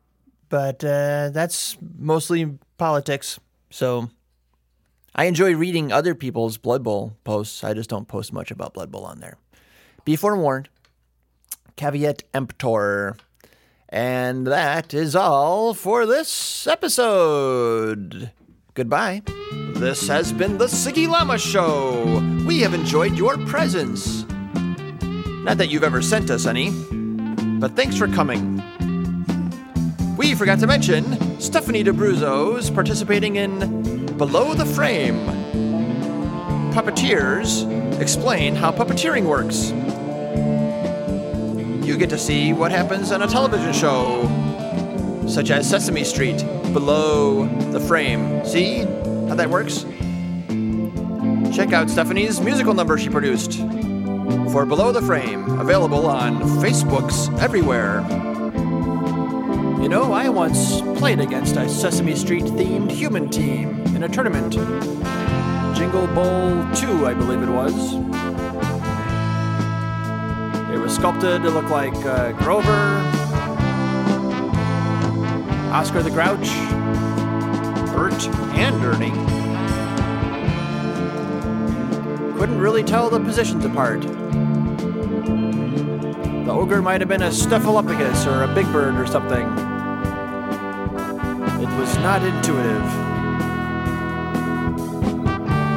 [0.51, 3.41] but uh, that's mostly politics.
[3.71, 4.11] So
[5.15, 7.65] I enjoy reading other people's Blood Bowl posts.
[7.65, 9.39] I just don't post much about Blood Bowl on there.
[10.05, 10.69] Be forewarned.
[11.77, 13.17] Caveat emptor.
[13.89, 18.31] And that is all for this episode.
[18.75, 19.23] Goodbye.
[19.75, 22.45] This has been the Siggy Show.
[22.47, 24.25] We have enjoyed your presence.
[25.45, 26.71] Not that you've ever sent us any,
[27.59, 28.63] but thanks for coming.
[30.21, 35.17] We forgot to mention Stephanie D'Abruzzo's participating in Below the Frame.
[36.75, 37.65] Puppeteers
[37.99, 39.71] explain how puppeteering works.
[41.87, 44.25] You get to see what happens on a television show,
[45.27, 48.45] such as Sesame Street, below the frame.
[48.45, 48.81] See
[49.27, 49.85] how that works?
[51.57, 53.61] Check out Stephanie's musical number she produced
[54.53, 58.30] for Below the Frame, available on Facebook's everywhere.
[59.81, 64.53] You know, I once played against a Sesame Street themed human team in a tournament.
[65.75, 67.93] Jingle Bowl 2, I believe it was.
[70.69, 72.69] They were sculpted to look like uh, Grover,
[75.73, 76.51] Oscar the Grouch,
[77.95, 78.29] Bert,
[78.59, 79.11] and Ernie.
[82.39, 84.03] Couldn't really tell the positions apart.
[86.45, 89.60] The ogre might have been a Stephalopithecus or a big bird or something.
[91.61, 92.83] It was not intuitive.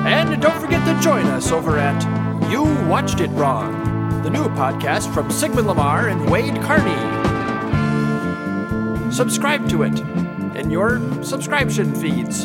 [0.08, 2.02] And don't forget to join us over at
[2.50, 6.96] You Watched It Wrong, the new podcast from Sigmund Lamar and Wade Carney.
[9.12, 10.00] Subscribe to it
[10.56, 12.44] in your subscription feeds.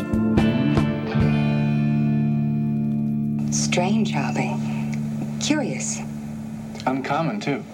[3.56, 4.56] Strange, Harvey.
[5.40, 6.00] Curious.
[6.86, 7.64] Uncommon, too.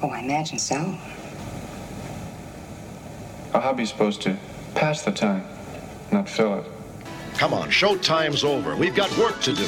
[0.00, 0.96] Oh, I imagine so.
[3.52, 4.38] A hobby's supposed to
[4.78, 5.44] pass the time,
[6.12, 6.64] not fill it.
[7.34, 8.76] Come on, showtime's over.
[8.76, 9.66] We've got work to do.